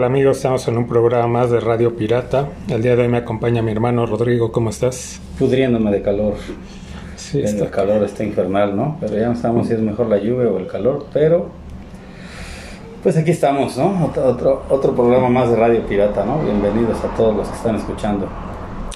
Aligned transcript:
tal 0.00 0.06
amigos? 0.06 0.38
Estamos 0.38 0.66
en 0.66 0.78
un 0.78 0.86
programa 0.86 1.26
más 1.26 1.50
de 1.50 1.60
Radio 1.60 1.94
Pirata. 1.94 2.48
El 2.68 2.80
día 2.80 2.96
de 2.96 3.02
hoy 3.02 3.08
me 3.08 3.18
acompaña 3.18 3.60
mi 3.60 3.70
hermano 3.70 4.06
Rodrigo. 4.06 4.50
¿Cómo 4.50 4.70
estás? 4.70 5.20
pudriéndome 5.38 5.90
de 5.90 6.00
calor. 6.00 6.36
Sí, 7.16 7.42
el 7.42 7.68
calor 7.68 8.02
está 8.04 8.24
infernal, 8.24 8.74
¿no? 8.74 8.96
Pero 8.98 9.18
ya 9.18 9.28
no 9.28 9.36
sabemos 9.36 9.66
si 9.66 9.74
es 9.74 9.80
mejor 9.80 10.06
la 10.06 10.16
lluvia 10.16 10.48
o 10.48 10.58
el 10.58 10.66
calor, 10.68 11.04
pero 11.12 11.50
pues 13.02 13.14
aquí 13.18 13.32
estamos, 13.32 13.76
¿no? 13.76 14.06
Otro, 14.06 14.24
otro, 14.24 14.62
otro 14.70 14.94
programa 14.94 15.28
más 15.28 15.50
de 15.50 15.56
Radio 15.56 15.82
Pirata, 15.82 16.24
¿no? 16.24 16.38
Bienvenidos 16.42 17.04
a 17.04 17.14
todos 17.14 17.36
los 17.36 17.48
que 17.48 17.56
están 17.56 17.76
escuchando. 17.76 18.26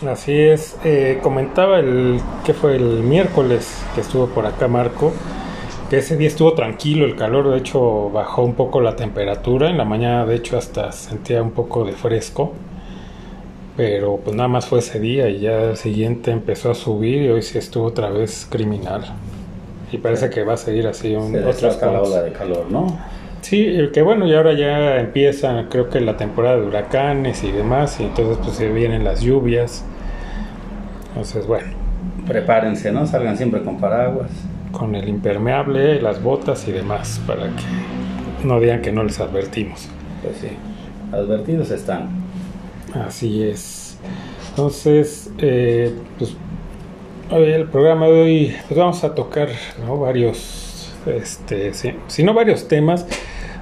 Así 0.09 0.33
es. 0.33 0.79
Eh, 0.85 1.19
comentaba 1.23 1.81
el 1.81 2.19
que 2.47 2.55
fue 2.55 2.77
el 2.77 3.03
miércoles 3.03 3.77
que 3.95 4.01
estuvo 4.01 4.29
por 4.29 4.47
acá 4.47 4.69
Marco, 4.69 5.13
ese 5.99 6.17
día 6.17 6.29
estuvo 6.29 6.55
tranquilo 6.55 7.05
el 7.05 7.17
calor, 7.17 7.51
de 7.51 7.59
hecho 7.59 8.11
bajó 8.11 8.43
un 8.43 8.55
poco 8.55 8.81
la 8.81 8.97
temperatura, 8.97 9.71
en 9.71 9.79
la 9.79 9.85
mañana 9.85 10.25
de 10.27 10.37
hecho 10.37 10.57
hasta 10.57 10.93
sentía 10.93 11.43
un 11.43 11.51
poco 11.51 11.85
de 11.85 11.93
fresco, 11.93 12.53
pero 13.77 14.19
pues 14.23 14.37
nada 14.37 14.49
más 14.49 14.67
fue 14.67 14.79
ese 14.79 15.01
día 15.01 15.29
y 15.29 15.41
ya 15.41 15.71
el 15.71 15.77
siguiente 15.77 16.31
empezó 16.31 16.71
a 16.71 16.75
subir 16.75 17.23
y 17.23 17.29
hoy 17.29 17.43
sí 17.43 17.59
estuvo 17.59 17.87
otra 17.87 18.11
vez 18.11 18.47
criminal. 18.51 19.05
Y 19.93 19.99
parece 19.99 20.31
que 20.31 20.43
va 20.43 20.55
a 20.55 20.57
seguir 20.57 20.87
así 20.87 21.15
un, 21.15 21.33
Se 21.33 21.87
ola 21.87 22.23
de 22.23 22.33
calor, 22.33 22.67
¿no? 22.71 22.99
Sí, 23.43 23.77
que 23.93 24.03
bueno, 24.03 24.27
y 24.27 24.35
ahora 24.35 24.55
ya 24.55 24.99
empieza, 24.99 25.67
creo 25.69 25.91
que 25.91 26.01
la 26.01 26.17
temporada 26.17 26.57
de 26.57 26.67
huracanes 26.67 27.45
y 27.45 27.53
demás, 27.53 28.01
y 28.01 28.05
entonces 28.05 28.39
pues 28.43 28.57
se 28.57 28.73
vienen 28.73 29.05
las 29.05 29.21
lluvias. 29.21 29.85
Entonces, 31.09 31.47
bueno, 31.47 31.85
Prepárense, 32.27 32.91
¿no? 32.91 33.07
Salgan 33.07 33.37
siempre 33.37 33.63
con 33.63 33.79
paraguas. 33.79 34.31
Con 34.77 34.95
el 34.95 35.09
impermeable, 35.09 36.01
las 36.03 36.23
botas 36.23 36.67
y 36.69 36.73
demás, 36.73 37.21
para 37.27 37.45
que 37.47 38.47
no 38.47 38.61
digan 38.61 38.83
que 38.83 38.93
no 38.93 39.03
les 39.05 39.21
advertimos. 39.21 39.89
Pues 40.23 40.37
sí, 40.39 40.49
advertidos 41.13 41.71
están. 41.71 42.09
Así 42.95 43.43
es. 43.43 43.99
Entonces, 44.51 45.31
eh, 45.39 45.93
pues 46.19 46.37
el 47.31 47.67
programa 47.69 48.07
de 48.07 48.21
hoy, 48.23 48.57
pues 48.69 48.79
vamos 48.79 49.03
a 49.05 49.15
tocar 49.15 49.49
¿no? 49.85 49.99
varios, 49.99 50.93
este, 51.07 51.73
si 52.07 52.23
no 52.23 52.35
varios 52.35 52.69
temas, 52.69 53.07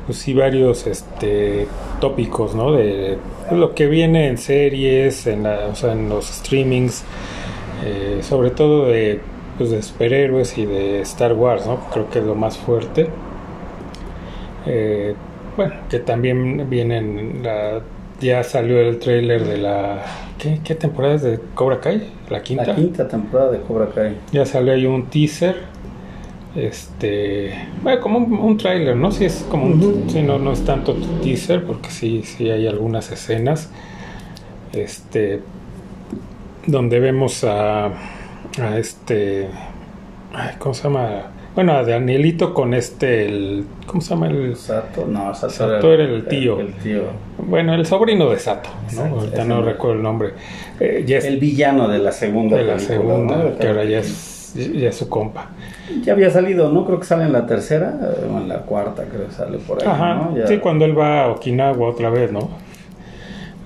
pues 0.06 0.18
sí 0.18 0.34
varios 0.34 0.86
este, 0.86 1.66
tópicos, 2.00 2.54
¿no? 2.54 2.72
De 2.72 3.18
lo 3.52 3.74
que 3.74 3.86
viene 3.86 4.28
en 4.28 4.36
series, 4.36 5.26
en, 5.26 5.44
la- 5.44 5.68
o 5.70 5.74
sea, 5.74 5.92
en 5.92 6.08
los 6.08 6.26
streamings, 6.26 7.04
eh, 7.84 8.18
sobre 8.22 8.50
todo 8.50 8.86
de, 8.86 9.20
pues, 9.62 9.70
de 9.70 9.82
superhéroes 9.82 10.58
y 10.58 10.66
de 10.66 11.00
Star 11.02 11.34
Wars, 11.34 11.66
¿no? 11.66 11.78
Creo 11.92 12.10
que 12.10 12.18
es 12.18 12.24
lo 12.24 12.34
más 12.34 12.58
fuerte. 12.58 13.08
Eh, 14.66 15.14
bueno, 15.56 15.74
que 15.88 16.00
también 16.00 16.68
vienen 16.68 17.42
la, 17.44 17.80
ya 18.20 18.42
salió 18.42 18.80
el 18.80 18.98
tráiler 18.98 19.44
de 19.44 19.58
la 19.58 20.02
¿qué, 20.38 20.60
qué 20.64 20.74
temporada 20.74 21.14
es 21.14 21.22
de 21.22 21.38
Cobra 21.54 21.80
Kai? 21.80 22.10
La 22.28 22.42
quinta. 22.42 22.66
La 22.66 22.74
quinta 22.74 23.06
temporada 23.06 23.52
de 23.52 23.60
Cobra 23.60 23.88
Kai. 23.94 24.16
Ya 24.32 24.44
salió 24.46 24.72
ahí 24.72 24.84
un 24.84 25.06
teaser. 25.06 25.56
Este, 26.56 27.54
bueno, 27.82 28.00
como 28.00 28.18
un, 28.18 28.32
un 28.32 28.56
tráiler, 28.58 28.96
¿no? 28.96 29.12
Sí 29.12 29.26
es 29.26 29.46
como 29.48 29.66
un, 29.66 30.06
sí, 30.08 30.22
no, 30.22 30.40
no 30.40 30.52
es 30.52 30.64
tanto 30.64 30.96
teaser 31.22 31.64
porque 31.64 31.90
sí, 31.90 32.22
sí 32.24 32.50
hay 32.50 32.66
algunas 32.66 33.12
escenas. 33.12 33.70
Este, 34.72 35.40
donde 36.66 36.98
vemos 36.98 37.44
a, 37.44 37.90
a 38.60 38.78
este, 38.78 39.48
ay, 40.34 40.50
¿cómo 40.58 40.74
se 40.74 40.84
llama? 40.84 41.22
Bueno, 41.54 41.72
a 41.74 41.82
Danielito 41.84 42.54
con 42.54 42.72
este, 42.72 43.26
el, 43.26 43.66
¿cómo 43.86 44.00
se 44.00 44.10
llama 44.10 44.28
el? 44.28 44.56
Sato, 44.56 45.06
no, 45.06 45.34
Sato, 45.34 45.52
Sato 45.52 45.92
era 45.92 46.04
el 46.04 46.26
tío. 46.26 46.58
El, 46.58 46.72
tío. 46.74 47.02
Bueno, 47.38 47.74
el 47.74 47.84
sobrino 47.84 48.30
de 48.30 48.38
Sato, 48.38 48.70
¿no? 48.94 49.04
Ahorita 49.20 49.44
no 49.44 49.62
recuerdo 49.62 49.96
el 49.96 50.02
nombre. 50.02 50.30
Eh, 50.80 51.04
ya 51.06 51.18
es 51.18 51.24
El 51.26 51.38
villano 51.38 51.88
de 51.88 51.98
la 51.98 52.10
segunda 52.12 52.56
de 52.56 52.64
la 52.64 52.74
película, 52.76 52.96
segunda, 52.96 53.36
¿no? 53.36 53.58
que 53.58 53.68
ahora 53.68 53.84
ya 53.84 53.98
es, 53.98 54.54
ya 54.54 54.88
es 54.88 54.96
su 54.96 55.08
compa. 55.10 55.50
Ya 56.02 56.14
había 56.14 56.30
salido, 56.30 56.70
¿no? 56.72 56.86
Creo 56.86 56.98
que 56.98 57.04
sale 57.04 57.24
en 57.24 57.32
la 57.32 57.46
tercera 57.46 57.98
o 58.32 58.38
en 58.38 58.48
la 58.48 58.60
cuarta, 58.60 59.04
creo 59.04 59.26
que 59.26 59.32
sale 59.34 59.58
por 59.58 59.82
ahí, 59.82 59.88
Ajá, 59.88 60.14
¿no? 60.14 60.36
Ya- 60.38 60.46
sí, 60.46 60.56
cuando 60.58 60.86
él 60.86 60.98
va 60.98 61.24
a 61.24 61.28
Okinawa 61.32 61.86
otra 61.88 62.08
vez, 62.08 62.32
¿no? 62.32 62.48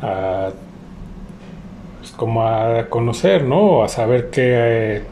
A, 0.02 0.50
como 2.16 2.46
a 2.46 2.86
conocer, 2.88 3.44
¿no? 3.44 3.82
A 3.82 3.88
saber 3.88 4.30
qué 4.30 4.42
eh, 4.54 5.02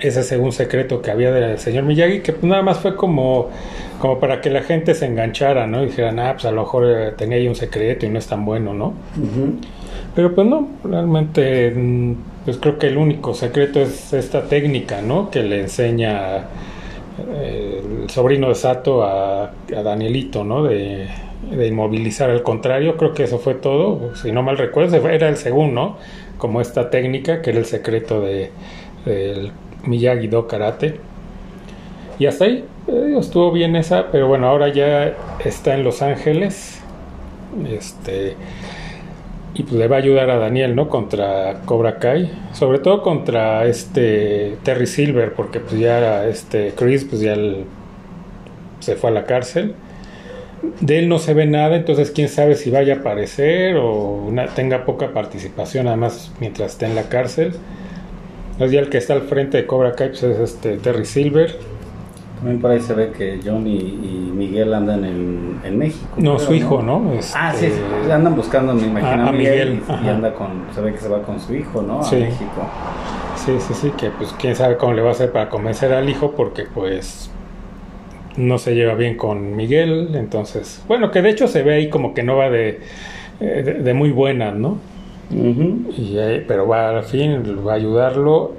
ese 0.00 0.22
según 0.22 0.52
secreto 0.52 1.00
que 1.00 1.10
había 1.10 1.30
del 1.30 1.58
señor 1.58 1.84
Miyagi, 1.84 2.20
que 2.20 2.32
pues 2.32 2.44
nada 2.44 2.62
más 2.62 2.78
fue 2.78 2.96
como, 2.96 3.48
como 4.00 4.18
para 4.18 4.40
que 4.40 4.50
la 4.50 4.62
gente 4.62 4.94
se 4.94 5.06
enganchara, 5.06 5.66
¿no? 5.66 5.82
Y 5.82 5.86
dijeran, 5.86 6.18
ah, 6.18 6.32
pues 6.32 6.44
a 6.46 6.50
lo 6.50 6.62
mejor 6.62 6.84
eh, 6.86 7.12
tenía 7.16 7.36
ahí 7.38 7.48
un 7.48 7.54
secreto 7.54 8.06
y 8.06 8.08
no 8.08 8.18
es 8.18 8.26
tan 8.26 8.44
bueno, 8.44 8.74
¿no? 8.74 8.94
Pero 10.14 10.34
pues 10.34 10.46
no, 10.46 10.68
realmente 10.82 11.70
mm, 11.70 12.14
pues 12.44 12.58
creo 12.58 12.78
que 12.78 12.88
el 12.88 12.96
único 12.96 13.34
secreto 13.34 13.80
es 13.80 14.12
esta 14.12 14.42
técnica, 14.42 15.00
¿no? 15.00 15.30
Que 15.30 15.42
le 15.42 15.60
enseña 15.60 16.38
eh, 17.28 17.82
el 18.02 18.10
sobrino 18.10 18.48
de 18.48 18.54
Sato 18.56 19.04
a, 19.04 19.44
a 19.44 19.82
Danielito, 19.82 20.42
¿no? 20.42 20.64
De, 20.64 21.06
de 21.50 21.66
inmovilizar 21.66 22.30
al 22.30 22.42
contrario, 22.42 22.96
creo 22.96 23.14
que 23.14 23.24
eso 23.24 23.38
fue 23.38 23.54
todo, 23.54 24.14
si 24.16 24.32
no 24.32 24.42
mal 24.42 24.58
recuerdo, 24.58 24.96
era 25.08 25.28
el 25.28 25.36
segundo. 25.36 25.96
Como 26.38 26.60
esta 26.60 26.88
técnica 26.88 27.42
que 27.42 27.50
era 27.50 27.58
el 27.58 27.64
secreto 27.64 28.20
de, 28.20 28.50
del 29.04 29.50
Miyagi-Do 29.84 30.46
Karate. 30.46 31.00
Y 32.18 32.26
hasta 32.26 32.44
ahí, 32.44 32.64
eh, 32.86 33.16
estuvo 33.18 33.50
bien 33.50 33.74
esa, 33.74 34.10
pero 34.12 34.28
bueno, 34.28 34.46
ahora 34.46 34.68
ya 34.68 35.16
está 35.44 35.74
en 35.74 35.82
Los 35.82 36.00
Ángeles. 36.00 36.80
Este 37.68 38.36
y 39.54 39.64
pues 39.64 39.74
le 39.74 39.88
va 39.88 39.96
a 39.96 39.98
ayudar 39.98 40.30
a 40.30 40.36
Daniel, 40.36 40.76
¿no? 40.76 40.88
Contra 40.88 41.62
Cobra 41.64 41.98
Kai, 41.98 42.30
sobre 42.52 42.78
todo 42.78 43.02
contra 43.02 43.66
este 43.66 44.56
Terry 44.62 44.86
Silver, 44.86 45.32
porque 45.32 45.58
pues 45.58 45.80
ya 45.80 46.26
este 46.26 46.74
Chris 46.76 47.04
pues 47.04 47.22
ya 47.22 47.34
se 48.78 48.94
fue 48.94 49.10
a 49.10 49.12
la 49.12 49.24
cárcel. 49.24 49.74
De 50.80 50.98
él 50.98 51.08
no 51.08 51.18
se 51.18 51.34
ve 51.34 51.46
nada, 51.46 51.76
entonces 51.76 52.10
quién 52.10 52.28
sabe 52.28 52.54
si 52.56 52.70
vaya 52.70 52.94
a 52.94 52.96
aparecer 52.98 53.76
o 53.76 54.12
una- 54.26 54.46
tenga 54.46 54.84
poca 54.84 55.12
participación, 55.12 55.86
además 55.88 56.32
mientras 56.40 56.72
esté 56.72 56.86
en 56.86 56.94
la 56.94 57.04
cárcel. 57.04 57.52
Entonces 58.52 58.72
ya 58.72 58.80
el 58.80 58.88
que 58.88 58.98
está 58.98 59.12
al 59.14 59.22
frente 59.22 59.56
de 59.58 59.66
Cobra 59.66 59.92
Kai 59.94 60.08
pues, 60.08 60.22
es 60.24 60.38
este 60.38 60.76
Terry 60.78 61.04
Silver. 61.04 61.56
También 62.38 62.60
por 62.60 62.70
ahí 62.70 62.80
se 62.80 62.94
ve 62.94 63.10
que 63.16 63.40
Johnny 63.44 63.76
y 63.76 64.32
Miguel 64.34 64.72
andan 64.74 65.04
en, 65.04 65.60
en 65.64 65.78
México. 65.78 66.06
No, 66.18 66.38
su 66.38 66.54
hijo, 66.54 66.82
¿no? 66.82 67.12
Ah, 67.34 67.52
sí, 67.54 67.66
Este, 67.66 67.78
sí, 68.04 68.10
andan 68.10 68.34
buscando, 68.36 68.74
me 68.74 68.86
imagino, 68.86 69.24
a- 69.24 69.28
a 69.28 69.32
Miguel, 69.32 69.70
Miguel, 69.80 69.82
y- 70.04 70.08
anda 70.08 70.32
con, 70.34 70.48
se 70.74 70.80
ve 70.80 70.92
que 70.92 70.98
se 70.98 71.08
va 71.08 71.22
con 71.22 71.40
su 71.40 71.54
hijo, 71.54 71.82
¿no? 71.82 72.00
A 72.00 72.04
Sí. 72.04 72.16
México. 72.16 72.62
Sí, 73.36 73.52
sí, 73.60 73.74
sí, 73.74 73.90
que 73.96 74.10
pues 74.10 74.32
quién 74.38 74.54
sabe 74.54 74.76
cómo 74.76 74.92
le 74.92 75.02
va 75.02 75.08
a 75.08 75.12
hacer 75.12 75.32
para 75.32 75.48
convencer 75.48 75.92
al 75.92 76.08
hijo 76.08 76.32
porque 76.36 76.64
pues 76.72 77.30
no 78.38 78.58
se 78.58 78.74
lleva 78.74 78.94
bien 78.94 79.16
con 79.16 79.56
Miguel, 79.56 80.10
entonces, 80.14 80.82
bueno, 80.88 81.10
que 81.10 81.20
de 81.22 81.30
hecho 81.30 81.48
se 81.48 81.62
ve 81.62 81.74
ahí 81.74 81.88
como 81.90 82.14
que 82.14 82.22
no 82.22 82.36
va 82.36 82.48
de, 82.50 82.80
eh, 83.40 83.62
de, 83.64 83.74
de 83.74 83.94
muy 83.94 84.10
buenas, 84.10 84.54
¿no? 84.54 84.78
Ujú. 85.30 85.92
Y, 85.96 86.16
eh, 86.18 86.44
pero 86.46 86.66
va 86.66 86.90
al 86.98 87.04
fin, 87.04 87.42
va 87.66 87.72
a 87.72 87.76
ayudarlo. 87.76 88.52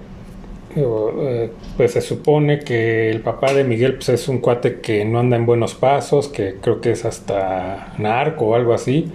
Eh, 0.75 1.49
pues 1.77 1.93
se 1.93 2.01
supone 2.01 2.59
que 2.59 3.09
el 3.09 3.21
papá 3.21 3.53
de 3.53 3.63
Miguel 3.63 3.95
pues, 3.95 4.09
es 4.09 4.27
un 4.27 4.37
cuate 4.39 4.79
que 4.81 5.03
no 5.03 5.19
anda 5.19 5.35
en 5.35 5.45
buenos 5.45 5.73
pasos, 5.73 6.27
que 6.27 6.57
creo 6.61 6.79
que 6.79 6.91
es 6.91 7.05
hasta 7.05 7.93
narco 7.97 8.47
o 8.47 8.55
algo 8.55 8.73
así. 8.73 9.11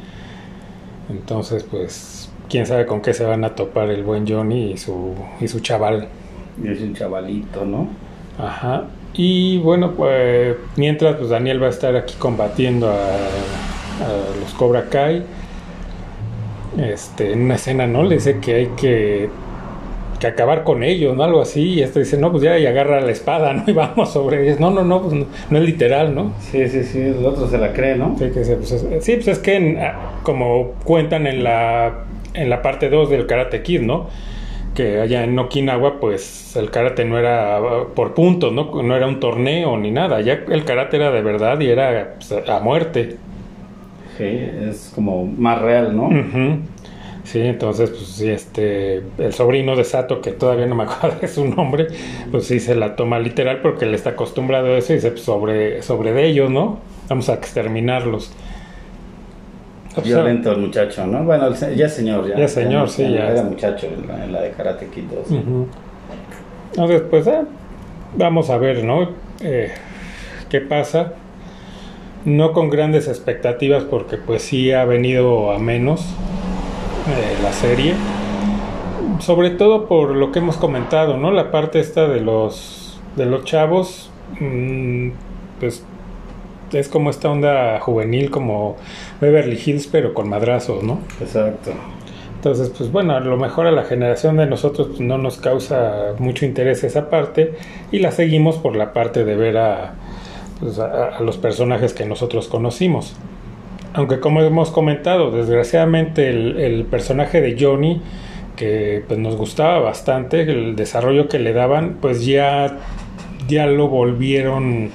Entonces, 1.11 1.65
pues, 1.65 2.31
quién 2.49 2.67
sabe 2.67 2.87
con 2.87 3.03
qué 3.03 3.15
se 3.15 3.25
van 3.25 3.45
a 3.45 3.55
topar 3.55 3.91
el 3.91 4.03
buen 4.03 4.27
Johnny 4.27 4.73
y 4.73 4.77
su, 4.79 5.15
y 5.41 5.49
su 5.49 5.61
chaval. 5.61 6.09
Y 6.63 6.69
es 6.69 6.81
un 6.81 6.95
chavalito, 6.95 7.65
¿no? 7.65 7.89
Ajá. 8.39 8.87
Y 9.15 9.59
bueno, 9.59 9.93
pues 9.93 10.57
mientras 10.77 11.17
pues 11.17 11.29
Daniel 11.31 11.63
va 11.63 11.69
a 11.69 11.71
estar 11.71 11.95
aquí 11.97 12.15
combatiendo 12.19 12.89
a, 12.91 12.95
a 12.95 14.41
los 14.41 14.53
Cobra 14.55 14.89
Kai. 14.91 15.23
Este, 16.79 17.33
en 17.33 17.43
una 17.43 17.55
escena, 17.55 17.87
¿no? 17.87 18.03
Le 18.03 18.17
dice 18.17 18.41
que 18.41 18.55
hay 18.55 18.67
que, 18.77 19.29
que 20.19 20.27
acabar 20.27 20.65
con 20.65 20.83
ellos, 20.83 21.17
¿no? 21.17 21.23
Algo 21.23 21.41
así. 21.43 21.75
Y 21.75 21.83
este 21.83 22.01
dice, 22.01 22.19
no, 22.19 22.33
pues 22.33 22.43
ya, 22.43 22.59
y 22.59 22.67
agarra 22.67 23.01
la 23.01 23.13
espada, 23.13 23.53
¿no? 23.53 23.63
Y 23.69 23.73
vamos 23.73 24.13
sobre 24.13 24.45
ellos. 24.45 24.59
No, 24.59 24.71
no, 24.71 24.83
no, 24.85 25.03
pues 25.03 25.15
no, 25.15 25.27
no 25.51 25.59
es 25.59 25.65
literal, 25.65 26.15
¿no? 26.15 26.33
Sí, 26.41 26.69
sí, 26.69 26.83
sí, 26.83 27.01
el 27.01 27.25
otro 27.25 27.49
se 27.49 27.59
la 27.59 27.73
cree, 27.73 27.95
¿no? 27.97 28.17
Sí, 28.19 28.31
que 28.35 28.45
se- 28.45 28.57
pues, 28.57 28.73
es, 28.73 29.05
sí, 29.05 29.15
pues 29.15 29.29
es 29.29 29.39
que 29.39 29.55
en- 29.57 29.79
ah, 29.79 30.19
como 30.25 30.73
cuentan 30.85 31.29
en 31.29 31.45
la, 31.45 32.05
en 32.35 32.51
la 32.51 32.61
parte 32.63 32.91
2 32.91 33.09
del 33.11 33.27
Karate 33.27 33.63
Kid, 33.63 33.83
¿no? 33.83 34.09
Que 34.75 35.01
allá 35.01 35.23
en 35.25 35.39
Okinawa, 35.39 36.01
pues 36.01 36.57
el 36.57 36.71
karate 36.71 37.05
no 37.05 37.19
era 37.19 37.61
por 37.95 38.15
puntos, 38.15 38.53
¿no? 38.53 38.83
No 38.83 38.97
era 38.97 39.07
un 39.07 39.21
torneo 39.21 39.77
ni 39.79 39.91
nada. 39.93 40.21
Ya 40.21 40.45
el 40.49 40.65
karate 40.65 40.97
era 40.97 41.13
de 41.13 41.23
verdad 41.23 41.61
y 41.61 41.69
era 41.69 42.15
pues, 42.17 42.33
a 42.49 42.59
muerte. 42.61 43.17
Sí, 44.17 44.25
es 44.25 44.93
como 44.95 45.27
más 45.27 45.61
real, 45.61 45.97
¿no? 45.97 46.07
Ujú. 46.07 46.61
Sí, 47.25 47.41
entonces, 47.41 47.91
pues 47.91 48.07
sí, 48.07 48.29
este, 48.29 49.03
el 49.19 49.33
sobrino 49.33 49.77
de 49.77 49.85
Sato, 49.85 50.21
que 50.21 50.33
todavía 50.33 50.67
no 50.67 50.75
me 50.75 50.85
acuerdo 50.89 51.21
de 51.21 51.29
su 51.29 51.47
nombre, 51.47 51.89
pues 52.31 52.47
sí 52.47 52.61
se 52.61 52.75
la 52.75 52.97
toma 52.97 53.19
literal 53.19 53.61
porque 53.63 53.87
él 53.87 53.95
está 53.95 54.11
acostumbrado 54.11 54.75
a 54.75 54.79
eso 54.79 54.93
y 54.93 54.97
dice, 54.97 55.11
pues, 55.11 55.23
sobre, 55.23 55.83
sobre 55.83 56.13
de 56.13 56.27
ellos, 56.27 56.51
¿no? 56.51 56.81
Vamos 57.09 57.29
a 57.29 57.35
exterminarlos. 57.35 58.33
Violento 60.03 60.53
el 60.53 60.59
muchacho, 60.59 61.07
¿no? 61.07 61.25
Bueno, 61.25 61.51
ya 61.55 61.89
señor, 61.89 62.29
ya. 62.29 62.37
Ya 62.37 62.49
señor, 62.49 62.89
sí, 62.89 63.03
ya. 63.03 63.31
Era 63.31 63.43
muchacho 63.43 63.87
en 63.87 64.07
la, 64.09 64.25
en 64.25 64.33
la 64.33 64.43
de 64.43 64.51
Karate 64.51 64.89
Kid 64.89 65.05
2. 65.05 65.31
Ujú. 65.31 65.69
Entonces, 66.71 67.03
pues 67.09 67.29
ah, 67.29 67.45
vamos 68.17 68.51
a 68.51 68.59
ver, 68.59 68.85
¿no? 68.85 69.11
Eh, 69.41 69.71
¿Qué 70.49 70.61
pasa? 70.61 71.13
No 72.25 72.53
con 72.53 72.71
grandes 72.71 73.07
expectativas 73.07 73.85
porque 73.85 74.17
pues 74.17 74.43
sí 74.43 74.73
ha 74.73 74.85
venido 74.85 75.53
a 75.53 75.59
menos 75.59 76.01
eh, 76.01 77.37
la 77.43 77.53
serie. 77.53 77.95
Sobre 79.21 79.51
todo 79.51 79.87
por 79.87 80.11
lo 80.11 80.33
que 80.33 80.41
hemos 80.41 80.57
comentado, 80.57 81.17
¿no? 81.17 81.31
La 81.31 81.51
parte 81.51 81.79
esta 81.79 82.09
de 82.09 82.21
los 82.21 83.01
de 83.17 83.27
los 83.27 83.45
chavos, 83.45 84.11
mm, 84.41 85.11
pues 85.61 85.85
es 86.75 86.89
como 86.89 87.11
esta 87.11 87.31
onda 87.31 87.81
juvenil 87.81 88.31
como 88.31 88.77
Beverly 89.21 89.61
Hills 89.65 89.87
pero 89.87 90.15
con 90.15 90.29
madrazos, 90.29 90.83
¿no? 90.83 91.01
Exacto. 91.21 91.73
Entonces, 92.37 92.71
pues 92.77 92.93
bueno, 92.93 93.17
a 93.17 93.21
lo 93.21 93.39
mejor 93.39 93.67
a 93.67 93.73
la 93.73 93.85
generación 93.85 94.37
de 94.37 94.45
nosotros 94.45 94.89
pues, 94.89 95.01
no 95.01 95.17
nos 95.17 95.39
causa 95.39 96.15
mucho 96.19 96.45
interés 96.45 96.85
esa 96.85 97.09
parte 97.09 97.55
y 97.91 98.01
la 98.01 98.11
seguimos 98.11 98.57
por 98.59 98.77
la 98.77 98.93
parte 98.93 99.25
de 99.25 99.35
ver 99.35 99.57
a, 99.57 99.95
pues, 100.61 100.79
a, 100.79 101.17
a 101.17 101.21
los 101.21 101.39
personajes 101.39 101.95
que 101.95 102.05
nosotros 102.05 102.49
conocimos. 102.49 103.17
Aunque 103.95 104.21
como 104.21 104.43
hemos 104.43 104.71
comentado, 104.71 105.31
desgraciadamente 105.31 106.29
el, 106.29 106.59
el 106.59 106.85
personaje 106.85 107.41
de 107.41 107.57
Johnny, 107.59 108.03
que 108.57 109.03
pues, 109.07 109.19
nos 109.19 109.37
gustaba 109.37 109.79
bastante, 109.79 110.43
el 110.43 110.77
desarrollo 110.77 111.29
que 111.29 111.39
le 111.39 111.53
daban, 111.53 111.99
pues 112.01 112.27
ya, 112.27 112.79
ya 113.49 113.67
lo 113.67 113.89
volvieron 113.89 114.91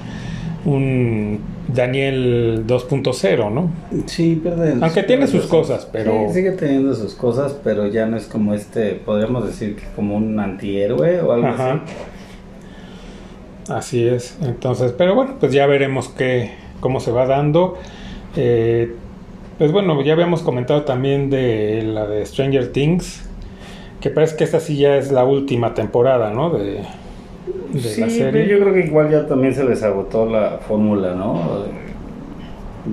un 0.64 1.40
Daniel 1.74 2.64
2.0, 2.66 3.50
¿no? 3.52 3.70
Sí, 4.06 4.40
pierde. 4.42 4.76
Aunque 4.80 5.02
tiene 5.02 5.26
sus 5.26 5.46
cosas, 5.46 5.88
pero- 5.90 6.26
Sí, 6.28 6.34
sigue 6.34 6.52
teniendo 6.52 6.94
sus 6.94 7.14
cosas, 7.14 7.56
pero 7.62 7.86
ya 7.86 8.06
no 8.06 8.16
es 8.16 8.26
como 8.26 8.54
este, 8.54 8.92
podríamos 8.94 9.46
decir 9.46 9.76
que 9.76 9.84
como 9.94 10.16
un 10.16 10.38
antihéroe 10.38 11.20
o 11.20 11.32
algo 11.32 11.46
Ajá. 11.48 11.82
así. 11.84 11.94
Así 13.72 14.06
es. 14.06 14.36
Entonces, 14.42 14.92
pero 14.96 15.14
bueno, 15.14 15.36
pues 15.38 15.52
ya 15.52 15.66
veremos 15.66 16.08
qué, 16.08 16.50
cómo 16.80 17.00
se 17.00 17.12
va 17.12 17.26
dando. 17.26 17.78
Eh, 18.36 18.94
pues 19.58 19.72
bueno, 19.72 20.00
ya 20.02 20.14
habíamos 20.14 20.42
comentado 20.42 20.82
también 20.82 21.30
de 21.30 21.82
la 21.82 22.06
de 22.06 22.24
Stranger 22.26 22.72
Things, 22.72 23.28
que 24.00 24.10
parece 24.10 24.36
que 24.36 24.44
esta 24.44 24.58
sí 24.58 24.76
ya 24.76 24.96
es 24.96 25.12
la 25.12 25.24
última 25.24 25.74
temporada, 25.74 26.30
¿no? 26.30 26.50
De, 26.50 26.80
de 27.72 27.94
Sí, 27.94 28.00
la 28.00 28.08
pero 28.30 28.32
serie. 28.32 28.46
yo 28.48 28.58
creo 28.60 28.74
que 28.74 28.80
igual 28.86 29.10
ya 29.10 29.26
también 29.26 29.54
se 29.54 29.64
les 29.64 29.82
agotó 29.82 30.26
la 30.26 30.58
fórmula, 30.58 31.14
¿no? 31.14 31.66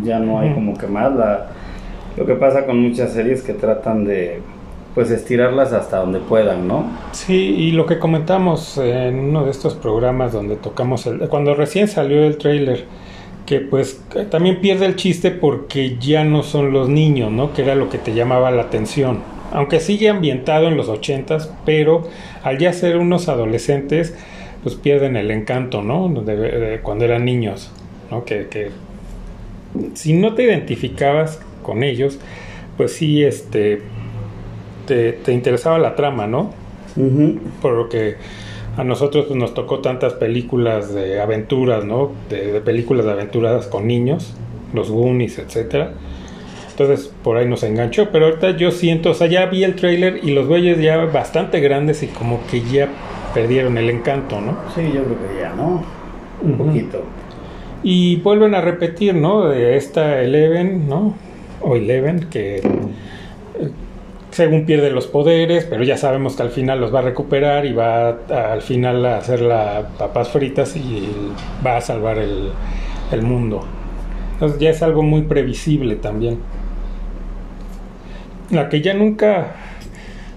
Ya 0.04 0.20
no 0.20 0.40
hay 0.40 0.54
como 0.54 0.78
que 0.78 0.88
más. 0.88 1.14
La, 1.16 1.52
lo 2.16 2.26
que 2.26 2.36
pasa 2.36 2.66
con 2.66 2.80
muchas 2.82 3.14
series 3.14 3.44
que 3.44 3.54
tratan 3.54 4.06
de, 4.06 4.42
pues, 4.94 5.12
estirarlas 5.12 5.74
hasta 5.74 5.98
donde 6.00 6.20
puedan, 6.20 6.68
¿no? 6.68 6.86
Sí, 7.12 7.36
y 7.36 7.72
lo 7.72 7.86
que 7.86 8.00
comentamos 8.00 8.78
en 8.78 9.20
uno 9.20 9.46
de 9.46 9.52
estos 9.52 9.76
programas 9.76 10.34
donde 10.34 10.56
tocamos 10.58 11.06
el, 11.08 11.20
cuando 11.30 11.56
recién 11.56 11.88
salió 11.88 12.24
el 12.24 12.38
tráiler, 12.38 12.86
que 13.46 13.62
pues 13.62 14.04
también 14.30 14.60
pierde 14.60 14.86
el 14.86 14.96
chiste 14.98 15.32
porque 15.32 15.98
ya 16.00 16.24
no 16.26 16.44
son 16.44 16.72
los 16.74 16.90
niños, 16.90 17.32
¿no? 17.32 17.54
Que 17.54 17.62
era 17.64 17.76
lo 17.76 17.90
que 17.90 17.98
te 17.98 18.14
llamaba 18.14 18.52
la 18.52 18.64
atención. 18.64 19.20
Aunque 19.54 19.80
sigue 19.80 20.10
ambientado 20.10 20.68
en 20.68 20.76
los 20.76 20.90
ochentas, 20.90 21.54
pero 21.66 22.04
al 22.44 22.58
ya 22.58 22.74
ser 22.74 22.98
unos 22.98 23.30
adolescentes, 23.30 24.16
pues 24.68 24.76
pierden 24.76 25.16
el 25.16 25.32
encanto, 25.32 25.82
¿no? 25.82 26.10
De, 26.10 26.36
de 26.36 26.80
cuando 26.82 27.06
eran 27.06 27.24
niños, 27.24 27.72
¿no? 28.12 28.26
Que, 28.26 28.48
que 28.48 28.72
si 29.94 30.12
no 30.12 30.34
te 30.34 30.44
identificabas 30.44 31.40
con 31.64 31.84
ellos, 31.84 32.20
pues 32.76 32.92
sí, 32.92 33.24
este, 33.24 33.82
te, 34.86 35.14
te 35.14 35.32
interesaba 35.32 35.80
la 35.80 35.96
trama, 35.96 36.28
¿no? 36.28 36.52
por 37.62 37.74
lo 37.74 37.88
que 37.88 38.16
a 38.76 38.84
nosotros 38.84 39.28
pues, 39.28 39.40
nos 39.40 39.54
tocó 39.54 39.80
tantas 39.80 40.16
películas 40.16 40.94
de 40.94 41.22
aventuras, 41.22 41.86
¿no? 41.86 42.12
De, 42.30 42.52
de 42.52 42.60
películas 42.60 43.06
de 43.06 43.14
aventuras 43.14 43.68
con 43.68 43.88
niños, 43.88 44.34
los 44.74 44.92
Goonies, 44.92 45.40
etcétera. 45.40 45.94
Entonces 46.72 47.10
por 47.24 47.38
ahí 47.38 47.48
nos 47.48 47.64
enganchó, 47.64 48.10
pero 48.12 48.26
ahorita 48.26 48.58
yo 48.58 48.72
siento, 48.72 49.12
o 49.12 49.14
sea, 49.14 49.28
ya 49.28 49.46
vi 49.46 49.64
el 49.64 49.76
tráiler 49.76 50.20
y 50.24 50.32
los 50.32 50.46
güeyes 50.46 50.82
ya 50.82 50.98
bastante 51.06 51.62
grandes 51.62 52.04
y 52.04 52.08
como 52.08 52.46
que 52.52 52.60
ya 52.60 52.90
perdieron 53.38 53.78
el 53.78 53.90
encanto, 53.92 54.42
¿no? 54.42 54.58
Sí, 54.74 54.82
yo 54.92 55.04
creo 55.04 55.18
que 55.20 55.42
ya, 55.42 55.54
¿no? 55.54 55.84
Un 56.42 56.58
poquito. 56.58 57.04
Y 57.84 58.16
vuelven 58.22 58.56
a 58.56 58.62
repetir, 58.62 59.14
¿no? 59.14 59.46
De 59.48 59.78
esta 59.78 60.22
Eleven, 60.24 60.90
¿no? 60.90 61.14
O 61.62 61.76
Eleven, 61.76 62.22
que 62.32 62.56
eh, 62.58 62.62
según 64.32 64.66
pierde 64.66 64.90
los 64.90 65.06
poderes, 65.06 65.66
pero 65.66 65.84
ya 65.84 65.98
sabemos 65.98 66.36
que 66.36 66.42
al 66.42 66.50
final 66.50 66.82
los 66.82 66.92
va 66.94 67.00
a 67.00 67.02
recuperar 67.04 67.68
y 67.68 67.74
va 67.74 68.10
a- 68.10 68.54
al 68.54 68.64
final 68.64 69.06
a 69.06 69.18
hacer 69.18 69.42
las 69.42 69.86
papas 70.00 70.30
fritas 70.30 70.76
y 70.76 71.08
va 71.64 71.78
a 71.78 71.82
salvar 71.82 72.18
el, 72.18 72.50
el 73.12 73.22
mundo. 73.22 73.64
Entonces 74.34 74.58
ya 74.60 74.72
es 74.72 74.82
algo 74.82 75.04
muy 75.04 75.22
previsible 75.22 75.96
también. 75.96 76.40
La 78.50 78.68
que 78.70 78.82
ya 78.82 78.96
nunca 78.96 79.56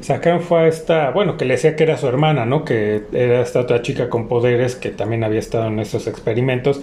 sacaron 0.01 0.41
fue 0.41 0.61
a 0.61 0.67
esta, 0.69 1.11
bueno, 1.11 1.37
que 1.37 1.45
le 1.45 1.55
decía 1.55 1.77
que 1.77 1.85
era 1.85 1.97
su 1.97 2.07
hermana, 2.09 2.47
¿no? 2.47 2.65
Que 2.65 3.03
era 3.13 3.41
esta 3.41 3.61
otra 3.61 3.83
chica 3.83 4.09
con 4.09 4.29
poderes 4.29 4.77
que 4.77 4.91
también 4.91 5.25
había 5.25 5.39
estado 5.41 5.67
en 5.67 5.79
estos 5.79 6.07
experimentos. 6.07 6.81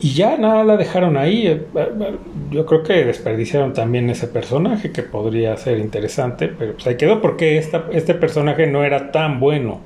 Y 0.00 0.14
ya 0.14 0.36
nada 0.36 0.64
la 0.64 0.76
dejaron 0.76 1.16
ahí. 1.16 1.46
Eh, 1.46 1.62
eh, 1.76 2.16
Yo 2.50 2.66
creo 2.66 2.82
que 2.82 3.04
desperdiciaron 3.04 3.72
también 3.72 4.10
ese 4.10 4.26
personaje 4.26 4.90
que 4.90 5.02
podría 5.04 5.56
ser 5.56 5.78
interesante, 5.78 6.48
pero 6.48 6.72
pues 6.74 6.86
ahí 6.88 6.96
quedó 6.96 7.20
porque 7.20 7.56
esta, 7.56 7.84
este 7.92 8.14
personaje 8.14 8.66
no 8.66 8.82
era 8.82 9.12
tan 9.12 9.38
bueno, 9.38 9.78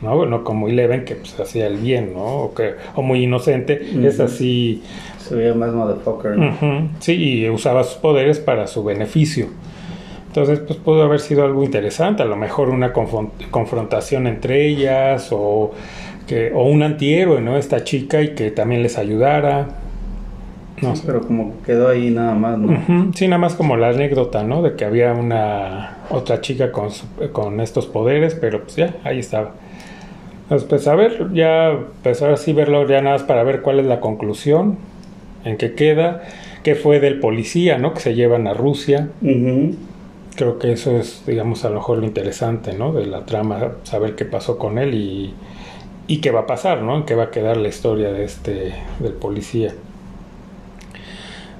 ¿no? 0.00 0.16
Bueno, 0.16 0.44
como 0.44 0.68
Eleven 0.68 1.04
que 1.04 1.16
pues 1.16 1.38
hacía 1.40 1.66
el 1.66 1.78
bien, 1.78 2.12
¿no? 2.14 2.20
O, 2.24 2.54
que, 2.54 2.74
o 2.94 3.02
muy 3.02 3.24
inocente. 3.24 3.82
Es 4.04 4.20
así, 4.20 4.82
Se 5.18 5.34
veía 5.34 5.54
más 5.54 5.72
motherfucker, 5.72 6.36
¿no? 6.38 6.50
Ujú, 6.50 6.88
Sí, 7.00 7.14
y 7.40 7.48
usaba 7.50 7.82
sus 7.82 7.96
poderes 7.96 8.38
para 8.38 8.68
su 8.68 8.84
beneficio. 8.84 9.48
Entonces, 10.40 10.64
pues 10.66 10.78
pudo 10.78 11.02
haber 11.02 11.20
sido 11.20 11.44
algo 11.44 11.64
interesante, 11.64 12.22
a 12.22 12.26
lo 12.26 12.36
mejor 12.36 12.70
una 12.70 12.92
confron- 12.92 13.30
confrontación 13.50 14.26
entre 14.26 14.66
ellas 14.66 15.28
o, 15.32 15.72
que, 16.26 16.52
o 16.54 16.64
un 16.64 16.82
antihéroe, 16.82 17.40
¿no? 17.40 17.56
Esta 17.56 17.82
chica 17.84 18.20
y 18.22 18.34
que 18.34 18.50
también 18.50 18.82
les 18.82 18.98
ayudara. 18.98 19.68
No 20.80 20.94
Sí, 20.94 21.00
sé. 21.00 21.06
pero 21.06 21.22
como 21.22 21.54
quedó 21.66 21.88
ahí 21.88 22.10
nada 22.10 22.34
más, 22.34 22.56
¿no? 22.58 22.72
Ujú, 22.72 23.12
Sí, 23.14 23.26
nada 23.26 23.38
más 23.38 23.54
como 23.54 23.76
la 23.76 23.88
anécdota, 23.88 24.44
¿no? 24.44 24.62
De 24.62 24.74
que 24.76 24.84
había 24.84 25.12
una 25.12 25.96
otra 26.10 26.40
chica 26.40 26.70
con, 26.70 26.90
su- 26.92 27.06
con 27.32 27.60
estos 27.60 27.86
poderes, 27.86 28.34
pero 28.36 28.62
pues 28.62 28.76
ya, 28.76 28.94
ahí 29.04 29.18
estaba. 29.18 29.54
Entonces, 30.44 30.68
pues 30.68 30.86
a 30.86 30.94
ver, 30.94 31.32
ya, 31.34 31.76
pues 32.02 32.22
ahora 32.22 32.36
sí 32.36 32.52
verlo 32.52 32.86
ya 32.88 33.02
nada 33.02 33.16
más 33.16 33.24
para 33.24 33.42
ver 33.42 33.60
cuál 33.60 33.80
es 33.80 33.86
la 33.86 34.00
conclusión, 34.00 34.78
en 35.44 35.56
qué 35.56 35.74
queda, 35.74 36.22
qué 36.62 36.74
fue 36.74 37.00
del 37.00 37.18
policía, 37.20 37.76
¿no? 37.78 37.92
Que 37.92 38.00
se 38.00 38.14
llevan 38.14 38.46
a 38.46 38.54
Rusia. 38.54 39.08
Ujú. 39.20 39.74
Creo 40.38 40.60
que 40.60 40.70
eso 40.70 40.96
es, 40.96 41.24
digamos, 41.26 41.64
a 41.64 41.68
lo 41.68 41.74
mejor 41.74 41.98
lo 41.98 42.06
interesante, 42.06 42.72
¿no? 42.72 42.92
De 42.92 43.06
la 43.06 43.26
trama, 43.26 43.72
saber 43.82 44.14
qué 44.14 44.24
pasó 44.24 44.56
con 44.56 44.78
él 44.78 44.94
y, 44.94 45.34
y 46.06 46.20
qué 46.20 46.30
va 46.30 46.40
a 46.42 46.46
pasar, 46.46 46.82
¿no? 46.82 46.94
En 46.94 47.02
qué 47.02 47.16
va 47.16 47.24
a 47.24 47.30
quedar 47.32 47.56
la 47.56 47.66
historia 47.66 48.12
de 48.12 48.22
este, 48.22 48.72
del 49.00 49.14
policía. 49.14 49.74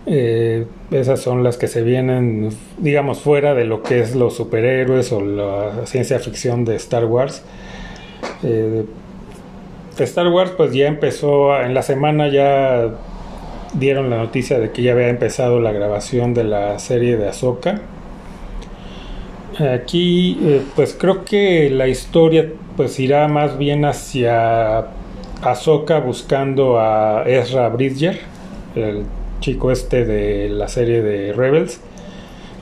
Eh, 0.06 0.64
esas 0.92 1.20
son 1.20 1.42
las 1.42 1.56
que 1.56 1.66
se 1.66 1.82
vienen, 1.82 2.50
digamos, 2.78 3.18
fuera 3.18 3.54
de 3.54 3.64
lo 3.64 3.82
que 3.82 3.98
es 3.98 4.14
los 4.14 4.36
superhéroes 4.36 5.10
o 5.10 5.22
la 5.22 5.84
ciencia 5.86 6.20
ficción 6.20 6.64
de 6.64 6.76
Star 6.76 7.04
Wars. 7.04 7.42
Eh, 8.44 8.84
Star 9.98 10.28
Wars, 10.28 10.52
pues 10.56 10.72
ya 10.72 10.86
empezó, 10.86 11.60
en 11.60 11.74
la 11.74 11.82
semana 11.82 12.28
ya 12.28 12.94
dieron 13.74 14.08
la 14.08 14.18
noticia 14.18 14.60
de 14.60 14.70
que 14.70 14.82
ya 14.82 14.92
había 14.92 15.08
empezado 15.08 15.58
la 15.58 15.72
grabación 15.72 16.32
de 16.32 16.44
la 16.44 16.78
serie 16.78 17.16
de 17.16 17.28
Ahsoka. 17.28 17.82
Aquí, 19.58 20.38
eh, 20.40 20.62
pues 20.76 20.96
creo 20.96 21.24
que 21.24 21.68
la 21.68 21.88
historia 21.88 22.48
pues 22.76 23.00
irá 23.00 23.26
más 23.26 23.58
bien 23.58 23.84
hacia 23.84 24.86
Ahsoka 25.42 25.98
buscando 25.98 26.78
a 26.78 27.24
Ezra 27.26 27.68
Bridger, 27.68 28.20
el 28.76 29.02
chico 29.40 29.72
este 29.72 30.04
de 30.04 30.48
la 30.48 30.68
serie 30.68 31.02
de 31.02 31.32
Rebels, 31.32 31.80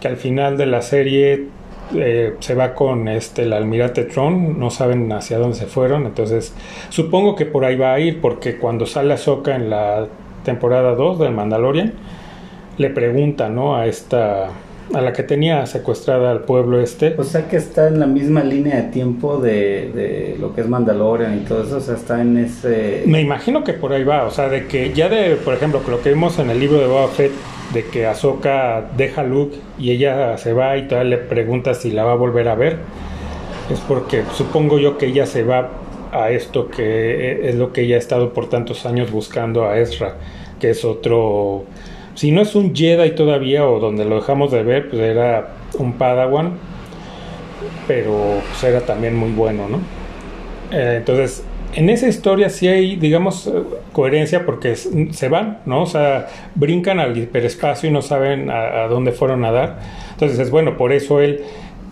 que 0.01 0.09
al 0.09 0.17
final 0.17 0.57
de 0.57 0.65
la 0.65 0.81
serie 0.81 1.49
eh, 1.95 2.35
se 2.41 2.55
va 2.55 2.73
con 2.73 3.09
este 3.09 3.43
el 3.43 3.53
almirante 3.53 4.05
Tron, 4.05 4.59
no 4.59 4.71
saben 4.71 5.13
hacia 5.13 5.37
dónde 5.37 5.57
se 5.57 5.67
fueron, 5.67 6.07
entonces 6.07 6.55
supongo 6.89 7.37
que 7.37 7.45
por 7.45 7.67
ahí 7.67 7.77
va 7.77 7.93
a 7.93 8.01
ir 8.01 8.23
porque 8.23 8.57
cuando 8.57 8.87
sale 8.87 9.13
Ahsoka 9.13 9.55
en 9.55 9.69
la 9.69 10.09
temporada 10.45 10.95
2 10.95 11.19
del 11.19 11.33
Mandalorian 11.33 11.93
le 12.79 12.89
pregunta, 12.89 13.51
¿no? 13.51 13.77
a 13.77 13.87
esta 13.87 14.49
a 14.95 15.01
la 15.01 15.13
que 15.13 15.23
tenía 15.23 15.67
secuestrada 15.67 16.31
al 16.31 16.43
pueblo 16.43 16.81
este. 16.81 17.15
O 17.19 17.25
sea 17.25 17.49
que 17.49 17.57
está 17.57 17.89
en 17.89 17.99
la 17.99 18.07
misma 18.07 18.43
línea 18.45 18.77
de 18.77 18.83
tiempo 18.85 19.39
de, 19.39 19.91
de 19.95 20.37
lo 20.41 20.55
que 20.55 20.61
es 20.61 20.69
Mandalorian 20.69 21.37
y 21.37 21.45
todo 21.45 21.63
eso, 21.63 21.79
o 21.79 21.81
sea, 21.81 21.95
está 21.95 22.21
en 22.21 22.37
ese... 22.39 23.03
Me 23.07 23.21
imagino 23.21 23.65
que 23.65 23.73
por 23.73 23.93
ahí 23.93 24.05
va, 24.05 24.25
o 24.25 24.31
sea, 24.31 24.49
de 24.49 24.67
que 24.67 24.93
ya 24.93 25.09
de, 25.09 25.37
por 25.37 25.55
ejemplo, 25.55 25.81
lo 25.89 26.03
que 26.03 26.11
vimos 26.11 26.39
en 26.39 26.51
el 26.51 26.61
libro 26.61 26.79
de 26.79 26.87
Boba 26.87 27.09
Fett, 27.09 27.33
de 27.73 27.85
que 27.85 28.07
Ahsoka 28.07 28.91
deja 28.97 29.23
a 29.23 29.25
Luke 29.25 29.57
y 29.79 29.91
ella 29.91 30.39
se 30.39 30.53
va 30.53 30.77
y 30.77 30.87
todavía 30.87 31.17
le 31.17 31.19
pregunta 31.19 31.75
si 31.75 31.91
la 31.91 32.05
va 32.05 32.13
a 32.13 32.17
volver 32.17 32.49
a 32.49 32.55
ver, 32.55 32.79
es 33.71 33.81
porque 33.81 34.23
supongo 34.35 34.79
yo 34.79 34.97
que 34.99 35.07
ella 35.07 35.27
se 35.27 35.43
va 35.43 35.71
a 36.13 36.31
esto 36.31 36.69
que 36.69 37.49
es 37.49 37.57
lo 37.57 37.73
que 37.73 37.83
ella 37.83 37.97
ha 37.97 37.99
estado 37.99 38.33
por 38.33 38.49
tantos 38.49 38.87
años 38.87 39.11
buscando 39.11 39.67
a 39.67 39.79
Ezra, 39.79 40.17
que 40.61 40.71
es 40.71 40.85
otro 40.85 41.65
si 42.17 42.33
no 42.33 42.41
es 42.41 42.55
un 42.55 42.75
Jedi 42.75 43.13
todavía 43.15 43.67
o 43.69 43.79
donde 43.79 44.05
lo 44.05 44.17
dejamos 44.17 44.51
de 44.51 44.63
ver, 44.63 44.89
pues 44.89 45.01
era 45.01 45.51
un 45.79 45.93
Padawan, 45.93 46.55
pero 47.87 48.41
pues 48.49 48.65
era 48.65 48.81
también 48.81 49.15
muy 49.15 49.31
bueno, 49.31 49.69
¿no? 49.69 49.81
Eh, 50.73 50.97
entonces, 50.97 51.45
en 51.75 51.91
esa 51.91 52.09
historia 52.09 52.49
sí 52.49 52.69
hay, 52.69 52.97
digamos, 52.97 53.53
coherencia 53.93 54.47
porque 54.47 54.77
se 54.77 55.29
van, 55.29 55.59
¿no? 55.67 55.83
O 55.83 55.87
sea, 55.87 56.29
brincan 56.55 57.01
al 57.01 57.17
hiperespacio 57.17 57.91
y 57.91 57.93
no 57.93 58.01
saben 58.01 58.51
a, 58.51 58.85
a 58.85 58.89
dónde 58.89 59.13
fueron 59.13 59.45
a 59.45 59.53
dar. 59.53 59.79
Entonces, 60.13 60.39
es 60.39 60.51
bueno, 60.51 60.79
por 60.79 60.93
eso 60.93 61.21
él, 61.21 61.43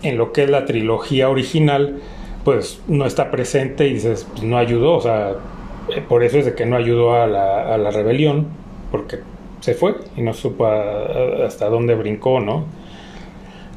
en 0.01 0.17
lo 0.17 0.33
que 0.33 0.43
es 0.43 0.49
la 0.49 0.65
trilogía 0.65 1.29
original, 1.29 1.99
pues 2.43 2.81
no 2.87 3.05
está 3.05 3.29
presente 3.29 3.87
y 3.87 3.93
dices, 3.93 4.27
pues, 4.31 4.43
no 4.43 4.57
ayudó, 4.57 4.95
o 4.95 5.01
sea, 5.01 5.33
eh, 5.95 6.01
por 6.01 6.23
eso 6.23 6.39
es 6.39 6.45
de 6.45 6.55
que 6.55 6.65
no 6.65 6.77
ayudó 6.77 7.13
a 7.13 7.27
la, 7.27 7.75
a 7.75 7.77
la 7.77 7.91
rebelión, 7.91 8.47
porque 8.91 9.19
se 9.65 9.73
fue 9.73 9.95
y 10.15 10.21
no 10.21 10.35
supo 10.35 10.67
hasta 10.67 11.69
dónde 11.69 11.95
brincó, 11.95 12.39
¿no? 12.39 12.65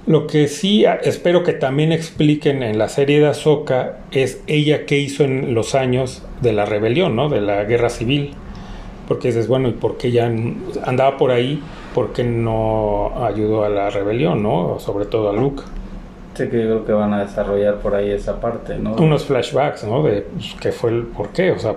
Lo 0.07 0.27
que 0.27 0.47
sí 0.47 0.85
espero 1.03 1.43
que 1.43 1.55
también 1.55 1.93
expliquen 1.93 2.63
en 2.63 2.79
la 2.79 2.89
serie 2.89 3.21
de 3.21 3.29
Ahsoka 3.29 4.01
es 4.11 4.43
ella 4.47 4.85
qué 4.85 4.99
hizo 4.99 5.25
en 5.25 5.55
los 5.55 5.75
años 5.75 6.23
de 6.43 6.53
la 6.53 6.67
rebelión, 6.67 7.17
¿no? 7.17 7.31
De 7.31 7.41
la 7.41 7.65
guerra 7.65 7.89
civil. 7.89 8.33
Porque 9.07 9.29
dices, 9.29 9.49
bueno, 9.49 9.69
¿y 9.69 9.73
por 9.73 9.97
qué 9.97 10.09
ella 10.09 10.31
andaba 10.85 11.17
por 11.17 11.31
ahí? 11.31 11.63
¿Por 11.95 12.13
qué 12.13 12.23
no 12.23 13.25
ayudó 13.25 13.65
a 13.65 13.71
la 13.71 13.89
rebelión, 13.89 14.43
¿no? 14.43 14.79
Sobre 14.81 15.07
todo 15.07 15.31
a 15.31 15.33
Luke. 15.33 15.63
Sí, 16.35 16.49
que 16.49 16.59
yo 16.59 16.67
creo 16.67 16.85
que 16.85 16.93
van 16.93 17.15
a 17.15 17.25
desarrollar 17.25 17.77
por 17.77 17.95
ahí 17.95 18.11
esa 18.11 18.39
parte, 18.41 18.77
¿no? 18.77 18.93
Unos 18.97 19.25
flashbacks, 19.25 19.85
¿no? 19.85 20.03
De 20.03 20.21
pues, 20.21 20.55
qué 20.61 20.71
fue 20.71 20.91
el 20.91 21.05
por 21.05 21.31
qué. 21.31 21.51
O 21.51 21.59
sea, 21.59 21.77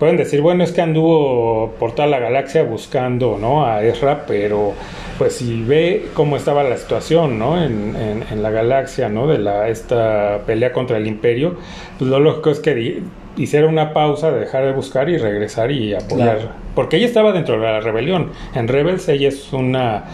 pueden 0.00 0.16
decir, 0.16 0.40
bueno, 0.40 0.64
es 0.64 0.72
que 0.72 0.80
anduvo 0.80 1.74
por 1.78 1.92
toda 1.92 2.08
la 2.08 2.18
galaxia 2.18 2.64
buscando, 2.64 3.38
¿no? 3.40 3.64
A 3.64 3.84
Ezra, 3.84 4.24
pero 4.26 4.72
pues 5.18 5.34
si 5.36 5.62
ve 5.62 6.06
cómo 6.14 6.36
estaba 6.36 6.64
la 6.64 6.76
situación, 6.76 7.38
¿no? 7.38 7.62
En, 7.62 7.94
en- 7.94 8.24
en 8.28 8.42
la 8.42 8.50
galaxia, 8.50 9.08
¿no? 9.08 9.28
De 9.28 9.38
la, 9.38 9.68
esta 9.68 10.40
pelea 10.46 10.72
contra 10.72 10.96
el 10.96 11.06
imperio, 11.06 11.54
pues 11.98 12.10
lo 12.10 12.18
lógico 12.18 12.50
es 12.50 12.58
que 12.58 13.02
hiciera 13.36 13.68
una 13.68 13.92
pausa, 13.92 14.32
de 14.32 14.40
dejar 14.40 14.64
de 14.64 14.72
buscar 14.72 15.08
y 15.08 15.18
regresar 15.18 15.70
y 15.70 15.94
apoyar. 15.94 16.38
Claro. 16.38 16.50
Porque 16.74 16.96
ella 16.96 17.06
estaba 17.06 17.32
dentro 17.32 17.54
de 17.56 17.62
la 17.62 17.80
rebelión. 17.80 18.30
En 18.54 18.66
Rebels 18.66 19.08
ella 19.08 19.28
es 19.28 19.52
una... 19.52 20.04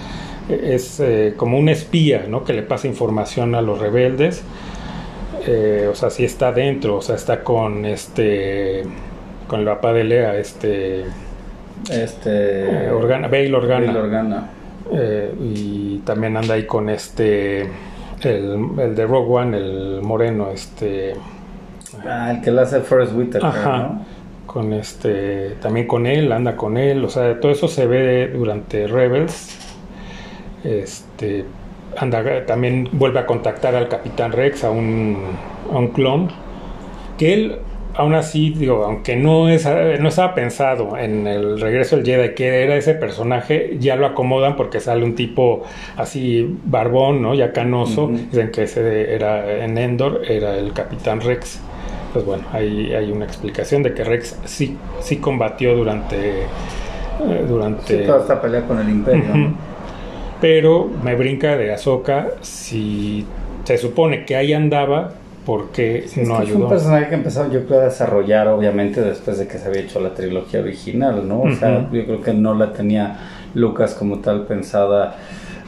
Es 0.49 1.01
eh, 1.01 1.35
como 1.37 1.59
una 1.59 1.73
espía, 1.73 2.25
¿no? 2.29 2.45
Que 2.45 2.53
le 2.53 2.63
pasa 2.63 2.87
información 2.87 3.55
a 3.55 3.63
los 3.63 3.79
rebeldes. 3.81 4.43
Eh, 5.47 5.89
o 5.91 5.95
sea, 5.95 6.11
sí 6.11 6.25
está 6.25 6.53
dentro, 6.53 6.97
o 6.97 7.03
sea, 7.03 7.15
está 7.17 7.43
con 7.45 7.85
este... 7.85 8.83
Con 9.47 9.61
el 9.61 9.67
papá 9.67 9.93
de 9.93 10.05
Lea, 10.05 10.37
este... 10.37 11.05
Este... 11.91 12.87
eh, 12.87 12.91
Organa, 12.91 13.29
Bail 13.29 13.55
Organa. 13.55 13.87
Bail 13.87 13.97
Organa. 13.97 14.51
Eh, 14.93 15.35
y 15.41 15.99
también 15.99 16.37
anda 16.37 16.55
ahí 16.55 16.65
con 16.65 16.89
este, 16.89 17.63
el, 18.23 18.69
el 18.79 18.95
de 18.95 19.07
Rogue 19.07 19.35
One, 19.35 19.57
el 19.57 20.01
moreno, 20.03 20.51
este, 20.51 21.15
Ah, 22.05 22.31
el 22.33 22.41
que 22.41 22.51
le 22.51 22.61
hace 22.63 22.81
Forrest 22.81 23.15
Whitaker, 23.15 23.47
ajá, 23.47 23.79
¿no? 23.79 24.05
con 24.47 24.73
este, 24.73 25.57
también 25.61 25.87
con 25.87 26.07
él, 26.07 26.31
anda 26.33 26.57
con 26.57 26.77
él, 26.77 27.05
o 27.05 27.09
sea, 27.09 27.39
todo 27.41 27.53
eso 27.53 27.69
se 27.69 27.87
ve 27.87 28.29
durante 28.29 28.87
Rebels, 28.87 29.57
este, 30.65 31.45
anda, 31.97 32.45
también 32.47 32.89
vuelve 32.93 33.21
a 33.21 33.27
contactar 33.27 33.75
al 33.75 33.89
Capitán 33.89 34.33
Rex, 34.33 34.65
a 34.65 34.71
un, 34.71 35.19
a 35.73 35.79
un 35.79 35.89
clon, 35.89 36.31
que 37.19 37.33
él, 37.35 37.59
aún 37.97 38.15
así, 38.15 38.51
digo, 38.51 38.85
aunque 38.85 39.17
no, 39.17 39.49
es, 39.49 39.67
no 40.01 40.09
estaba 40.09 40.35
pensado 40.35 40.97
en 40.99 41.27
el 41.27 41.61
regreso 41.61 41.97
del 41.97 42.05
Jedi, 42.07 42.35
que 42.35 42.63
era 42.65 42.77
ese 42.77 42.95
personaje, 42.95 43.77
ya 43.79 43.97
lo 43.97 44.07
acomodan 44.07 44.57
porque 44.57 44.81
sale 44.81 45.05
un 45.05 45.15
tipo 45.15 45.65
así 45.97 46.59
barbón, 46.65 47.23
¿no? 47.23 47.35
Ya 47.35 47.53
canoso, 47.53 48.05
Ujú. 48.05 48.19
dicen 48.31 48.51
que 48.51 48.65
ese 48.65 49.15
era 49.15 49.65
en 49.65 49.79
Endor, 49.79 50.23
era 50.29 50.57
el 50.57 50.73
Capitán 50.73 51.21
Rex. 51.21 51.61
Pues 52.13 52.25
bueno, 52.25 52.45
ahí 52.53 52.93
hay 52.95 53.11
una 53.13 53.25
explicación 53.27 53.83
de 53.83 53.93
que 53.93 54.05
Rex 54.05 54.39
sí, 54.45 54.77
sí 55.01 55.17
combatió 55.19 55.75
durante... 55.77 56.43
eh, 56.43 57.45
durante 57.49 57.99
Sí, 57.99 58.07
toda 58.07 58.21
esta 58.21 58.41
pelea 58.41 58.63
con 58.67 58.79
el 58.79 58.89
Imperio, 58.89 59.53
pero 60.41 60.89
me 61.03 61.15
brinca 61.15 61.57
de 61.57 61.73
Ahsoka 61.73 62.29
si 62.43 63.25
se 63.65 63.79
supone 63.79 64.25
que 64.25 64.37
ahí 64.37 64.53
andaba, 64.53 65.13
¿por 65.47 65.71
qué 65.71 66.05
Sí, 66.09 66.23
es 66.23 66.29
no 66.29 66.41
que 66.41 66.47
fue 66.47 66.63
un 66.63 66.69
personaje 66.69 67.09
que 67.09 67.15
empezó 67.15 67.51
yo 67.51 67.65
creo 67.67 67.81
a 67.81 67.85
desarrollar 67.85 68.49
obviamente 68.49 69.01
después 69.01 69.39
de 69.39 69.47
que 69.47 69.59
se 69.59 69.69
había 69.69 69.83
hecho 69.83 70.01
la 70.01 70.13
trilogía 70.13 70.61
original, 70.61 71.27
¿no? 71.27 71.43
O 71.43 71.53
sea, 71.55 71.89
yo 71.91 72.05
creo 72.05 72.21
que 72.21 72.35
no 72.35 72.53
la 72.55 72.73
tenía 72.73 73.17
Lucas 73.55 73.95
como 73.95 74.19
tal 74.19 74.45
pensada 74.45 75.17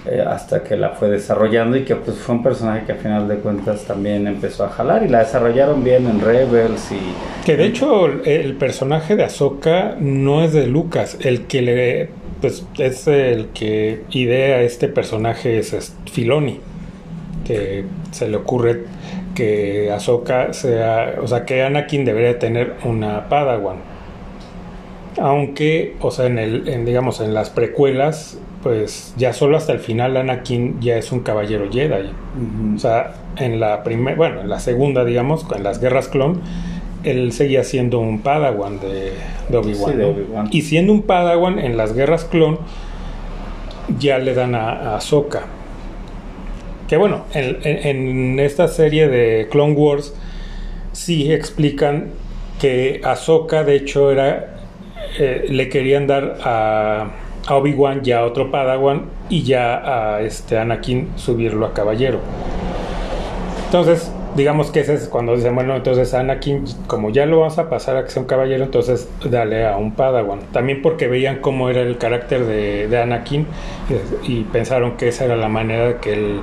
eh, 0.04 0.24
hasta 0.26 0.64
que 0.64 0.76
la 0.76 0.90
fue 0.90 1.08
desarrollando 1.08 1.76
y 1.76 1.84
que 1.84 1.94
pues 1.94 2.18
fue 2.18 2.34
un 2.34 2.42
personaje 2.42 2.86
que 2.86 2.92
a 2.92 2.94
final 2.96 3.28
de 3.28 3.36
cuentas 3.36 3.84
también 3.84 4.26
empezó 4.26 4.64
a 4.64 4.68
jalar 4.68 5.04
y 5.04 5.08
la 5.08 5.20
desarrollaron 5.20 5.84
bien 5.84 6.06
en 6.06 6.20
Rebels 6.20 6.90
y 6.90 7.44
Que 7.44 7.56
de 7.56 7.66
hecho 7.66 8.06
el, 8.06 8.54
personaje 8.56 9.16
de 9.16 9.24
Ahsoka 9.24 9.96
no 10.00 10.42
es 10.42 10.52
de 10.52 10.66
Lucas, 10.66 11.18
el 11.20 11.46
que 11.46 11.62
le 11.62 12.08
pues 12.40 12.64
es 12.78 13.06
el 13.06 13.48
que 13.48 14.04
idea 14.10 14.62
este 14.62 14.88
personaje 14.88 15.58
es, 15.58 15.72
es 15.72 15.94
Filoni, 16.10 16.60
que 17.44 17.84
se 18.12 18.28
le 18.28 18.36
ocurre 18.36 18.84
que 19.38 19.92
Ahsoka 19.92 20.52
sea, 20.52 21.14
o 21.22 21.28
sea, 21.28 21.44
que 21.44 21.62
Anakin 21.62 22.04
debería 22.04 22.40
tener 22.40 22.74
una 22.84 23.28
Padawan. 23.28 23.76
Aunque, 25.16 25.94
o 26.00 26.10
sea, 26.10 26.26
en 26.26 26.40
el 26.40 26.68
en, 26.68 26.84
digamos 26.84 27.20
en 27.20 27.34
las 27.34 27.48
precuelas, 27.48 28.36
pues 28.64 29.14
ya 29.16 29.32
solo 29.32 29.56
hasta 29.56 29.72
el 29.72 29.78
final 29.78 30.16
Anakin 30.16 30.80
ya 30.80 30.96
es 30.96 31.12
un 31.12 31.20
caballero 31.20 31.70
Jedi. 31.70 32.10
O 32.74 32.78
sea, 32.80 33.14
en 33.36 33.60
la 33.60 33.84
primera, 33.84 34.16
bueno, 34.16 34.40
en 34.40 34.48
la 34.48 34.58
segunda, 34.58 35.04
digamos, 35.04 35.46
en 35.54 35.62
las 35.62 35.80
guerras 35.80 36.08
clon, 36.08 36.40
él 37.04 37.30
seguía 37.30 37.62
siendo 37.62 38.00
un 38.00 38.18
Padawan 38.22 38.80
de, 38.80 39.12
de 39.48 39.56
Obi-Wan. 39.56 39.92
Sí, 39.92 39.96
de 39.98 40.02
¿no? 40.02 40.08
Obi-Wan. 40.08 40.48
Y 40.50 40.62
siendo 40.62 40.92
un 40.92 41.02
Padawan 41.02 41.60
en 41.60 41.76
las 41.76 41.94
guerras 41.94 42.24
clon, 42.24 42.58
ya 44.00 44.18
le 44.18 44.34
dan 44.34 44.56
a, 44.56 44.70
a 44.70 44.96
Ahsoka. 44.96 45.42
Que 46.88 46.96
bueno, 46.96 47.24
en, 47.34 48.40
esta 48.40 48.66
serie 48.66 49.08
de 49.08 49.48
Clone 49.50 49.74
Wars 49.74 50.14
sí 50.92 51.30
explican 51.30 52.12
que 52.58 53.02
Ahsoka 53.04 53.62
de 53.62 53.76
hecho 53.76 54.10
era 54.10 54.56
eh, 55.18 55.46
le 55.50 55.68
querían 55.68 56.06
dar 56.06 56.38
a, 56.42 57.10
a 57.46 57.56
Obi-Wan 57.56 58.02
ya 58.02 58.24
otro 58.24 58.50
Padawan 58.50 59.04
y 59.28 59.42
ya 59.42 60.16
a 60.16 60.22
este 60.22 60.58
Anakin 60.58 61.10
subirlo 61.16 61.66
a 61.66 61.74
caballero. 61.74 62.20
Entonces, 63.66 64.10
digamos 64.38 64.70
que 64.70 64.80
ese 64.80 64.94
es 64.94 65.08
cuando 65.08 65.36
dicen, 65.36 65.54
bueno, 65.54 65.76
entonces 65.76 66.14
Anakin, 66.14 66.64
como 66.86 67.10
ya 67.10 67.26
lo 67.26 67.40
vas 67.40 67.58
a 67.58 67.68
pasar 67.68 67.96
a 67.98 68.04
que 68.04 68.10
sea 68.10 68.22
un 68.22 68.28
caballero, 68.28 68.64
entonces 68.64 69.06
dale 69.28 69.66
a 69.66 69.76
un 69.76 69.92
Padawan. 69.92 70.40
También 70.52 70.80
porque 70.80 71.08
veían 71.08 71.40
cómo 71.42 71.68
era 71.68 71.82
el 71.82 71.98
carácter 71.98 72.46
de, 72.46 72.88
de 72.88 72.98
Anakin 73.02 73.46
y 74.22 74.44
pensaron 74.44 74.96
que 74.96 75.08
esa 75.08 75.26
era 75.26 75.36
la 75.36 75.48
manera 75.48 75.88
de 75.88 75.96
que 75.96 76.12
él 76.14 76.40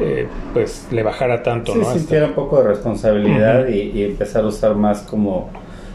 eh, 0.00 0.26
pues 0.52 0.88
le 0.90 1.02
bajara 1.02 1.42
tanto, 1.42 1.72
sí, 1.72 1.78
¿no? 1.78 1.86
Hasta- 1.86 1.98
sintiera 2.00 2.26
un 2.26 2.34
poco 2.34 2.58
de 2.60 2.68
responsabilidad 2.68 3.68
y, 3.68 3.92
y 3.98 4.04
empezar 4.04 4.44
a 4.44 4.48
usar 4.48 4.74
más 4.74 5.00
como 5.02 5.48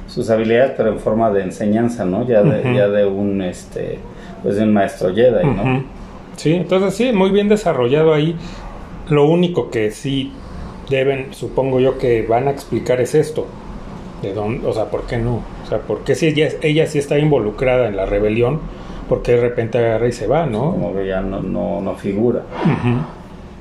sus 0.07 0.29
habilidades 0.29 0.73
pero 0.75 0.89
en 0.89 0.99
forma 0.99 1.29
de 1.31 1.43
enseñanza, 1.43 2.03
¿no? 2.05 2.25
Ya 2.27 2.41
de, 2.43 2.73
ya 2.75 2.87
de 2.87 3.05
un 3.05 3.41
este 3.41 3.99
pues 4.41 4.55
de 4.55 4.63
un 4.63 4.73
maestro 4.73 5.13
Jedi, 5.13 5.45
¿no? 5.45 5.83
Sí, 6.35 6.53
entonces 6.55 6.95
sí, 6.95 7.11
muy 7.13 7.29
bien 7.29 7.47
desarrollado 7.49 8.13
ahí. 8.13 8.35
Lo 9.09 9.25
único 9.25 9.69
que 9.69 9.91
sí 9.91 10.31
deben, 10.91 11.33
supongo 11.33 11.79
yo 11.79 11.97
que 11.97 12.21
van 12.21 12.47
a 12.47 12.51
explicar 12.51 13.01
es 13.01 13.15
esto. 13.15 13.47
De 14.21 14.33
dónde, 14.35 14.67
o 14.67 14.73
sea, 14.73 14.91
¿por 14.91 15.07
qué 15.07 15.17
no? 15.17 15.41
O 15.63 15.67
sea, 15.67 15.79
¿por 15.79 16.03
qué 16.03 16.13
si 16.13 16.27
ella, 16.27 16.49
ella 16.61 16.85
sí 16.85 16.99
está 16.99 17.17
involucrada 17.17 17.87
en 17.87 17.95
la 17.95 18.05
rebelión? 18.05 18.59
¿Por 19.09 19.23
qué 19.23 19.31
de 19.31 19.41
repente 19.41 19.79
agarra 19.79 20.07
y 20.07 20.11
se 20.11 20.27
va, 20.27 20.45
no? 20.45 20.71
Como 20.71 20.93
que 20.93 21.07
ya 21.07 21.21
no, 21.21 21.41
no, 21.41 21.81
no 21.81 21.95
figura. 21.95 22.43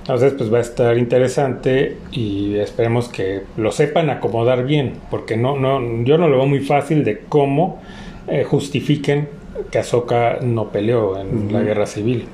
Entonces, 0.03 0.35
pues 0.35 0.53
va 0.53 0.59
a 0.59 0.61
estar 0.61 0.99
interesante 0.99 1.97
y 2.13 2.57
esperemos 2.57 3.09
que 3.09 3.43
lo 3.57 3.73
sepan 3.73 4.11
acomodar 4.11 4.65
bien, 4.65 4.95
porque 5.11 5.37
no, 5.37 5.57
no, 5.57 6.05
yo 6.05 6.19
no 6.19 6.29
lo 6.29 6.37
veo 6.37 6.47
muy 6.47 6.61
fácil 6.61 7.05
de 7.05 7.21
cómo 7.29 7.81
eh, 8.29 8.45
justifiquen 8.45 9.29
que 9.71 9.79
Ahsoka 9.79 10.39
no 10.43 10.69
peleó 10.69 11.19
en 11.19 11.53
la 11.53 11.63
guerra 11.63 11.87
civil. 11.87 12.27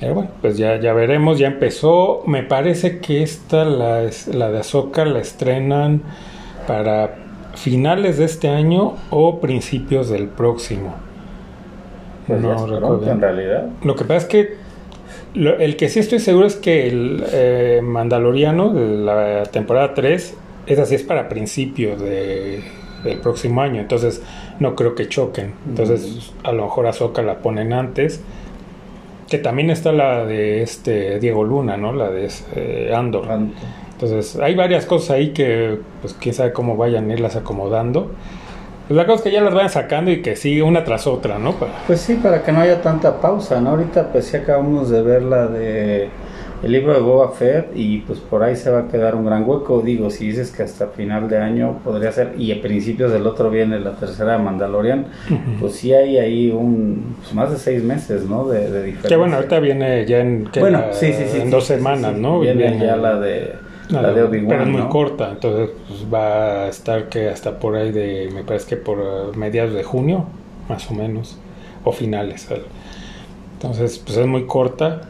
Bueno, 0.00 0.28
pues 0.42 0.58
ya, 0.58 0.78
ya 0.78 0.92
veremos, 0.92 1.38
ya 1.38 1.46
empezó. 1.48 2.22
Me 2.26 2.42
parece 2.42 2.98
que 2.98 3.22
esta, 3.22 3.64
la, 3.64 4.02
es- 4.02 4.28
la 4.28 4.50
de 4.50 4.58
Ahsoka, 4.58 5.04
la 5.04 5.20
estrenan 5.20 6.02
para 6.66 7.14
finales 7.54 8.18
de 8.18 8.26
este 8.26 8.48
año 8.48 8.94
o 9.10 9.40
principios 9.40 10.10
del 10.10 10.28
próximo. 10.28 10.94
Pues 12.26 12.40
es 12.40 12.44
recuerdo 12.60 12.78
pronto, 12.80 13.10
en 13.10 13.20
realidad. 13.20 13.66
Lo 13.82 13.94
que 13.96 14.04
pasa 14.04 14.18
es 14.18 14.24
que 14.26 14.54
lo- 15.34 15.58
el 15.58 15.76
que 15.76 15.88
sí 15.88 16.00
estoy 16.00 16.18
seguro 16.18 16.46
es 16.46 16.56
que 16.56 16.88
el 16.88 17.24
eh, 17.32 17.80
Mandaloriano 17.82 18.70
de 18.74 18.96
la 18.98 19.44
temporada 19.44 19.94
3, 19.94 20.34
esa 20.66 20.84
sí 20.86 20.96
es 20.96 21.02
para 21.04 21.28
principios 21.28 22.00
de, 22.00 22.62
del 23.04 23.18
próximo 23.20 23.62
año, 23.62 23.80
entonces 23.80 24.22
no 24.60 24.74
creo 24.74 24.94
que 24.94 25.08
choquen. 25.08 25.54
Entonces 25.68 26.32
a 26.42 26.52
lo 26.52 26.64
mejor 26.64 26.86
Ahsoka 26.86 27.22
la 27.22 27.38
ponen 27.38 27.72
antes. 27.72 28.20
Que 29.28 29.38
también 29.38 29.70
está 29.70 29.92
la 29.92 30.24
de 30.24 30.62
este 30.62 31.18
Diego 31.18 31.42
Luna, 31.44 31.76
¿no? 31.76 31.92
La 31.92 32.10
de 32.10 32.28
eh, 32.54 32.92
Andor. 32.94 33.26
Entonces, 33.92 34.36
hay 34.36 34.54
varias 34.54 34.84
cosas 34.86 35.10
ahí 35.10 35.30
que, 35.30 35.78
pues, 36.00 36.14
quién 36.14 36.34
sabe 36.34 36.52
cómo 36.52 36.76
vayan 36.76 37.10
a 37.10 37.14
irlas 37.14 37.34
acomodando. 37.36 38.10
Pues 38.86 38.96
la 38.96 39.04
cosa 39.04 39.16
es 39.16 39.22
que 39.22 39.32
ya 39.32 39.40
las 39.40 39.52
vayan 39.52 39.70
sacando 39.70 40.12
y 40.12 40.22
que 40.22 40.36
sigue 40.36 40.62
una 40.62 40.84
tras 40.84 41.08
otra, 41.08 41.38
¿no? 41.40 41.52
Para- 41.54 41.72
Pues 41.88 42.00
sí, 42.00 42.14
para 42.14 42.42
que 42.44 42.52
no 42.52 42.60
haya 42.60 42.80
tanta 42.82 43.20
pausa, 43.20 43.60
¿no? 43.60 43.70
Ahorita 43.70 44.12
pues 44.12 44.26
sí 44.26 44.36
acabamos 44.36 44.90
de 44.90 45.02
ver 45.02 45.22
la 45.22 45.46
de 45.48 46.08
el 46.66 46.72
libro 46.72 46.92
de 46.92 47.00
Boba 47.00 47.30
Fett 47.32 47.68
y 47.74 47.98
pues 47.98 48.18
por 48.18 48.42
ahí 48.42 48.56
se 48.56 48.70
va 48.70 48.80
a 48.80 48.88
quedar 48.88 49.14
un 49.14 49.24
gran 49.24 49.48
hueco. 49.48 49.80
Digo, 49.82 50.10
si 50.10 50.26
dices 50.26 50.50
que 50.50 50.64
hasta 50.64 50.88
final 50.88 51.28
de 51.28 51.38
año 51.38 51.78
podría 51.84 52.10
ser 52.12 52.34
y 52.38 52.50
a 52.52 52.60
principios 52.60 53.12
del 53.12 53.26
otro 53.26 53.50
viene 53.50 53.78
la 53.80 53.92
tercera 53.92 54.32
de 54.36 54.38
Mandalorian, 54.42 55.06
pues 55.60 55.74
sí 55.76 55.92
hay 55.94 56.18
ahí 56.18 56.50
un 56.50 57.16
pues, 57.20 57.32
más 57.34 57.50
de 57.50 57.56
seis 57.58 57.82
meses, 57.82 58.24
¿no? 58.28 58.46
De, 58.48 58.70
de 58.70 58.82
diferencia. 58.82 59.08
Que 59.08 59.16
bueno, 59.16 59.36
ahorita 59.36 59.60
viene 59.60 60.04
ya 60.06 60.18
en, 60.20 60.48
Bueno, 60.58 60.78
la- 60.80 60.92
sí, 60.92 61.12
sí, 61.12 61.24
sí. 61.30 61.38
en 61.40 61.50
dos 61.50 61.64
semanas. 61.64 62.14
¿no? 62.16 62.40
Viene 62.40 62.78
ya 62.78 62.96
la 62.96 63.18
de 63.20 63.52
la 63.88 64.12
de 64.12 64.22
Obi-Wan, 64.24 64.48
Pero 64.48 64.62
es 64.64 64.68
muy 64.68 64.80
¿no? 64.82 64.88
corta, 64.88 65.30
entonces 65.30 65.70
pues, 65.86 66.12
va 66.12 66.64
a 66.64 66.68
estar 66.68 67.08
que 67.08 67.28
hasta 67.28 67.58
por 67.60 67.76
ahí 67.76 67.92
de, 67.92 68.28
me 68.34 68.42
parece 68.42 68.66
que 68.70 68.76
por 68.76 68.98
eh, 68.98 69.36
mediados 69.36 69.72
de 69.74 69.84
junio, 69.84 70.24
más 70.68 70.90
o 70.90 70.94
menos, 70.94 71.38
o 71.84 71.92
finales. 71.92 72.48
Entonces, 73.54 73.98
pues 74.04 74.18
es 74.18 74.26
muy 74.26 74.44
corta. 74.46 75.00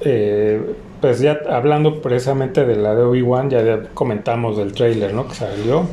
Eh, 0.00 0.74
pues 1.00 1.20
ya 1.20 1.40
hablando 1.48 2.00
precisamente 2.00 2.64
de 2.64 2.76
la 2.76 2.94
de 2.94 3.02
Obi-Wan, 3.02 3.50
ya, 3.50 3.82
comentamos 3.94 4.56
del 4.56 4.72
trailer, 4.72 5.14
¿no? 5.14 5.28
Que 5.28 5.34
salió. 5.34 5.86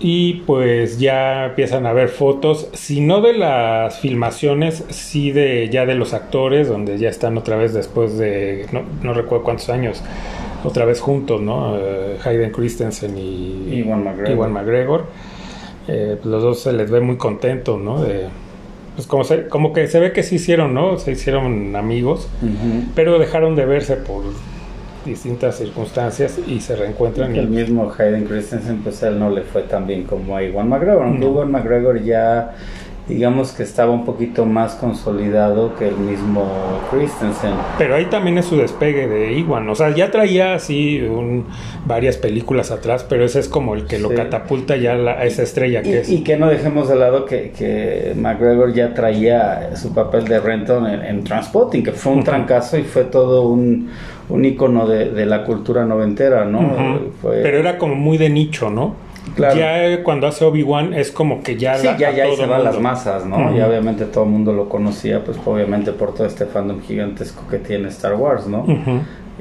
Y 0.00 0.42
pues 0.46 0.98
ya 0.98 1.46
empiezan 1.46 1.86
a 1.86 1.92
ver 1.92 2.08
fotos, 2.08 2.68
si 2.72 3.00
no 3.00 3.20
de 3.20 3.32
las 3.32 4.00
filmaciones, 4.00 4.84
sí 4.90 5.30
de 5.30 5.68
ya 5.70 5.86
de 5.86 5.94
los 5.94 6.12
actores, 6.12 6.68
donde 6.68 6.98
ya 6.98 7.08
están 7.08 7.38
otra 7.38 7.56
vez 7.56 7.72
después 7.72 8.18
de, 8.18 8.66
no, 8.72 8.82
no 9.02 9.14
recuerdo 9.14 9.44
cuántos 9.44 9.70
años, 9.70 10.02
otra 10.64 10.84
vez 10.84 11.00
juntos, 11.00 11.40
¿no? 11.40 11.78
Eh, 11.78 12.18
Hayden 12.24 12.50
Christensen 12.50 13.16
y 13.16 13.84
McGregor. 13.86 14.28
Ewan 14.28 14.52
McGregor. 14.52 15.06
Eh, 15.86 16.16
pues 16.20 16.26
los 16.26 16.42
dos 16.42 16.60
se 16.60 16.72
les 16.72 16.90
ve 16.90 17.00
muy 17.00 17.16
contentos, 17.16 17.80
¿no? 17.80 18.02
De, 18.02 18.28
pues 18.94 19.06
como, 19.06 19.24
se- 19.24 19.48
como 19.48 19.72
que 19.72 19.86
se 19.88 19.98
ve 20.00 20.12
que 20.12 20.22
se 20.22 20.36
hicieron, 20.36 20.72
¿no? 20.74 20.98
Se 20.98 21.12
hicieron 21.12 21.74
amigos, 21.76 22.28
pero 22.94 23.18
dejaron 23.18 23.56
de 23.56 23.64
verse 23.66 23.96
por 23.96 24.22
distintas 25.04 25.56
circunstancias 25.58 26.38
y 26.46 26.60
se 26.60 26.76
reencuentran. 26.76 27.34
y- 27.34 27.38
El 27.38 27.48
mismo 27.48 27.92
Hayden 27.98 28.24
Christensen, 28.24 28.78
pues 28.82 29.02
él 29.02 29.18
no 29.18 29.28
le 29.30 29.42
fue 29.42 29.62
tan 29.62 29.86
bien 29.86 30.04
como 30.04 30.36
a 30.36 30.42
Iwan 30.42 30.68
McGregor, 30.68 31.02
aunque 31.02 31.20
No. 31.26 31.32
Iwan 31.32 31.50
McGregor 31.50 32.02
ya, 32.02 32.54
digamos 33.08 33.52
que 33.52 33.62
estaba 33.62 33.90
un 33.92 34.04
poquito 34.06 34.46
más 34.46 34.74
consolidado 34.76 35.74
que 35.76 35.88
el 35.88 35.96
mismo 35.96 36.46
Christensen. 36.90 37.52
Pero 37.76 37.96
ahí 37.96 38.06
también 38.06 38.38
es 38.38 38.46
su 38.46 38.56
despegue 38.56 39.06
de 39.06 39.34
Iwan. 39.34 39.68
O 39.68 39.74
sea, 39.74 39.90
ya 39.94 40.10
traía 40.10 40.54
así 40.54 41.02
un- 41.02 41.44
varias 41.86 42.16
películas 42.16 42.70
atrás, 42.70 43.04
pero 43.06 43.24
ese 43.24 43.40
es 43.40 43.48
como 43.48 43.74
el 43.74 43.84
que 43.86 43.98
lo 43.98 44.08
Sí. 44.08 44.14
catapulta 44.14 44.76
ya 44.76 44.94
la- 44.94 45.12
a 45.18 45.24
esa 45.24 45.42
estrella 45.42 45.82
que 45.82 46.00
es. 46.00 46.08
Y, 46.08 46.16
y 46.16 46.20
que 46.24 46.38
no 46.38 46.48
dejemos 46.48 46.88
de 46.88 46.96
lado 46.96 47.26
que, 47.26 47.50
que 47.50 48.14
McGregor 48.16 48.72
ya 48.72 48.94
traía 48.94 49.76
su 49.76 49.92
papel 49.92 50.24
de 50.24 50.40
Renton 50.40 50.86
en, 50.86 51.02
en 51.04 51.24
Transpotting, 51.24 51.82
que 51.84 51.92
fue 51.92 52.12
un 52.14 52.24
trancazo 52.24 52.78
y 52.78 52.84
fue 52.84 53.04
todo 53.04 53.48
un, 53.48 53.90
un 54.30 54.44
ícono 54.46 54.86
de, 54.86 55.10
de 55.10 55.26
la 55.26 55.44
cultura 55.44 55.84
noventera, 55.84 56.46
¿no? 56.46 57.00
Fue- 57.20 57.42
Pero 57.42 57.58
era 57.58 57.76
como 57.76 57.94
muy 57.96 58.16
de 58.16 58.30
nicho, 58.30 58.70
¿no? 58.70 59.03
Claro. 59.34 59.56
Ya 59.56 59.84
eh, 59.86 60.02
cuando 60.02 60.26
hace 60.28 60.44
Obi-Wan 60.44 60.94
es 60.94 61.10
como 61.10 61.42
que 61.42 61.56
ya. 61.56 61.76
Sí, 61.78 61.86
la- 61.86 61.96
ya, 61.96 62.10
ya 62.12 62.24
ahí 62.24 62.30
todo 62.30 62.44
se 62.44 62.46
van 62.46 62.62
las 62.64 62.78
masas, 62.80 63.26
¿no? 63.26 63.36
Ujú. 63.36 63.56
Y 63.56 63.60
obviamente 63.62 64.04
todo 64.04 64.24
el 64.24 64.30
mundo 64.30 64.52
lo 64.52 64.68
conocía, 64.68 65.24
pues 65.24 65.38
obviamente 65.44 65.92
por 65.92 66.14
todo 66.14 66.26
este 66.26 66.46
fandom 66.46 66.80
gigantesco 66.80 67.42
que 67.48 67.58
tiene 67.58 67.88
Star 67.88 68.14
Wars, 68.14 68.46
¿no? 68.46 68.64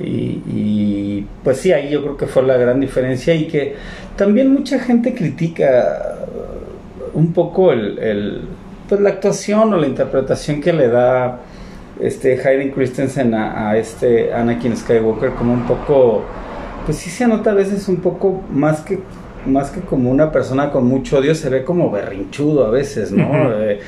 Y, 0.02 0.42
y, 0.48 1.28
pues 1.44 1.58
sí, 1.58 1.72
ahí 1.72 1.92
yo 1.92 2.02
creo 2.02 2.18
que 2.18 2.26
fue 2.26 2.42
la 2.42 2.58
gran 2.58 2.80
diferencia 2.80 3.36
y 3.36 3.46
que 3.48 3.76
también 4.16 4.52
mucha 4.52 4.80
gente 4.80 5.14
critica 5.14 6.16
un 7.14 7.32
poco 7.34 7.72
el, 7.72 8.00
el- 8.00 8.42
pues 8.90 9.00
la 9.00 9.10
actuación 9.10 9.72
o 9.74 9.78
la 9.78 9.86
interpretación 9.88 10.60
que 10.62 10.74
le 10.74 10.88
da 10.88 11.40
este 12.02 12.34
Hayden 12.44 12.72
Christensen 12.72 13.34
a, 13.36 13.70
a 13.70 13.78
este 13.78 14.34
Anakin 14.34 14.76
Skywalker 14.76 15.32
como 15.36 15.54
un 15.54 15.64
poco, 15.68 16.24
pues 16.86 16.98
sí 16.98 17.10
se 17.12 17.28
nota 17.28 17.52
a 17.52 17.54
veces 17.54 17.88
un 17.88 17.98
poco 17.98 18.42
más 18.52 18.82
que 18.82 19.00
más 19.46 19.72
que 19.72 19.82
como 19.82 20.10
una 20.12 20.32
persona 20.32 20.72
con 20.72 20.86
mucho 20.88 21.18
odio, 21.18 21.36
se 21.36 21.50
ve 21.50 21.64
como 21.64 21.92
berrinchudo 21.92 22.66
a 22.66 22.70
veces, 22.70 23.12
¿no? 23.12 23.28
Eh, 23.62 23.80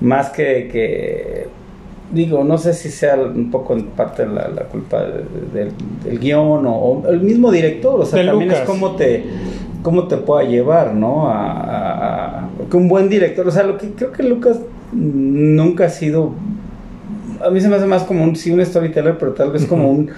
más 0.00 0.30
que, 0.30 0.68
que 0.70 1.46
digo, 2.12 2.44
no 2.44 2.56
sé 2.58 2.72
si 2.72 2.88
sea 2.90 3.16
un 3.16 3.50
poco 3.50 3.74
en 3.74 3.84
parte 3.86 4.26
la, 4.26 4.48
la 4.48 4.62
culpa 4.62 5.02
de- 5.02 5.24
de- 5.64 5.70
del, 6.04 6.18
guion 6.18 6.64
o, 6.66 6.72
o 6.74 7.08
el 7.08 7.20
mismo 7.20 7.50
director, 7.50 8.00
o 8.00 8.04
sea, 8.06 8.20
De 8.20 8.26
también 8.26 8.48
Lucas. 8.50 8.62
es 8.62 8.68
cómo 8.68 8.96
te, 8.96 9.24
cómo 9.82 10.08
te 10.08 10.16
pueda 10.16 10.44
llevar, 10.48 10.94
¿no? 10.94 11.28
A, 11.28 11.52
a- 11.52 12.38
a- 12.40 12.48
que 12.70 12.76
un 12.76 12.88
buen 12.88 13.08
director, 13.08 13.46
o 13.46 13.50
sea, 13.50 13.62
lo 13.64 13.76
que 13.78 13.90
creo 13.92 14.12
que 14.12 14.22
Lucas 14.22 14.58
nunca 14.92 15.86
ha 15.86 15.90
sido, 15.90 16.32
a 17.44 17.50
mí 17.50 17.60
se 17.60 17.68
me 17.68 17.76
hace 17.76 17.86
más 17.86 18.04
como 18.04 18.24
un, 18.24 18.36
sí, 18.36 18.50
un 18.50 18.64
storyteller, 18.64 19.16
pero 19.18 19.32
tal 19.32 19.50
vez 19.52 19.64
como 19.66 19.90
un 19.90 20.10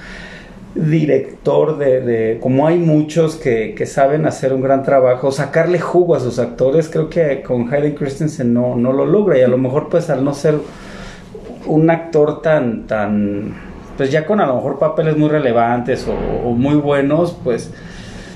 director 0.75 1.79
de, 1.79 2.01
de- 2.01 2.39
como 2.41 2.67
hay 2.67 2.79
muchos 2.79 3.37
que, 3.37 3.75
que 3.77 3.87
saben 3.87 4.27
hacer 4.27 4.53
un 4.53 4.61
gran 4.63 4.83
trabajo, 4.85 5.33
sacarle 5.33 5.81
jugo 5.81 6.15
a 6.15 6.21
sus 6.21 6.39
actores, 6.39 6.89
creo 6.89 7.11
que 7.11 7.43
con 7.43 7.73
Hayden 7.73 7.95
Christensen 7.95 8.55
no, 8.55 8.77
no 8.77 8.93
lo 8.93 9.07
logra. 9.07 9.39
Y 9.39 9.43
a 9.43 9.49
lo 9.49 9.59
mejor 9.59 9.89
pues 9.89 10.11
al 10.11 10.25
no 10.25 10.35
ser 10.35 10.57
un 11.67 11.91
actor 11.91 12.43
tan, 12.43 12.87
tan, 12.87 13.55
pues 13.97 14.11
ya 14.11 14.27
con 14.27 14.41
a 14.41 14.47
lo 14.47 14.57
mejor 14.57 14.79
papeles 14.79 15.17
muy 15.17 15.29
relevantes 15.29 16.07
o, 16.09 16.13
o 16.49 16.53
muy 16.53 16.75
buenos, 16.77 17.37
pues 17.45 17.73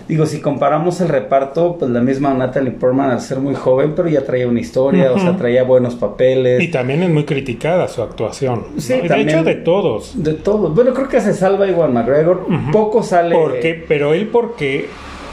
digo, 0.09 0.27
si 0.27 0.41
comparamos 0.41 1.01
el 1.01 1.09
reparto, 1.09 1.77
pues 1.79 1.91
la 1.91 2.01
misma 2.01 2.35
Natalie 2.35 2.73
Portman 2.73 3.11
al 3.11 3.21
ser 3.21 3.39
muy 3.39 3.55
joven, 3.55 3.93
pero 3.97 4.09
ya 4.09 4.25
traía 4.25 4.47
una 4.49 4.61
historia, 4.61 5.13
o 5.13 5.19
sea, 5.19 5.37
traía 5.37 5.63
buenos 5.65 5.95
papeles. 5.95 6.63
Y 6.63 6.69
también 6.71 7.03
es 7.03 7.11
muy 7.11 7.25
criticada 7.25 7.89
su 7.89 8.03
actuación. 8.03 8.67
¿no? 8.75 8.81
Sí, 8.81 8.95
Y 8.95 9.03
de 9.03 9.09
también. 9.09 9.29
hecho, 9.31 9.45
de 9.45 9.55
todos. 9.57 10.23
De 10.23 10.35
todo. 10.35 10.71
Bueno, 10.71 10.93
creo 10.95 11.09
que 11.09 11.21
se 11.21 11.33
salva 11.33 11.67
igual 11.67 11.93
McGregor. 11.93 12.47
Poco 12.73 13.03
sale. 13.03 13.35
Porque, 13.35 13.85
pero 13.87 14.15
él 14.15 14.29
porque 14.29 14.87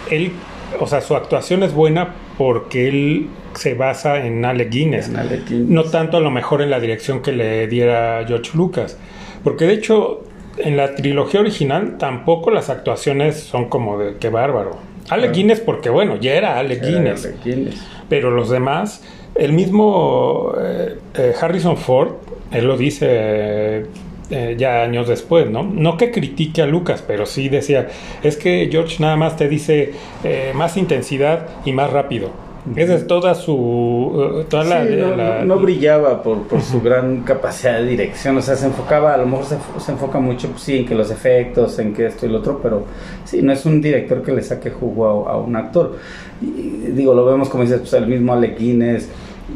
él, 0.10 0.32
o 0.80 0.88
sea, 0.88 1.02
su 1.02 1.16
actuación 1.16 1.64
es 1.64 1.74
buena 1.74 2.16
porque 2.38 2.88
él 2.88 3.28
se 3.54 3.74
basa 3.74 4.26
en 4.26 4.46
Alec 4.46 4.70
Guinness. 4.72 5.10
En 5.10 5.18
Alec 5.18 5.48
Guinness. 5.50 5.70
No 5.70 5.84
tanto 5.84 6.18
a 6.18 6.22
lo 6.22 6.32
mejor 6.32 6.62
en 6.62 6.70
la 6.70 6.80
dirección 6.80 7.22
que 7.22 7.32
le 7.34 7.68
diera 7.68 8.24
George 8.28 8.52
Lucas. 8.56 8.98
Porque 9.44 9.66
de 9.66 9.74
hecho, 9.74 10.22
en 10.58 10.78
la 10.78 10.96
trilogía 10.96 11.40
original 11.40 11.98
tampoco 11.98 12.52
las 12.52 12.70
actuaciones 12.70 13.40
son 13.40 13.70
como 13.70 13.98
de 13.98 14.18
qué 14.18 14.30
bárbaro. 14.30 14.78
Claro. 15.08 15.32
Guinness 15.32 15.60
porque 15.60 15.90
bueno, 15.90 16.18
ya 16.18 16.34
era 16.34 16.58
Alec 16.58 16.84
Era 16.84 17.16
Guinness. 17.44 17.86
Pero 18.08 18.32
los 18.32 18.50
demás, 18.50 19.04
el 19.36 19.54
mismo 19.54 20.54
eh, 20.60 20.98
eh, 21.16 21.34
Harrison 21.40 21.78
Ford, 21.78 22.14
él 22.52 22.66
lo 22.66 22.78
dice 22.78 23.86
eh, 24.34 24.56
ya 24.58 24.82
años 24.84 25.10
después, 25.10 25.50
¿no? 25.50 25.64
No 25.64 25.98
que 25.98 26.10
critique 26.10 26.62
a 26.62 26.66
Lucas, 26.66 27.04
pero 27.06 27.26
sí 27.26 27.50
decía, 27.50 27.90
es 28.24 28.38
que 28.38 28.70
George 28.72 28.96
nada 29.00 29.18
más 29.18 29.36
te 29.36 29.50
dice 29.50 29.92
eh, 30.24 30.54
más 30.56 30.78
intensidad 30.78 31.48
y 31.66 31.74
más 31.74 31.92
rápido. 31.92 32.30
Esa 32.76 32.94
es 32.96 33.08
toda 33.08 33.34
su... 33.34 34.36
eh, 34.42 34.46
toda 34.50 34.64
la, 34.66 34.84
no, 34.84 35.16
la- 35.16 35.40
no- 35.40 35.56
no 35.56 35.60
brillaba 35.62 36.22
por, 36.22 36.44
por 36.44 36.62
su 36.62 36.80
gran 36.82 37.22
capacidad 37.22 37.80
de 37.80 37.86
dirección, 37.88 38.38
o 38.38 38.42
sea, 38.42 38.56
se 38.56 38.68
enfocaba, 38.68 39.14
a 39.14 39.18
lo 39.18 39.26
mejor 39.26 39.46
se, 39.46 39.58
se 39.80 39.92
enfoca 39.92 40.20
mucho, 40.20 40.48
pues, 40.50 40.62
sí, 40.62 40.78
en 40.78 40.86
que 40.86 40.94
los 40.94 41.10
efectos, 41.10 41.80
en 41.80 41.94
que 41.94 42.06
esto 42.06 42.26
y 42.26 42.30
lo 42.30 42.38
otro, 42.38 42.60
pero 42.62 42.84
sí, 43.26 43.42
no 43.42 43.52
es 43.52 43.66
un 43.66 43.82
director 43.82 44.22
que 44.22 44.32
le 44.32 44.44
saque 44.44 44.70
jugo 44.70 45.28
a, 45.28 45.34
a 45.34 45.38
un 45.38 45.56
actor. 45.56 45.98
Y, 46.42 46.92
digo, 46.92 47.14
lo 47.16 47.26
vemos 47.26 47.50
como 47.50 47.64
dices, 47.64 47.80
pues 47.80 47.94
el 47.94 48.06
mismo 48.08 48.34
Alec 48.34 48.60
Guinness, 48.60 49.10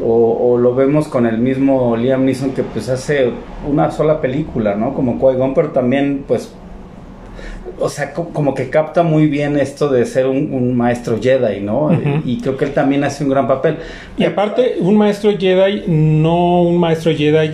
o, 0.03 0.51
o 0.53 0.57
lo 0.57 0.73
vemos 0.75 1.07
con 1.07 1.25
el 1.25 1.37
mismo 1.37 1.95
Liam 1.95 2.25
Neeson 2.25 2.51
que 2.51 2.63
pues 2.63 2.89
hace 2.89 3.31
una 3.69 3.91
sola 3.91 4.19
película, 4.19 4.75
¿no? 4.75 4.93
Como 4.93 5.19
Qui-Gon, 5.19 5.53
pero 5.53 5.69
también 5.69 6.25
pues 6.27 6.51
o 7.79 7.89
sea, 7.89 8.13
co- 8.13 8.29
como 8.29 8.53
que 8.53 8.69
capta 8.69 9.03
muy 9.03 9.27
bien 9.27 9.57
esto 9.59 9.89
de 9.89 10.05
ser 10.05 10.27
un, 10.27 10.53
un 10.53 10.75
maestro 10.77 11.17
Jedi, 11.21 11.61
¿no? 11.61 11.89
Y 12.25 12.39
creo 12.39 12.57
que 12.57 12.65
él 12.65 12.73
también 12.73 13.03
hace 13.03 13.23
un 13.23 13.29
gran 13.29 13.47
papel. 13.47 13.77
Y 14.17 14.23
aparte, 14.23 14.75
un 14.79 14.97
maestro 14.97 15.31
Jedi, 15.37 15.83
no 15.87 16.61
un 16.61 16.77
maestro 16.79 17.13
Jedi 17.13 17.51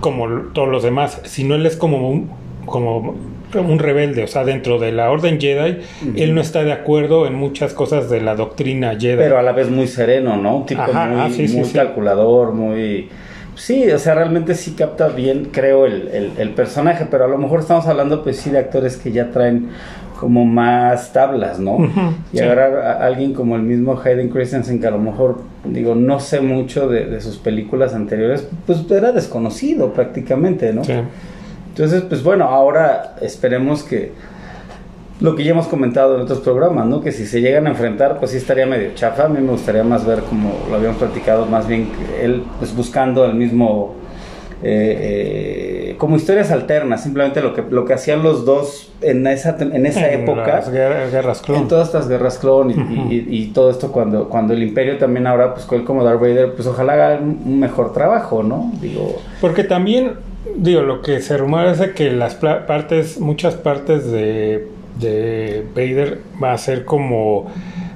como 0.00 0.26
todos 0.52 0.68
los 0.68 0.82
demás, 0.82 1.20
sino 1.24 1.54
él 1.54 1.64
es 1.66 1.76
como 1.76 2.08
un, 2.10 2.30
como 2.66 3.14
un 3.54 3.78
rebelde, 3.78 4.24
o 4.24 4.26
sea, 4.26 4.44
dentro 4.44 4.78
de 4.78 4.92
la 4.92 5.10
Orden 5.10 5.38
Jedi, 5.40 5.78
él 6.16 6.34
no 6.34 6.40
está 6.40 6.64
de 6.64 6.72
acuerdo 6.72 7.26
en 7.26 7.34
muchas 7.34 7.72
cosas 7.74 8.08
de 8.10 8.20
la 8.20 8.34
doctrina 8.34 8.96
Jedi. 8.98 9.16
Pero 9.16 9.38
a 9.38 9.42
la 9.42 9.52
vez 9.52 9.70
muy 9.70 9.86
sereno, 9.86 10.36
¿no? 10.36 10.56
Un 10.58 10.66
tipo 10.66 10.80
Ajá, 10.82 11.06
muy, 11.06 11.20
ah, 11.20 11.28
sí, 11.30 11.46
sí, 11.48 11.56
muy 11.56 11.66
sí. 11.66 11.74
calculador, 11.74 12.52
muy... 12.52 13.08
Sí, 13.54 13.90
o 13.90 13.98
sea, 13.98 14.14
realmente 14.14 14.54
sí 14.54 14.72
capta 14.72 15.08
bien, 15.08 15.48
creo, 15.52 15.86
el, 15.86 16.08
el, 16.08 16.32
el 16.38 16.50
personaje, 16.50 17.06
pero 17.10 17.24
a 17.24 17.28
lo 17.28 17.38
mejor 17.38 17.60
estamos 17.60 17.86
hablando, 17.86 18.22
pues 18.22 18.38
sí, 18.38 18.50
de 18.50 18.58
actores 18.58 18.96
que 18.96 19.12
ya 19.12 19.30
traen 19.30 19.70
como 20.18 20.44
más 20.44 21.12
tablas, 21.12 21.58
¿no? 21.58 21.72
Ujú, 21.72 22.00
y 22.32 22.38
sí. 22.38 22.42
agarrar 22.44 22.76
a 22.76 23.04
alguien 23.06 23.34
como 23.34 23.56
el 23.56 23.62
mismo 23.62 24.00
Hayden 24.00 24.28
Christensen, 24.30 24.80
que 24.80 24.86
a 24.86 24.92
lo 24.92 24.98
mejor, 24.98 25.40
digo, 25.64 25.96
no 25.96 26.20
sé 26.20 26.40
mucho 26.40 26.88
de, 26.88 27.06
de 27.06 27.20
sus 27.20 27.38
películas 27.38 27.92
anteriores, 27.92 28.46
pues 28.66 28.88
era 28.90 29.10
desconocido 29.10 29.92
prácticamente, 29.92 30.72
¿no? 30.72 30.84
Sí. 30.84 30.94
Entonces, 31.70 32.02
pues 32.02 32.22
bueno, 32.22 32.44
ahora 32.44 33.16
esperemos 33.20 33.82
que 33.82 34.12
lo 35.22 35.36
que 35.36 35.44
ya 35.44 35.52
hemos 35.52 35.68
comentado 35.68 36.16
en 36.16 36.22
otros 36.22 36.40
programas, 36.40 36.86
¿no? 36.86 37.00
Que 37.00 37.12
si 37.12 37.26
se 37.26 37.40
llegan 37.40 37.66
a 37.66 37.70
enfrentar, 37.70 38.18
pues 38.18 38.32
sí 38.32 38.36
estaría 38.38 38.66
medio 38.66 38.90
chafa. 38.94 39.24
A 39.24 39.28
mí 39.28 39.40
me 39.40 39.52
gustaría 39.52 39.84
más 39.84 40.04
ver, 40.04 40.20
como 40.20 40.52
lo 40.68 40.76
habíamos 40.76 40.98
platicado, 40.98 41.46
más 41.46 41.66
bien 41.68 41.88
él 42.20 42.42
pues 42.58 42.74
buscando 42.74 43.24
el 43.24 43.34
mismo, 43.34 43.94
eh, 44.64 45.90
eh, 45.90 45.94
como 45.98 46.16
historias 46.16 46.50
alternas, 46.50 47.02
simplemente 47.02 47.40
lo 47.40 47.52
que 47.54 47.62
lo 47.68 47.84
que 47.84 47.94
hacían 47.94 48.22
los 48.22 48.44
dos 48.44 48.90
en 49.00 49.26
esa 49.26 49.56
en 49.60 49.86
esa 49.86 50.08
En 50.10 50.22
época. 50.22 50.46
las 50.46 50.70
guerras, 50.70 51.12
guerras 51.12 51.40
clon. 51.42 51.58
En 51.62 51.68
todas 51.68 51.88
estas 51.88 52.08
guerras 52.08 52.38
clon 52.38 52.70
y, 52.70 52.74
Ujú. 52.74 53.12
y- 53.12 53.26
y 53.28 53.46
todo 53.52 53.70
esto 53.70 53.90
cuando, 53.92 54.28
cuando 54.28 54.54
el 54.54 54.62
imperio 54.62 54.98
también 54.98 55.26
ahora, 55.26 55.54
pues 55.54 55.66
con 55.66 55.78
él 55.80 55.84
como 55.84 56.04
Darth 56.04 56.20
Vader, 56.20 56.54
pues 56.54 56.66
ojalá 56.66 56.94
haga 56.94 57.20
un 57.20 57.58
mejor 57.60 57.92
trabajo, 57.92 58.42
¿no? 58.42 58.72
Digo, 58.80 59.20
Porque 59.40 59.64
también, 59.64 60.12
digo, 60.56 60.82
lo 60.82 61.00
que 61.02 61.20
se 61.20 61.36
rumora 61.36 61.72
es 61.72 61.80
que 61.92 62.10
las 62.10 62.34
partes, 62.36 63.18
muchas 63.20 63.54
partes 63.54 64.10
de, 64.10 64.68
de 65.00 65.64
Vader 65.74 66.20
va 66.42 66.52
a 66.52 66.58
ser 66.58 66.84
como 66.84 67.46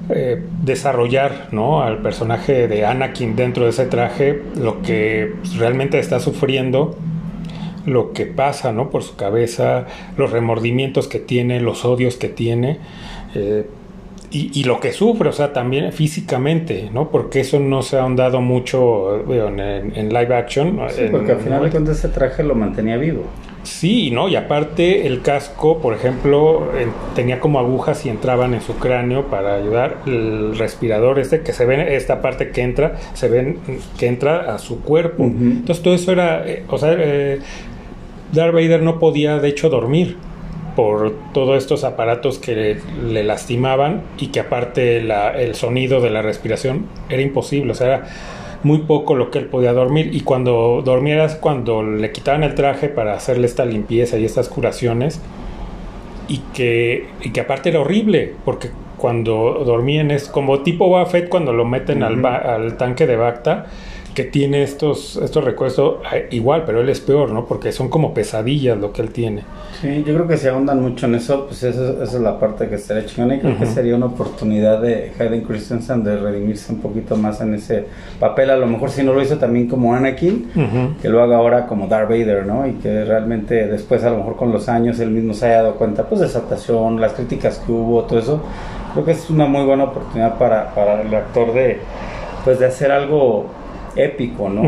eh, 0.09 0.43
desarrollar, 0.63 1.49
¿no? 1.53 1.83
Al 1.83 1.99
personaje 1.99 2.69
de 2.69 2.85
Anakin 2.87 3.37
dentro 3.37 3.65
de 3.65 3.71
ese 3.71 3.87
traje, 3.87 4.43
lo 4.57 4.83
que 4.83 5.33
realmente 5.59 5.99
está 5.99 6.21
sufriendo, 6.21 6.97
lo 7.87 8.13
que 8.13 8.27
pasa, 8.27 8.73
¿no? 8.73 8.91
Por 8.91 9.03
su 9.03 9.17
cabeza, 9.17 9.87
los 10.17 10.31
remordimientos 10.33 11.07
que 11.09 11.19
tiene, 11.19 11.61
los 11.61 11.85
odios 11.85 12.17
que 12.17 12.29
tiene. 12.29 12.79
eh, 13.35 13.67
y, 14.29 14.51
y 14.59 14.65
lo 14.65 14.81
que 14.81 14.93
sufre, 14.93 15.29
o 15.29 15.33
sea, 15.33 15.53
también 15.53 15.93
físicamente, 15.93 16.91
¿no? 16.93 17.11
Porque 17.11 17.41
eso 17.41 17.61
no 17.61 17.83
se 17.83 17.97
ha 17.97 18.03
ahondado 18.03 18.41
mucho 18.41 19.23
digo, 19.29 19.47
en, 19.49 19.61
en 19.61 20.09
live 20.09 20.35
action. 20.35 20.81
sí, 20.89 21.03
en- 21.03 21.13
porque 21.13 21.33
al 21.33 21.39
final 21.39 21.63
de 21.63 21.71
cuentas 21.71 21.99
ese 21.99 22.09
traje 22.09 22.43
lo 22.43 22.57
mantenía 22.57 22.97
vivo. 22.97 23.23
Sí, 23.67 24.11
¿no? 24.13 24.29
Y 24.29 24.37
aparte 24.37 25.07
el 25.09 25.23
casco, 25.23 25.79
por 25.79 25.93
ejemplo, 25.93 26.73
en- 26.79 26.93
tenía 27.17 27.41
como 27.41 27.59
agujas 27.59 28.07
y 28.07 28.09
entraban 28.09 28.55
en 28.55 28.61
su 28.61 28.77
cráneo 28.77 29.25
para 29.27 29.57
ayudar. 29.57 29.97
El 30.07 30.57
respirador 30.57 31.19
este, 31.19 31.41
que 31.41 31.53
se 31.53 31.67
ve, 31.67 31.97
esta 31.97 32.23
parte 32.23 32.51
que 32.51 32.63
entra, 32.63 32.97
se 33.15 33.29
ven 33.29 33.59
que 33.99 34.07
entra 34.07 34.55
a 34.55 34.59
su 34.59 34.83
cuerpo. 34.83 35.25
Entonces 35.25 35.83
todo 35.83 35.95
eso 35.95 36.13
era, 36.13 36.47
eh, 36.49 36.63
o 36.69 36.79
sea, 36.79 36.95
eh, 36.97 37.41
Darth 38.33 38.55
Vader 38.55 38.83
no 38.83 38.99
podía 39.01 39.39
de 39.39 39.49
hecho 39.49 39.69
dormir 39.69 40.17
por 40.77 41.13
todos 41.33 41.57
estos 41.59 41.83
aparatos 41.85 42.39
que 42.39 42.55
le, 42.55 42.77
le 43.13 43.25
lastimaban 43.25 44.03
y 44.19 44.29
que 44.29 44.41
aparte 44.41 45.01
la- 45.03 45.31
el 45.37 45.55
sonido 45.57 46.01
de 46.01 46.11
la 46.11 46.23
respiración 46.23 46.87
era 47.09 47.23
imposible, 47.23 47.73
o 47.73 47.75
sea, 47.75 47.87
era 47.87 48.05
muy 48.63 48.79
poco 48.79 49.15
lo 49.15 49.31
que 49.31 49.39
él 49.39 49.47
podía 49.47 49.73
dormir. 49.73 50.11
Y 50.13 50.21
cuando 50.21 50.83
dormieras, 50.85 51.37
cuando 51.37 51.83
le 51.83 52.13
quitaban 52.13 52.43
el 52.43 52.55
traje 52.55 52.89
para 52.89 53.15
hacerle 53.15 53.47
esta 53.47 53.65
limpieza 53.65 54.19
y 54.19 54.25
estas 54.25 54.49
curaciones 54.49 55.21
y 56.29 56.39
que, 56.55 57.09
y 57.23 57.31
que 57.31 57.41
aparte 57.41 57.69
era 57.69 57.81
horrible 57.81 58.35
porque 58.45 58.71
cuando 58.97 59.63
dormían 59.65 60.11
es 60.11 60.29
como 60.29 60.61
tipo 60.61 60.89
Boba 60.89 61.07
Fett 61.07 61.29
cuando 61.29 61.53
lo 61.53 61.65
meten 61.65 62.03
al, 62.03 62.25
al 62.25 62.77
tanque 62.77 63.07
de 63.07 63.17
Bacta 63.17 63.67
que 64.17 64.25
tiene 64.25 64.63
estos 64.65 65.17
estos 65.23 65.45
recuerdos 65.45 65.97
eh, 66.13 66.27
igual 66.33 66.65
pero 66.67 66.81
él 66.81 66.89
es 66.89 67.01
peor 67.01 67.31
no 67.31 67.45
porque 67.45 67.71
son 67.71 67.89
como 67.89 68.13
pesadillas 68.15 68.77
lo 68.79 68.93
que 68.93 69.03
él 69.03 69.11
tiene 69.11 69.43
Sí, 69.81 70.03
yo 70.07 70.15
creo 70.15 70.27
que 70.27 70.39
si 70.39 70.49
ahondan 70.49 70.81
mucho 70.81 71.05
en 71.05 71.17
eso, 71.17 71.45
pues 71.49 71.63
eso- 71.63 72.03
esa 72.03 72.17
es 72.17 72.23
la 72.23 72.41
parte 72.41 72.67
que 72.67 72.77
estaría 72.77 73.05
chingona 73.05 73.35
y 73.35 73.41
creo 73.41 73.59
que 73.59 73.65
Ujú. 73.65 73.75
sería 73.75 73.95
una 73.95 74.07
oportunidad 74.07 74.81
de 74.81 75.13
Hayden 75.19 75.43
Christensen 75.43 76.03
de 76.03 76.17
redimirse 76.17 76.73
un 76.73 76.81
poquito 76.81 77.15
más 77.15 77.43
en 77.43 77.53
ese 77.53 77.85
papel. 78.19 78.49
A 78.49 78.57
lo 78.57 78.67
mejor 78.67 78.89
si 78.89 79.03
no 79.03 79.13
lo 79.13 79.21
hizo 79.21 79.37
también 79.37 79.69
como 79.69 79.95
Anakin, 79.95 80.51
Ujú. 80.57 80.95
que 81.03 81.11
lo 81.11 81.23
haga 81.23 81.37
ahora 81.37 81.67
como 81.67 81.89
Darth 81.89 82.09
Vader, 82.09 82.47
¿no? 82.47 82.67
Y 82.67 82.73
que 82.77 83.05
realmente 83.05 83.67
después 83.67 84.03
a 84.03 84.09
lo 84.09 84.17
mejor 84.17 84.37
con 84.37 84.51
los 84.51 84.67
años 84.71 84.99
él 84.99 85.11
mismo 85.11 85.35
se 85.35 85.45
haya 85.45 85.57
dado 85.59 85.75
cuenta, 85.75 86.05
pues 86.09 86.23
de 86.23 86.27
esa 86.29 86.39
actuación, 86.39 86.99
las 86.99 87.13
críticas 87.13 87.59
que 87.59 87.71
hubo, 87.71 88.05
todo 88.05 88.19
eso. 88.19 88.41
Creo 88.95 89.05
que 89.05 89.11
es 89.13 89.29
una 89.29 89.45
muy 89.45 89.65
buena 89.67 89.85
oportunidad 89.85 90.39
para, 90.39 90.75
para 90.75 91.03
el 91.03 91.15
actor 91.15 91.53
de, 91.53 91.81
pues 92.45 92.59
de 92.59 92.65
hacer 92.65 92.91
algo 92.91 93.45
épico, 93.97 94.49
¿no? 94.49 94.63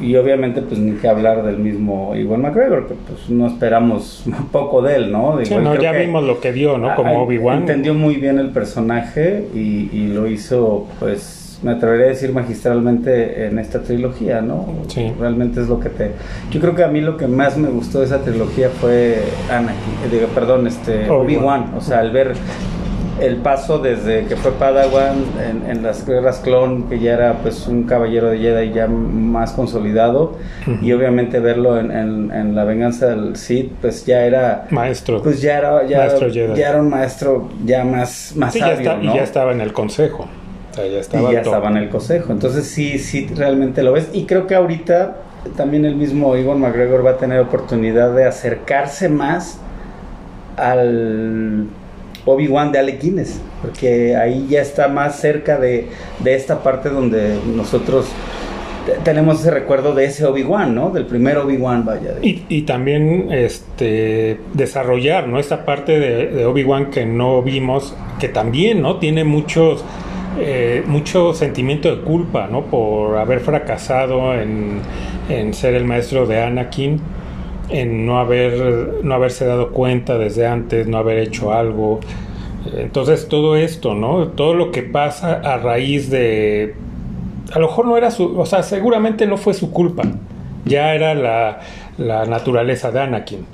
Y 0.00 0.16
obviamente 0.16 0.62
pues 0.62 0.78
ni 0.78 0.92
que 0.92 1.08
hablar 1.08 1.42
del 1.44 1.58
mismo 1.58 2.14
Iwan 2.14 2.42
McGregor, 2.42 2.86
que 2.86 2.94
pues 2.94 3.28
no 3.28 3.46
esperamos 3.46 4.24
poco 4.52 4.82
de 4.82 4.96
él, 4.96 5.12
¿no? 5.12 5.38
Sí, 5.42 5.50
Igual 5.50 5.64
no, 5.64 5.74
ya 5.74 5.92
vimos 5.92 6.24
lo 6.24 6.40
que 6.40 6.52
dio 6.52 6.78
no 6.78 6.94
como 6.94 7.10
ah, 7.10 7.18
Obi 7.18 7.38
Wan 7.38 7.58
Entendió 7.58 7.94
muy 7.94 8.16
bien 8.16 8.38
el 8.38 8.50
personaje 8.50 9.46
y, 9.54 9.90
y 9.92 10.08
lo 10.08 10.26
hizo, 10.26 10.86
pues, 10.98 11.60
me 11.62 11.72
atrevería 11.72 12.06
a 12.06 12.08
decir 12.10 12.32
magistralmente 12.32 13.46
en 13.46 13.58
esta 13.58 13.82
trilogía, 13.82 14.40
¿no? 14.40 14.66
Sí. 14.86 15.12
Realmente 15.18 15.60
es 15.60 15.68
lo 15.68 15.80
que 15.80 15.88
te... 15.88 16.12
Yo 16.50 16.60
creo 16.60 16.74
que 16.74 16.84
a 16.84 16.88
mí 16.88 17.00
lo 17.00 17.16
que 17.16 17.26
más 17.26 17.56
me 17.56 17.68
gustó 17.68 17.98
de 17.98 18.06
esa 18.06 18.22
trilogía 18.22 18.68
fue 18.68 19.22
Anakin, 19.50 19.74
eh, 19.74 20.08
digo, 20.12 20.28
perdón, 20.28 20.68
este, 20.68 21.10
Obi-Wan. 21.10 21.20
Obi-Wan. 21.20 21.74
O 21.76 21.80
sea, 21.80 21.98
al 21.98 22.12
ver 22.12 22.34
el 23.20 23.36
paso 23.36 23.78
desde 23.78 24.24
que 24.26 24.36
fue 24.36 24.52
Padawan 24.52 25.16
en, 25.48 25.70
en 25.70 25.82
las 25.82 26.06
guerras 26.06 26.38
clon, 26.38 26.88
que 26.88 26.98
ya 26.98 27.14
era 27.14 27.34
pues 27.42 27.66
un 27.66 27.84
caballero 27.84 28.28
de 28.30 28.38
Jedi 28.38 28.72
ya 28.72 28.86
más 28.86 29.52
consolidado, 29.52 30.36
y 30.82 30.92
obviamente 30.92 31.40
verlo 31.40 31.78
en, 31.78 31.90
en- 31.90 32.30
en 32.32 32.54
la 32.54 32.64
venganza 32.64 33.06
del 33.06 33.36
Sith, 33.36 33.72
pues 33.80 34.06
ya 34.06 34.24
era 34.24 34.66
maestro 34.70 35.22
pues 35.22 35.40
ya 35.40 35.58
era, 35.58 35.86
ya, 35.86 35.98
Maestro 35.98 36.30
Jedi. 36.32 36.54
ya 36.58 36.70
era 36.70 36.80
un 36.80 36.88
maestro 36.90 37.48
ya 37.64 37.84
más, 37.84 38.32
más 38.36 38.52
Sí, 38.52 38.60
ya 38.60 38.66
sabio, 38.68 38.80
está- 38.90 38.96
¿no? 39.02 39.12
y 39.12 39.16
ya 39.16 39.22
estaba 39.24 39.52
en 39.52 39.60
el 39.60 39.72
consejo 39.72 40.28
o 40.70 40.74
sea, 40.74 40.86
ya 40.86 40.98
estaba 41.00 41.30
Y 41.30 41.32
ya 41.34 41.40
estaba 41.40 41.68
en 41.70 41.76
el 41.78 41.88
consejo. 41.88 42.30
Entonces 42.32 42.66
sí, 42.68 42.98
sí, 43.00 43.26
realmente 43.34 43.82
lo 43.82 43.92
ves. 43.92 44.10
Y 44.12 44.26
creo 44.26 44.46
que 44.46 44.54
ahorita 44.54 45.16
también 45.56 45.84
el 45.84 45.96
mismo 45.96 46.36
Iwan 46.36 46.60
McGregor 46.60 47.04
va 47.04 47.12
a 47.12 47.16
tener 47.16 47.40
oportunidad 47.40 48.14
de 48.14 48.26
acercarse 48.26 49.08
más 49.08 49.58
al 50.56 51.66
Obi-Wan 52.28 52.72
de 52.72 52.78
Alec 52.78 53.00
Guinness. 53.02 53.40
Porque 53.62 54.16
ahí 54.16 54.46
ya 54.48 54.62
está 54.62 54.88
más 54.88 55.20
cerca 55.20 55.58
de, 55.58 55.86
de 56.20 56.34
esta 56.34 56.62
parte 56.62 56.88
donde 56.90 57.38
nosotros 57.56 58.06
te- 58.86 58.92
tenemos 59.02 59.40
ese 59.40 59.50
recuerdo 59.50 59.94
de 59.94 60.04
ese 60.04 60.24
Obi-Wan, 60.24 60.74
¿no? 60.74 60.90
Del 60.90 61.06
primer 61.06 61.38
Obi-Wan, 61.38 61.84
vaya. 61.84 62.14
Y, 62.22 62.44
y 62.48 62.62
también 62.62 63.32
este 63.32 64.38
desarrollar 64.54 65.26
¿no? 65.28 65.38
esta 65.38 65.64
parte 65.64 65.98
de, 65.98 66.26
de 66.28 66.46
Obi-Wan 66.46 66.90
que 66.90 67.04
no 67.06 67.42
vimos, 67.42 67.94
que 68.20 68.28
también 68.28 68.80
¿no? 68.82 68.96
tiene 68.98 69.24
muchos 69.24 69.84
eh, 70.40 70.84
mucho 70.86 71.34
sentimiento 71.34 71.90
de 71.94 72.02
culpa 72.02 72.48
¿no? 72.50 72.66
por 72.66 73.16
haber 73.18 73.40
fracasado 73.40 74.34
en, 74.34 74.80
en 75.28 75.52
ser 75.52 75.74
el 75.74 75.84
maestro 75.84 76.26
de 76.26 76.40
Anakin, 76.40 77.00
en 77.70 78.06
no 78.06 78.18
haber 78.18 79.04
no 79.04 79.14
haberse 79.14 79.44
dado 79.46 79.70
cuenta 79.72 80.18
desde 80.18 80.46
antes, 80.46 80.86
no 80.86 80.98
haber 80.98 81.18
hecho 81.18 81.52
algo. 81.52 82.00
Entonces 82.76 83.28
todo 83.28 83.56
esto, 83.56 83.94
¿no? 83.94 84.28
Todo 84.28 84.54
lo 84.54 84.70
que 84.72 84.82
pasa 84.82 85.34
a 85.34 85.58
raíz 85.58 86.10
de 86.10 86.74
a 87.52 87.58
lo 87.58 87.68
mejor 87.68 87.86
no 87.86 87.96
era 87.96 88.10
su, 88.10 88.38
o 88.38 88.46
sea, 88.46 88.62
seguramente 88.62 89.26
no 89.26 89.36
fue 89.36 89.54
su 89.54 89.70
culpa. 89.72 90.04
Ya 90.64 90.94
era 90.94 91.14
la, 91.14 91.60
la 91.96 92.26
naturaleza 92.26 92.90
de 92.90 93.00
Anakin, 93.00 93.46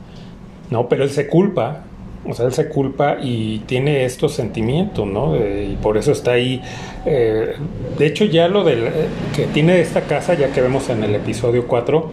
¿no? 0.71 0.89
Pero 0.89 1.05
él 1.05 1.11
se 1.11 1.29
culpa, 1.29 1.85
o 2.27 2.35
sea, 2.35 2.47
él 2.47 2.53
se 2.53 2.69
culpa 2.69 3.19
y 3.23 3.61
tiene 3.67 4.05
estos 4.05 4.33
sentimientos, 4.35 5.07
¿no? 5.07 5.37
Eh, 5.37 5.71
y 5.73 5.77
por 5.77 5.97
eso 5.97 6.13
está 6.13 6.33
ahí. 6.33 6.61
eh, 7.07 7.55
de 7.99 8.07
hecho, 8.07 8.25
ya 8.25 8.49
lo 8.49 8.65
del, 8.65 8.85
eh, 8.87 8.91
que 9.37 9.47
tiene 9.47 9.81
esta 9.81 10.03
casa, 10.03 10.35
ya 10.35 10.51
que 10.53 10.61
vemos 10.61 10.89
en 10.91 11.05
el 11.05 11.15
episodio 11.15 11.67
4, 11.69 12.11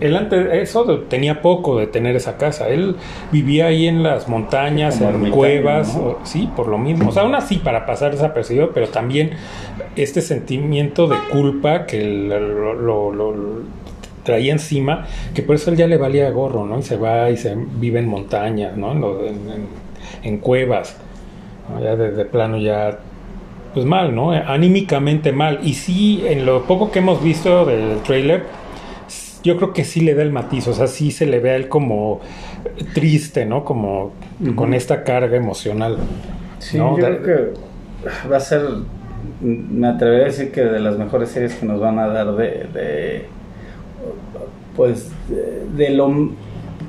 él 0.00 0.16
antes 0.16 0.46
eso 0.52 0.84
tenía 1.08 1.40
poco 1.42 1.78
de 1.78 1.86
tener 1.86 2.16
esa 2.16 2.36
casa. 2.36 2.68
Él 2.68 2.96
vivía 3.32 3.66
ahí 3.66 3.86
en 3.86 4.02
las 4.02 4.28
montañas, 4.28 4.96
Como 4.96 5.08
en 5.10 5.14
ermitaño, 5.14 5.36
cuevas, 5.36 5.96
¿no? 5.96 6.02
o- 6.02 6.18
sí, 6.24 6.48
por 6.54 6.68
lo 6.68 6.78
mismo. 6.78 7.08
O 7.08 7.12
sea, 7.12 7.22
aún 7.22 7.34
así 7.34 7.56
para 7.58 7.86
pasar 7.86 8.10
desapercibido, 8.12 8.70
pero 8.72 8.88
también 8.88 9.30
este 9.96 10.20
sentimiento 10.20 11.06
de 11.06 11.16
culpa 11.30 11.86
que 11.86 12.02
lo, 12.04 12.40
lo- 12.74 13.12
lo- 13.12 13.32
lo 13.34 13.34
traía 14.24 14.52
encima, 14.52 15.06
que 15.34 15.42
por 15.42 15.54
eso 15.56 15.70
él 15.70 15.76
ya 15.76 15.86
le 15.86 15.96
valía 15.98 16.30
gorro, 16.30 16.64
¿no? 16.66 16.78
Y 16.78 16.82
se 16.82 16.96
va 16.96 17.30
y 17.30 17.36
se 17.36 17.54
vive 17.56 17.98
en 18.00 18.08
montañas, 18.08 18.76
¿no? 18.76 18.92
En, 18.92 19.66
en- 20.22 20.38
cuevas. 20.38 20.96
¿no? 21.70 21.82
Ya 21.82 21.94
de, 21.96 22.10
de 22.12 22.24
plano 22.24 22.58
ya 22.58 22.98
pues 23.74 23.84
mal, 23.86 24.14
¿no? 24.14 24.30
Anímicamente 24.30 25.32
mal. 25.32 25.58
Y 25.62 25.74
sí, 25.74 26.22
en 26.26 26.46
lo 26.46 26.62
poco 26.62 26.90
que 26.90 27.00
hemos 27.00 27.22
visto 27.22 27.64
del 27.66 27.98
trailer, 28.02 28.44
yo 29.44 29.56
creo 29.56 29.72
que 29.72 29.84
sí 29.84 30.00
le 30.00 30.14
da 30.14 30.22
el 30.22 30.32
matiz, 30.32 30.66
o 30.68 30.72
sea, 30.74 30.86
sí 30.86 31.10
se 31.10 31.26
le 31.26 31.38
ve 31.38 31.50
a 31.50 31.56
él 31.56 31.68
como 31.68 32.20
triste, 32.94 33.44
¿no? 33.46 33.64
Como 33.64 34.12
con 34.56 34.74
esta 34.74 35.04
carga 35.04 35.36
emocional. 35.36 35.98
Sí, 36.58 36.78
¿no? 36.78 36.96
yo 36.98 37.02
Da- 37.02 37.18
creo 37.20 37.22
que 37.22 38.28
va 38.28 38.36
a 38.38 38.40
ser, 38.40 38.62
me 39.40 39.86
atrevería 39.88 40.24
a 40.24 40.28
decir 40.28 40.50
que 40.50 40.62
de 40.64 40.80
las 40.80 40.98
mejores 40.98 41.30
series 41.30 41.54
que 41.54 41.66
nos 41.66 41.80
van 41.80 41.98
a 41.98 42.08
dar 42.08 42.34
de, 42.36 42.66
de 42.72 43.26
pues, 44.76 45.10
de, 45.28 45.66
de 45.84 45.90
lo 45.90 46.30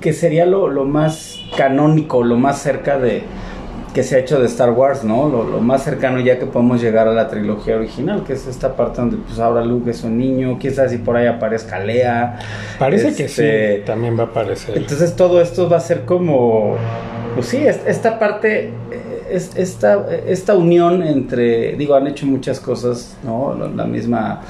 que 0.02 0.14
sería 0.14 0.46
lo, 0.46 0.68
lo 0.68 0.86
más 0.86 1.40
canónico, 1.58 2.24
lo 2.24 2.38
más 2.38 2.62
cerca 2.62 2.98
de 3.00 3.24
que 3.96 4.04
se 4.04 4.16
ha 4.18 4.20
hecho 4.20 4.40
de 4.40 4.46
Star 4.46 4.72
Wars, 4.72 5.04
¿no? 5.04 5.28
Lo, 5.30 5.44
lo 5.44 5.60
más 5.62 5.84
cercano 5.84 6.20
ya 6.20 6.38
que 6.38 6.46
podemos 6.46 6.82
llegar 6.82 7.08
a 7.08 7.14
la 7.14 7.28
trilogía 7.30 7.78
original, 7.78 8.24
que 8.26 8.34
es 8.34 8.46
esta 8.46 8.76
parte 8.76 9.00
donde 9.02 9.18
pues 9.18 9.40
ahora 9.40 9.64
Luke 9.66 9.90
es 9.90 10.04
un 10.04 10.18
niño, 10.18 10.60
quizás 10.60 10.92
si 10.92 10.98
por 10.98 11.16
ahí 11.16 11.26
aparezca 11.28 11.80
Lea. 11.80 12.38
Parece 12.78 13.16
que 13.16 13.24
Este, 13.26 13.78
sí, 13.78 13.84
también 13.86 14.20
va 14.20 14.24
a 14.24 14.26
aparecer. 14.28 14.78
Entonces 14.78 15.16
todo 15.16 15.42
esto 15.42 15.70
va 15.70 15.78
a 15.78 15.80
ser 15.80 16.02
como, 16.06 16.76
pues 17.36 17.48
sí, 17.48 17.66
es- 17.66 17.80
esta 17.88 18.20
parte, 18.20 18.72
es, 19.32 19.56
esta, 19.56 20.06
esta 20.28 20.56
unión 20.56 21.02
entre, 21.02 21.74
digo, 21.78 21.96
han 21.96 22.06
hecho 22.08 22.26
muchas 22.26 22.60
cosas, 22.60 23.16
¿no? 23.24 23.56
La 23.76 23.86
misma 23.86 24.42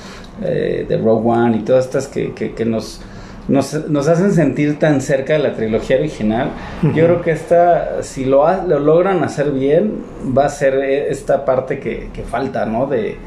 eh, 0.44 0.86
de 0.90 0.98
Rogue 0.98 1.30
One 1.30 1.58
y 1.58 1.60
todas 1.62 1.86
estas 1.86 2.08
que, 2.08 2.34
que, 2.34 2.54
que 2.54 2.66
nos, 2.66 3.00
nos, 3.48 3.90
nos 3.90 4.08
hacen 4.08 4.32
sentir 4.34 4.80
tan 4.80 5.02
cerca 5.02 5.34
de 5.34 5.40
la 5.40 5.54
trilogía 5.54 5.98
original. 5.98 6.50
Yo 6.82 7.06
creo 7.06 7.22
que 7.22 7.32
esta, 7.32 8.02
si 8.02 8.26
lo, 8.26 8.48
ha- 8.48 8.64
lo 8.66 8.80
logran 8.80 9.24
hacer 9.24 9.52
bien, 9.52 10.00
va 10.38 10.46
a 10.46 10.50
ser 10.50 10.76
eh, 10.76 11.10
esta 11.10 11.46
parte 11.46 11.80
que, 11.80 12.10
que 12.14 12.24
falta, 12.24 12.66
¿no? 12.66 12.88
De, 12.88 13.18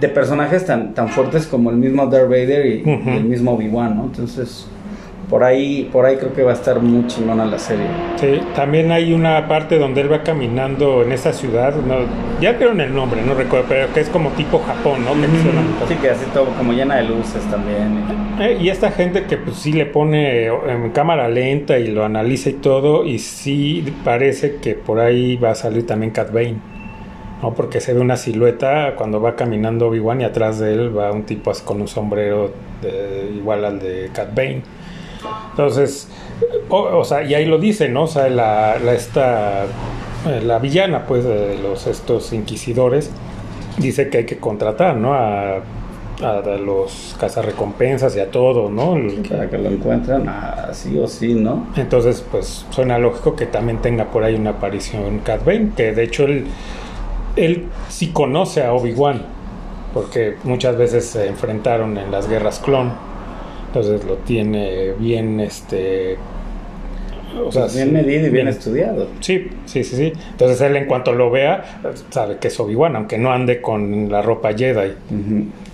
de 0.00 0.08
personajes 0.08 0.66
tan, 0.66 0.92
tan 0.92 1.08
fuertes 1.08 1.46
como 1.46 1.70
el 1.70 1.76
mismo 1.76 2.06
Darth 2.06 2.28
Vader 2.28 2.66
y, 2.66 2.82
y 2.86 3.16
el 3.16 3.24
mismo 3.24 3.52
Obi-Wan, 3.52 3.96
¿no? 3.96 4.04
Entonces, 4.04 4.66
por 5.28 5.42
ahí, 5.42 5.88
por 5.92 6.06
ahí 6.06 6.16
creo 6.16 6.32
que 6.32 6.42
va 6.42 6.52
a 6.52 6.54
estar 6.54 6.80
muy 6.80 7.06
chingona 7.08 7.44
la 7.44 7.58
serie. 7.58 7.86
Sí, 8.16 8.40
también 8.54 8.92
hay 8.92 9.12
una 9.12 9.48
parte 9.48 9.78
donde 9.78 10.00
él 10.02 10.12
va 10.12 10.22
caminando 10.22 11.02
en 11.02 11.10
esa 11.12 11.32
ciudad, 11.32 11.74
no, 11.74 11.96
ya 12.40 12.52
vieron 12.52 12.80
el 12.80 12.94
nombre, 12.94 13.20
no 13.22 13.34
recuerdo, 13.34 13.66
pero 13.68 13.92
que 13.92 14.00
es 14.00 14.08
como 14.08 14.30
tipo 14.30 14.58
Japón, 14.60 15.04
¿no? 15.04 15.12
Que 15.14 15.26
Sí, 15.88 15.94
que 16.00 16.10
así 16.10 16.24
todo 16.32 16.46
como 16.56 16.72
llena 16.72 16.96
de 16.96 17.04
luces 17.04 17.42
también. 17.50 18.04
Eh, 18.40 18.58
y 18.60 18.68
esta 18.68 18.90
gente 18.92 19.24
que 19.24 19.36
pues 19.36 19.56
sí 19.56 19.72
le 19.72 19.86
pone 19.86 20.46
en 20.46 20.90
cámara 20.90 21.28
lenta 21.28 21.78
y 21.78 21.88
lo 21.88 22.04
analiza 22.04 22.50
y 22.50 22.54
todo, 22.54 23.04
y 23.04 23.18
sí 23.18 23.84
parece 24.04 24.56
que 24.56 24.74
por 24.74 25.00
ahí 25.00 25.36
va 25.36 25.50
a 25.50 25.54
salir 25.56 25.86
también 25.86 26.12
Cat 26.12 26.32
Bane, 26.32 26.56
¿no? 27.42 27.52
Porque 27.54 27.80
se 27.80 27.92
ve 27.94 28.00
una 28.00 28.16
silueta 28.16 28.94
cuando 28.96 29.20
va 29.20 29.34
caminando 29.34 29.88
Obi-Wan 29.88 30.20
y 30.20 30.24
atrás 30.24 30.58
de 30.60 30.72
él 30.72 30.96
va 30.96 31.10
un 31.10 31.24
tipo 31.24 31.50
así 31.50 31.64
con 31.64 31.80
un 31.80 31.88
sombrero 31.88 32.52
de- 32.82 33.32
igual 33.36 33.64
al 33.64 33.78
de 33.80 34.10
Cat 34.12 34.34
Bane. 34.34 34.62
Entonces, 35.56 36.08
o, 36.68 36.98
o 36.98 37.04
sea, 37.04 37.22
y 37.22 37.32
ahí 37.32 37.46
lo 37.46 37.56
dice, 37.56 37.88
¿no? 37.88 38.02
O 38.02 38.06
sea, 38.06 38.28
la, 38.28 38.78
la 38.78 38.92
esta, 38.92 39.64
eh, 39.64 40.42
la 40.44 40.58
villana, 40.58 41.06
pues, 41.06 41.24
de 41.24 41.56
los 41.58 41.86
estos 41.86 42.34
inquisidores, 42.34 43.10
dice 43.78 44.10
que 44.10 44.18
hay 44.18 44.26
que 44.26 44.36
contratar, 44.36 44.96
¿no? 44.96 45.14
A, 45.14 45.56
a, 45.56 45.60
a 46.20 46.56
los 46.58 47.16
cazarrecompensas 47.18 48.14
y 48.16 48.20
a 48.20 48.30
todo, 48.30 48.68
¿no? 48.70 48.96
Para 49.30 49.48
que 49.48 49.56
lo 49.56 49.70
encuentren 49.70 50.28
así 50.28 50.98
o 50.98 51.06
sí, 51.06 51.34
¿no? 51.34 51.68
entonces, 51.76 52.22
pues 52.30 52.66
suena 52.68 52.98
lógico 52.98 53.34
que 53.34 53.46
también 53.46 53.80
tenga 53.80 54.06
por 54.10 54.24
ahí 54.24 54.34
una 54.34 54.50
aparición 54.50 55.20
Cat 55.20 55.42
Bane, 55.42 55.70
que 55.74 55.92
de 55.92 56.02
hecho 56.02 56.24
él, 56.24 56.46
él 57.36 57.66
sí 57.88 58.08
conoce 58.08 58.62
a 58.62 58.74
Obi-Wan, 58.74 59.22
porque 59.94 60.36
muchas 60.44 60.76
veces 60.76 61.06
se 61.06 61.28
enfrentaron 61.28 61.96
en 61.96 62.10
las 62.10 62.28
guerras 62.28 62.58
clon, 62.58 62.92
entonces 63.76 64.06
lo 64.06 64.16
tiene 64.16 64.92
bien, 64.92 65.40
este... 65.40 66.16
O 67.44 67.52
sea, 67.52 67.62
Pues 67.62 67.74
bien 67.74 67.88
sí, 67.88 67.94
medido 67.94 68.26
y 68.26 68.30
bien 68.30 68.48
estudiado. 68.48 69.08
Sí, 69.20 69.50
sí, 69.66 69.84
sí, 69.84 69.96
sí. 69.96 70.12
Entonces 70.30 70.58
él 70.62 70.74
en 70.76 70.86
cuanto 70.86 71.12
lo 71.12 71.30
vea, 71.30 71.82
sabe 72.08 72.38
que 72.38 72.48
es 72.48 72.58
Obi-Wan, 72.58 72.96
aunque 72.96 73.18
no 73.18 73.30
ande 73.30 73.60
con 73.60 74.10
la 74.10 74.22
ropa 74.22 74.54
Jedi. 74.54 74.94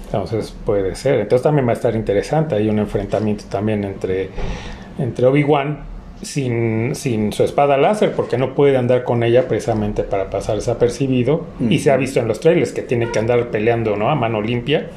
Entonces 0.07 0.53
puede 0.67 0.97
ser. 0.97 1.21
Entonces 1.21 1.45
también 1.45 1.67
va 1.67 1.71
a 1.71 1.75
estar 1.75 1.95
interesante. 1.95 2.57
Hay 2.57 2.69
un 2.69 2.81
enfrentamiento 2.81 3.45
también 3.49 3.85
entre, 3.85 4.31
entre 4.99 5.27
Obi-Wan 5.27 5.92
sin, 6.23 6.95
sin 6.95 7.33
su 7.33 7.43
espada 7.45 7.77
láser, 7.77 8.13
porque 8.13 8.39
no 8.39 8.55
puede 8.55 8.77
andar 8.77 9.03
con 9.05 9.23
ella 9.23 9.49
precisamente 9.49 10.03
para 10.05 10.31
pasar 10.31 10.57
desapercibido. 10.57 11.43
Y 11.69 11.81
se 11.81 11.91
ha 11.91 11.97
visto 11.97 12.21
en 12.21 12.29
los 12.29 12.41
trailers 12.41 12.73
que 12.73 12.83
tiene 12.83 13.11
que 13.11 13.19
andar 13.19 13.49
peleando 13.49 13.97
¿no? 13.97 14.09
a 14.09 14.15
mano 14.15 14.41
limpia 14.41 14.89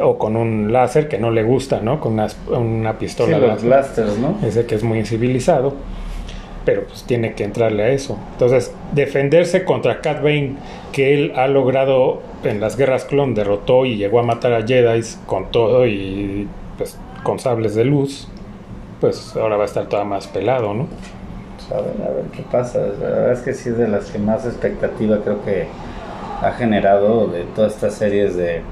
o 0.00 0.18
con 0.18 0.36
un 0.36 0.72
láser 0.72 1.08
que 1.08 1.18
no 1.18 1.30
le 1.30 1.42
gusta, 1.42 1.80
¿no? 1.80 2.00
con 2.00 2.12
una, 2.14 2.28
una 2.48 2.92
Sí, 2.92 2.96
pistola 3.00 3.38
los 3.38 3.48
láser. 3.64 3.66
blasters, 3.68 4.18
¿no? 4.18 4.38
Ese 4.46 4.64
que 4.66 4.74
es 4.76 4.82
muy 4.84 4.98
incivilizado. 4.98 5.74
Pero 6.64 6.84
pues 6.84 7.02
tiene 7.02 7.34
que 7.34 7.42
entrarle 7.42 7.82
a 7.82 7.88
eso. 7.88 8.16
Entonces, 8.34 8.72
defenderse 8.92 9.64
contra 9.64 10.00
Cat 10.00 10.22
Bane, 10.22 10.54
que 10.92 11.12
él 11.12 11.32
ha 11.34 11.48
logrado 11.48 12.22
en 12.44 12.60
las 12.60 12.76
guerras 12.76 13.04
clon, 13.04 13.34
derrotó 13.34 13.84
y 13.84 13.96
llegó 13.96 14.20
a 14.20 14.22
matar 14.22 14.52
a 14.52 14.64
Jedi 14.64 15.00
con 15.26 15.50
todo 15.50 15.88
y 15.88 16.46
pues 16.78 16.96
con 17.24 17.40
sables 17.40 17.74
de 17.74 17.84
luz, 17.84 18.28
pues 19.02 19.36
ahora 19.36 19.56
va 19.56 19.64
a 19.64 19.66
estar 19.66 19.86
toda 19.86 20.04
más 20.04 20.26
pelado, 20.28 20.72
¿no? 20.72 20.86
Pues, 21.56 21.72
a 21.72 21.82
ver, 21.82 22.08
a 22.08 22.10
ver 22.14 22.24
qué 22.34 22.42
pasa. 22.50 22.78
La 22.78 23.08
verdad 23.08 23.32
es 23.32 23.40
que 23.40 23.52
sí 23.52 23.68
es 23.68 23.76
de 23.76 23.88
las 23.88 24.10
que 24.10 24.18
más 24.18 24.46
expectativa 24.46 25.18
creo 25.22 25.44
que 25.44 25.66
ha 26.40 26.52
generado 26.52 27.26
de 27.26 27.42
todas 27.54 27.74
estas 27.74 27.94
series 27.94 28.36
de, 28.36 28.62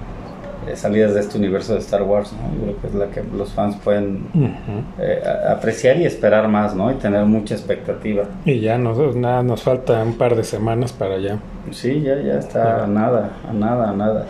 de 0.66 0.76
salidas 0.76 1.14
de 1.14 1.20
este 1.20 1.36
universo 1.36 1.72
de 1.74 1.80
Star 1.80 2.02
Wars, 2.04 2.32
¿no? 2.32 2.54
Yo 2.54 2.62
creo 2.72 2.80
que 2.80 2.86
es 2.86 2.94
la 2.94 3.06
que 3.08 3.22
los 3.36 3.52
fans 3.52 3.76
pueden 3.82 4.26
Ujú. 4.34 4.82
eh, 5.00 5.20
a- 5.26 5.52
apreciar 5.52 5.96
y 5.98 6.04
esperar 6.06 6.46
más, 6.48 6.74
¿no? 6.74 6.90
Y 6.90 6.94
tener 6.94 7.24
mucha 7.24 7.54
expectativa. 7.54 8.22
Y 8.44 8.60
ya 8.60 8.78
nos, 8.78 9.16
nada, 9.16 9.42
nos 9.42 9.62
falta 9.62 10.02
un 10.02 10.14
par 10.16 10.36
de 10.36 10.44
semanas 10.44 10.92
para 10.92 11.16
allá. 11.16 11.38
Sí, 11.72 12.02
ya, 12.02 12.16
ya 12.22 12.38
está 12.38 12.84
a 12.84 12.86
nada, 12.86 13.30
a 13.48 13.52
nada, 13.52 13.90
a 13.90 13.92
nada. 13.92 14.26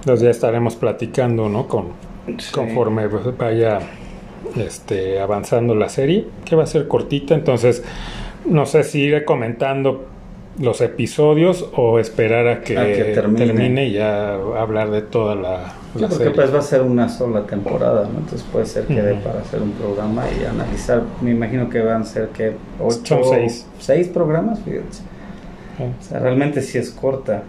Entonces 0.00 0.22
ya 0.24 0.30
estaremos 0.30 0.76
platicando, 0.76 1.48
¿no? 1.48 1.66
Con, 1.66 1.88
Sí. 2.38 2.52
conforme 2.52 3.08
pues, 3.08 3.36
vaya 3.36 3.78
este, 4.56 5.20
avanzando 5.20 5.74
la 5.74 5.88
serie, 5.88 6.26
que 6.44 6.56
va 6.56 6.64
a 6.64 6.66
ser 6.66 6.88
cortita, 6.88 7.34
entonces 7.34 7.82
no 8.46 8.66
sé 8.66 8.84
si 8.84 9.00
iré 9.02 9.24
comentando 9.24 10.06
los 10.58 10.80
episodios 10.80 11.68
o 11.74 11.98
esperar 11.98 12.46
a 12.48 12.60
que, 12.60 12.76
A 12.76 12.84
que 12.84 13.04
termine. 13.14 13.46
termine. 13.46 13.86
y 13.86 13.92
ya 13.92 14.34
hablar 14.34 14.90
de 14.90 15.00
toda 15.00 15.34
la, 15.34 15.50
la 15.52 15.68
creo 15.94 16.08
que 16.08 16.14
serie. 16.16 16.32
pues 16.34 16.52
va 16.54 16.58
a 16.58 16.62
ser 16.62 16.82
una 16.82 17.08
sola 17.08 17.42
temporada, 17.46 18.02
¿no? 18.12 18.18
Entonces 18.18 18.44
puede 18.52 18.66
ser 18.66 18.84
que 18.84 19.00
dé 19.00 19.14
para 19.14 19.40
hacer 19.40 19.62
un 19.62 19.72
programa 19.72 20.24
y 20.38 20.44
analizar. 20.44 21.02
Me 21.22 21.30
imagino 21.30 21.70
que 21.70 21.80
van 21.80 22.02
a 22.02 22.04
ser 22.04 22.28
que 22.28 22.52
ocho, 22.78 23.22
Son 23.22 23.24
seis. 23.30 23.66
seis 23.78 24.08
programas. 24.08 24.58
Ah, 25.78 25.84
O 25.98 26.02
sea, 26.02 26.18
realmente 26.18 26.60
sí 26.60 26.76
es 26.78 26.90
corta. 26.90 27.42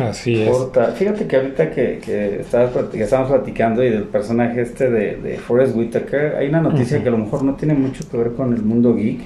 Así 0.00 0.42
es. 0.42 0.48
corta. 0.48 0.92
Fíjate 0.92 1.26
que 1.26 1.36
ahorita 1.36 1.70
que, 1.70 1.98
que, 2.04 2.40
estábamos 2.40 3.30
platicando 3.30 3.82
y 3.84 3.90
del 3.90 4.04
personaje 4.04 4.62
este 4.62 4.90
de, 4.90 5.16
de 5.16 5.36
Forrest 5.38 5.76
Whitaker, 5.76 6.36
hay 6.36 6.48
una 6.48 6.60
noticia 6.60 7.02
que 7.02 7.08
a 7.08 7.12
lo 7.12 7.18
mejor 7.18 7.42
no 7.42 7.54
tiene 7.54 7.74
mucho 7.74 8.08
que 8.08 8.16
ver 8.16 8.32
con 8.32 8.52
el 8.52 8.62
mundo 8.62 8.94
geek, 8.94 9.20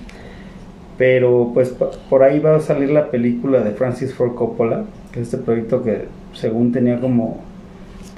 pero 0.98 1.50
pues 1.54 1.70
por 2.08 2.22
ahí 2.22 2.38
va 2.38 2.56
a 2.56 2.60
salir 2.60 2.90
la 2.90 3.10
película 3.10 3.60
de 3.60 3.72
Francis 3.72 4.14
Ford 4.14 4.34
Coppola, 4.34 4.84
que 5.12 5.20
es 5.20 5.26
este 5.26 5.38
proyecto 5.38 5.82
que 5.82 6.06
según 6.34 6.72
tenía 6.72 7.00
como 7.00 7.40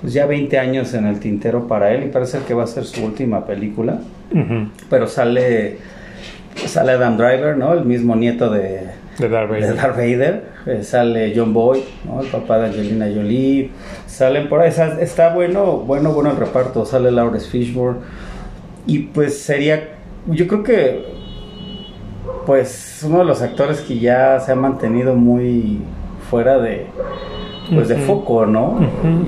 pues 0.01 0.13
ya 0.13 0.27
20 0.27 0.59
años 0.59 0.93
en 0.95 1.07
el 1.07 1.19
tintero 1.19 1.67
para 1.67 1.93
él 1.93 2.05
y 2.05 2.09
parece 2.09 2.41
que 2.47 2.53
va 2.53 2.65
a 2.65 2.67
ser 2.67 2.85
su 2.85 3.05
última 3.05 3.47
película, 3.47 4.01
pero 4.91 5.07
sale 5.07 5.79
sale 6.67 6.93
Adam 6.93 7.17
Driver, 7.17 7.57
¿no? 7.57 7.73
El 7.73 7.85
mismo 7.85 8.15
nieto 8.15 8.51
de, 8.51 8.83
De 9.19 9.29
Darth 9.29 9.51
de 9.51 9.61
Vader. 9.61 9.77
Darth 9.77 9.97
Vader, 9.97 10.45
eh, 10.67 10.83
sale 10.83 11.33
John 11.37 11.53
Boy, 11.53 11.85
¿no? 12.05 12.21
el 12.21 12.29
papá 12.29 12.59
de 12.59 12.67
Angelina 12.67 13.07
Jolie, 13.07 13.71
salen 14.07 14.49
por 14.49 14.61
ahí, 14.61 14.73
está 15.01 15.33
bueno, 15.35 15.79
bueno, 15.79 16.13
bueno 16.13 16.31
el 16.31 16.37
reparto, 16.37 16.85
sale 16.85 17.11
Lawrence 17.11 17.49
Fishburne. 17.49 18.01
Y 18.87 18.99
pues 18.99 19.39
sería, 19.39 19.95
yo 20.27 20.47
creo 20.47 20.63
que 20.63 21.15
pues 22.47 23.03
uno 23.07 23.19
de 23.19 23.25
los 23.25 23.41
actores 23.43 23.81
que 23.81 23.99
ya 23.99 24.39
se 24.41 24.53
ha 24.53 24.55
mantenido 24.55 25.15
muy 25.15 25.81
fuera 26.31 26.59
de 26.59 26.87
pues 27.73 27.89
de 27.89 27.97
foco, 27.97 28.45
¿no? 28.45 28.79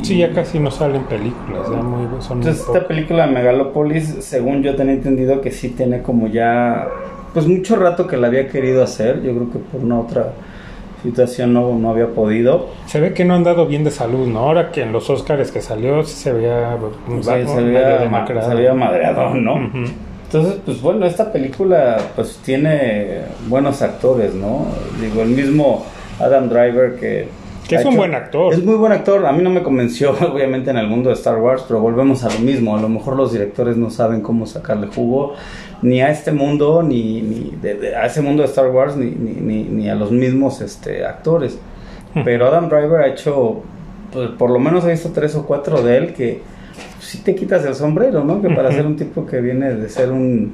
Sí, 0.03 0.19
ya 0.19 0.33
casi 0.33 0.59
no 0.59 0.71
salen 0.71 1.05
películas, 1.05 1.71
ya 1.71 1.77
muy, 1.77 2.07
son 2.21 2.39
muy 2.39 2.47
Entonces 2.47 2.67
esta 2.67 2.87
película 2.87 3.27
Megalopolis, 3.27 4.17
según 4.21 4.63
yo 4.63 4.77
tenía 4.77 4.95
entendido 4.95 5.41
que 5.41 5.51
sí 5.51 5.71
tiene 5.71 6.03
como 6.03 6.27
ya, 6.27 6.87
pues 7.37 7.47
mucho 7.47 7.77
rato 7.77 8.07
que 8.07 8.17
la 8.17 8.29
había 8.29 8.49
querido 8.49 8.83
hacer, 8.83 9.23
yo 9.23 9.35
creo 9.35 9.53
que 9.53 9.59
por 9.59 9.83
una 9.83 10.01
otra 10.01 10.33
situación 11.03 11.53
no, 11.53 11.79
no 11.79 11.91
había 11.91 12.07
podido. 12.07 12.71
Se 12.87 12.99
ve 12.99 13.13
que 13.13 13.27
no 13.27 13.35
han 13.35 13.45
dado 13.45 13.67
bien 13.67 13.85
de 13.85 13.91
salud, 13.91 14.27
¿no? 14.27 14.39
Ahora 14.39 14.71
que 14.73 14.81
en 14.81 14.91
los 14.91 15.11
Oscars 15.11 15.51
que 15.51 15.61
salió 15.61 16.03
sí 16.03 16.17
se 16.17 16.33
veía, 16.33 16.79
medio 17.07 17.23
se 17.23 17.45
se 18.41 18.73
madreado, 18.73 19.35
¿no? 19.35 19.71
Entonces, 20.25 20.61
pues 20.65 20.81
bueno, 20.81 21.05
esta 21.05 21.31
película 21.31 21.99
pues 22.15 22.41
tiene 22.43 23.25
buenos 23.49 23.83
actores, 23.83 24.33
¿no? 24.33 24.69
Digo, 24.99 25.21
el 25.21 25.29
mismo 25.29 25.85
Adam 26.19 26.49
Driver 26.49 26.97
que 26.97 27.29
Que 27.69 27.77
es 27.77 27.85
un 27.85 27.97
buen 27.97 28.15
actor. 28.15 28.53
Es 28.53 28.65
muy 28.65 28.77
buen 28.77 28.93
actor. 28.93 29.27
A 29.27 29.33
mí 29.33 29.43
no 29.43 29.51
me 29.51 29.63
convenció, 29.63 30.13
obviamente, 30.33 30.71
en 30.71 30.77
el 30.77 30.87
mundo 30.87 31.09
de 31.11 31.15
Star 31.17 31.39
Wars, 31.39 31.65
pero 31.67 31.81
volvemos 31.81 32.23
a 32.25 32.29
lo 32.33 32.39
mismo. 32.41 32.77
A 32.77 32.81
lo 32.81 32.89
mejor 32.89 33.17
los 33.17 33.33
directores 33.33 33.77
no 33.77 33.91
saben 33.91 34.21
cómo 34.21 34.47
sacarle 34.47 34.87
jugo 34.89 35.35
ni 35.83 36.01
a 36.01 36.11
este 36.11 36.33
mundo, 36.33 36.83
ni, 36.83 37.21
ni 37.23 37.53
de- 37.61 37.75
de- 37.75 37.97
a 37.97 38.07
ese 38.07 38.23
mundo 38.23 38.43
de 38.43 38.49
Star 38.49 38.69
Wars, 38.71 38.97
ni, 38.97 39.11
ni, 39.11 39.33
ni, 39.41 39.65
ni 39.65 39.89
a 39.91 39.95
los 39.95 40.11
mismos 40.11 40.61
este, 40.61 41.05
actores. 41.05 41.59
Pero 42.25 42.47
Adam 42.47 42.69
Driver 42.71 43.01
ha 43.03 43.09
hecho, 43.09 43.63
pues, 44.13 44.31
por 44.39 44.51
lo 44.51 44.59
menos 44.59 44.85
he 44.87 44.91
visto 44.93 45.11
tres 45.13 45.35
o 45.35 45.45
cuatro 45.45 45.83
de 45.83 45.99
él 45.99 46.15
que 46.15 46.41
sí 47.01 47.19
te 47.19 47.35
quitas 47.35 47.63
el 47.67 47.75
sombrero, 47.75 48.25
¿no? 48.25 48.41
Que 48.41 48.49
para 48.49 48.73
ser 48.73 48.87
un 48.87 48.97
tipo 48.97 49.27
que 49.27 49.41
viene 49.43 49.75
de 49.75 49.89
ser 49.91 50.11
un 50.13 50.53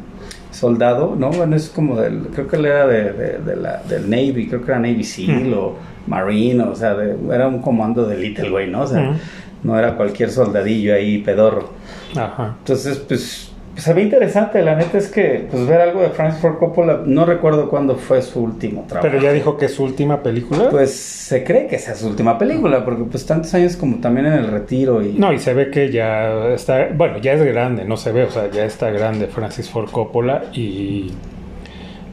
soldado, 0.53 1.15
¿no? 1.19 1.31
Bueno, 1.31 1.57
es 1.57 1.69
como 1.69 1.97
del, 2.01 2.29
creo 2.35 2.47
que 2.47 2.57
él 2.57 2.67
era 2.67 2.87
de, 2.87 3.12
de- 3.12 3.38
de 3.38 3.57
la, 3.57 3.83
del 3.88 4.09
Navy, 4.09 4.47
creo 4.49 4.61
que 4.62 4.71
era 4.71 4.79
Navy 4.81 5.03
SEAL 5.05 5.53
o 5.55 5.77
Marine, 6.07 6.62
o 6.65 6.75
sea, 6.75 6.95
de- 6.95 7.17
era 7.35 7.49
un 7.49 7.61
comando 7.61 8.07
de 8.07 8.17
Little 8.19 8.51
güey, 8.51 8.71
¿no? 8.71 8.83
O 8.83 8.87
sea, 8.87 9.17
no 9.62 9.79
era 9.79 9.97
cualquier 9.97 10.31
soldadillo 10.31 10.95
ahí 10.95 11.19
pedorro. 11.19 11.71
Ajá. 12.17 12.57
Entonces, 12.59 12.99
pues, 12.99 13.52
se 13.83 13.92
ve 13.92 14.03
interesante, 14.03 14.62
la 14.62 14.75
neta 14.75 14.99
es 14.99 15.09
que, 15.09 15.47
pues, 15.51 15.66
ver 15.66 15.81
algo 15.81 16.01
de 16.03 16.11
Francis 16.11 16.40
Ford 16.40 16.59
Coppola, 16.59 17.03
no 17.05 17.25
recuerdo 17.25 17.68
cuándo 17.68 17.97
fue 17.97 18.23
su 18.23 18.40
último 18.42 18.85
trabajo. 18.88 19.09
Pero 19.11 19.23
ya 19.23 19.33
dijo 19.33 19.57
que 19.57 19.66
es 19.66 19.75
su 19.75 19.85
última 19.85 20.23
película. 20.23 20.68
Pues 20.71 20.95
se 20.95 21.45
cree 21.45 21.66
que 21.66 21.79
sea 21.79 21.95
su 21.95 22.07
última 22.09 22.38
película, 22.38 22.85
porque 22.85 23.05
pues 23.05 23.27
tantos 23.27 23.53
años 23.55 23.77
como 23.77 23.97
también 23.99 24.27
en 24.27 24.35
el 24.35 24.47
retiro 24.49 25.03
y... 25.03 25.12
No, 25.14 25.33
y 25.33 25.38
se 25.38 25.55
ve 25.55 25.71
que 25.71 25.90
ya 25.90 26.49
está, 26.55 26.88
bueno, 26.95 27.18
ya 27.18 27.33
es 27.35 27.42
grande, 27.45 27.85
no 27.85 27.97
se 27.97 28.12
ve, 28.12 28.25
o 28.25 28.31
sea, 28.31 28.51
ya 28.51 28.64
está 28.64 28.90
grande 28.90 29.27
Francis 29.27 29.68
Ford 29.68 29.90
Coppola 29.90 30.45
y, 30.53 31.11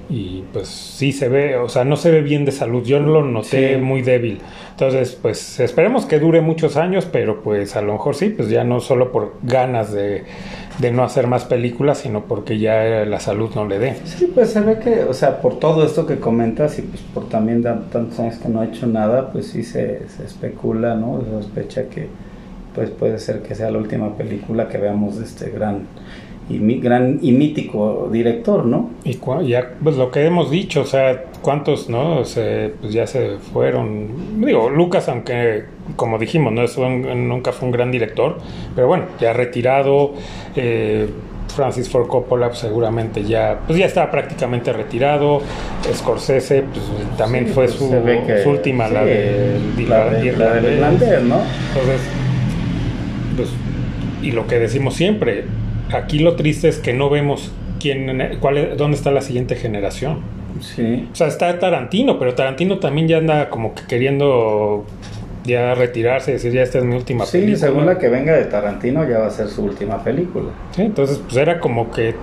y 0.10 0.44
pues 0.52 0.68
sí 0.68 1.12
se 1.12 1.30
ve, 1.30 1.56
o 1.58 1.70
sea, 1.70 1.84
no 1.84 1.96
se 1.96 2.10
ve 2.12 2.22
bien 2.22 2.46
de 2.46 2.52
salud, 2.52 2.84
yo 2.84 3.00
lo 3.00 3.24
noté 3.24 3.76
Sí. 3.76 3.82
muy 3.82 4.02
débil. 4.02 4.40
Entonces, 4.72 5.18
pues 5.22 5.60
esperemos 5.60 6.06
que 6.06 6.20
dure 6.20 6.42
muchos 6.42 6.78
años, 6.78 7.06
pero 7.12 7.42
pues 7.42 7.76
a 7.76 7.82
lo 7.82 7.94
mejor 7.94 8.16
sí, 8.16 8.30
pues 8.30 8.50
ya 8.50 8.64
no 8.64 8.80
solo 8.80 9.12
por 9.12 9.34
ganas 9.44 9.92
de, 9.92 10.24
de 10.80 10.92
no 10.92 11.04
hacer 11.04 11.28
más 11.28 11.46
películas, 11.46 12.00
sino 12.00 12.24
porque 12.24 12.58
ya 12.58 13.06
la 13.06 13.20
salud 13.20 13.52
no 13.54 13.68
le 13.68 13.80
dé. 13.80 13.98
Sí, 14.06 14.32
pues 14.34 14.52
se 14.52 14.62
ve 14.62 14.80
que, 14.80 15.04
o 15.04 15.14
sea, 15.14 15.42
por 15.42 15.60
todo 15.60 15.86
esto 15.86 16.06
que 16.06 16.20
comentas 16.20 16.80
y 16.80 16.84
pues 16.84 17.02
por 17.14 17.28
también 17.28 17.62
tantos 17.62 18.18
años 18.20 18.38
que 18.38 18.48
no 18.50 18.62
ha 18.62 18.66
hecho 18.66 18.88
nada, 18.88 19.32
pues 19.32 19.48
sí 19.48 19.64
se, 19.64 20.08
se 20.08 20.24
especula, 20.24 20.96
¿no? 20.96 21.22
Se 21.22 21.30
sospecha 21.32 21.84
que 21.90 22.08
pues 22.74 22.92
puede 22.92 23.20
ser 23.20 23.42
que 23.42 23.56
sea 23.56 23.72
la 23.72 23.78
última 23.78 24.16
película 24.16 24.70
que 24.70 24.78
veamos 24.78 25.18
de 25.18 25.26
este 25.26 25.50
gran 25.50 25.82
y 26.50 26.58
mi- 26.60 26.80
gran 26.80 27.20
y 27.22 27.32
mítico 27.32 28.10
director, 28.12 28.66
¿no? 28.66 28.90
Y 29.04 29.16
cua- 29.18 29.46
ya, 29.46 29.72
pues 29.84 29.96
lo 29.98 30.10
que 30.12 30.26
hemos 30.26 30.50
dicho, 30.50 30.82
o 30.82 30.86
sea, 30.86 31.26
cuántos, 31.42 31.90
¿no? 31.90 32.26
Se, 32.26 32.74
pues 32.82 32.92
ya 32.94 33.06
se 33.08 33.38
fueron. 33.54 34.08
Digo, 34.44 34.70
Lucas, 34.70 35.08
aunque, 35.10 35.66
como 35.96 36.18
dijimos, 36.18 36.52
no 36.52 36.64
es 36.64 36.76
un- 36.78 37.28
nunca 37.30 37.52
fue 37.52 37.68
un 37.68 37.72
gran 37.72 37.92
director, 37.92 38.38
pero 38.76 38.88
bueno, 38.88 39.06
ya 39.20 39.34
retirado. 39.34 40.14
eh, 40.56 41.08
Francis 41.56 41.90
Ford 41.90 42.08
Coppola 42.08 42.48
pues, 42.50 42.60
seguramente 42.60 43.24
ya, 43.24 43.60
pues 43.66 43.78
ya 43.80 43.86
estaba 43.88 44.12
prácticamente 44.12 44.72
retirado. 44.72 45.42
Scorsese, 45.94 46.62
pues 46.64 46.86
también 47.18 47.48
Sí, 47.48 47.54
fue 47.54 47.66
pues, 47.66 47.76
su, 47.78 47.90
que- 47.90 48.44
última, 48.48 48.88
la 48.88 49.04
de 49.04 49.60
la 49.88 50.10
de- 50.12 50.34
la 50.34 50.62
irlandés, 50.62 51.24
¿no? 51.24 51.38
entonces, 51.70 52.02
pues, 53.36 53.50
y 54.22 54.32
lo 54.32 54.46
que 54.48 54.60
decimos 54.60 54.94
siempre, 54.94 55.46
aquí 55.94 56.20
lo 56.20 56.36
triste 56.36 56.68
es 56.70 56.78
que 56.80 56.94
no 56.94 57.10
vemos 57.10 57.52
quién, 57.80 58.38
cuál, 58.40 58.58
es- 58.58 58.78
dónde 58.78 58.98
está 58.98 59.12
la 59.12 59.22
siguiente 59.22 59.56
generación. 59.56 60.20
Sí. 60.62 61.08
O 61.12 61.16
sea, 61.16 61.28
está 61.28 61.58
Tarantino, 61.60 62.20
pero 62.20 62.34
Tarantino 62.36 62.80
también 62.80 63.08
ya 63.08 63.18
anda 63.18 63.50
como 63.50 63.74
que 63.76 63.84
queriendo 63.88 64.86
ya 65.46 65.74
retirarse, 65.74 66.34
decir 66.34 66.52
ya 66.52 66.64
esta 66.64 66.80
es 66.80 66.84
mi 66.84 66.96
última 66.96 67.26
Sí, 67.26 67.40
película. 67.40 67.58
según 67.58 67.86
la 67.86 67.98
que 67.98 68.10
venga 68.10 68.34
de 68.36 68.46
Tarantino 68.46 69.08
ya 69.10 69.20
va 69.20 69.28
a 69.28 69.32
ser 69.32 69.48
su 69.48 69.64
última 69.64 70.04
película. 70.04 70.50
Sí, 70.76 70.82
entonces, 70.82 71.20
pues 71.24 71.38
era 71.38 71.60
como 71.60 71.90
que 71.92 72.14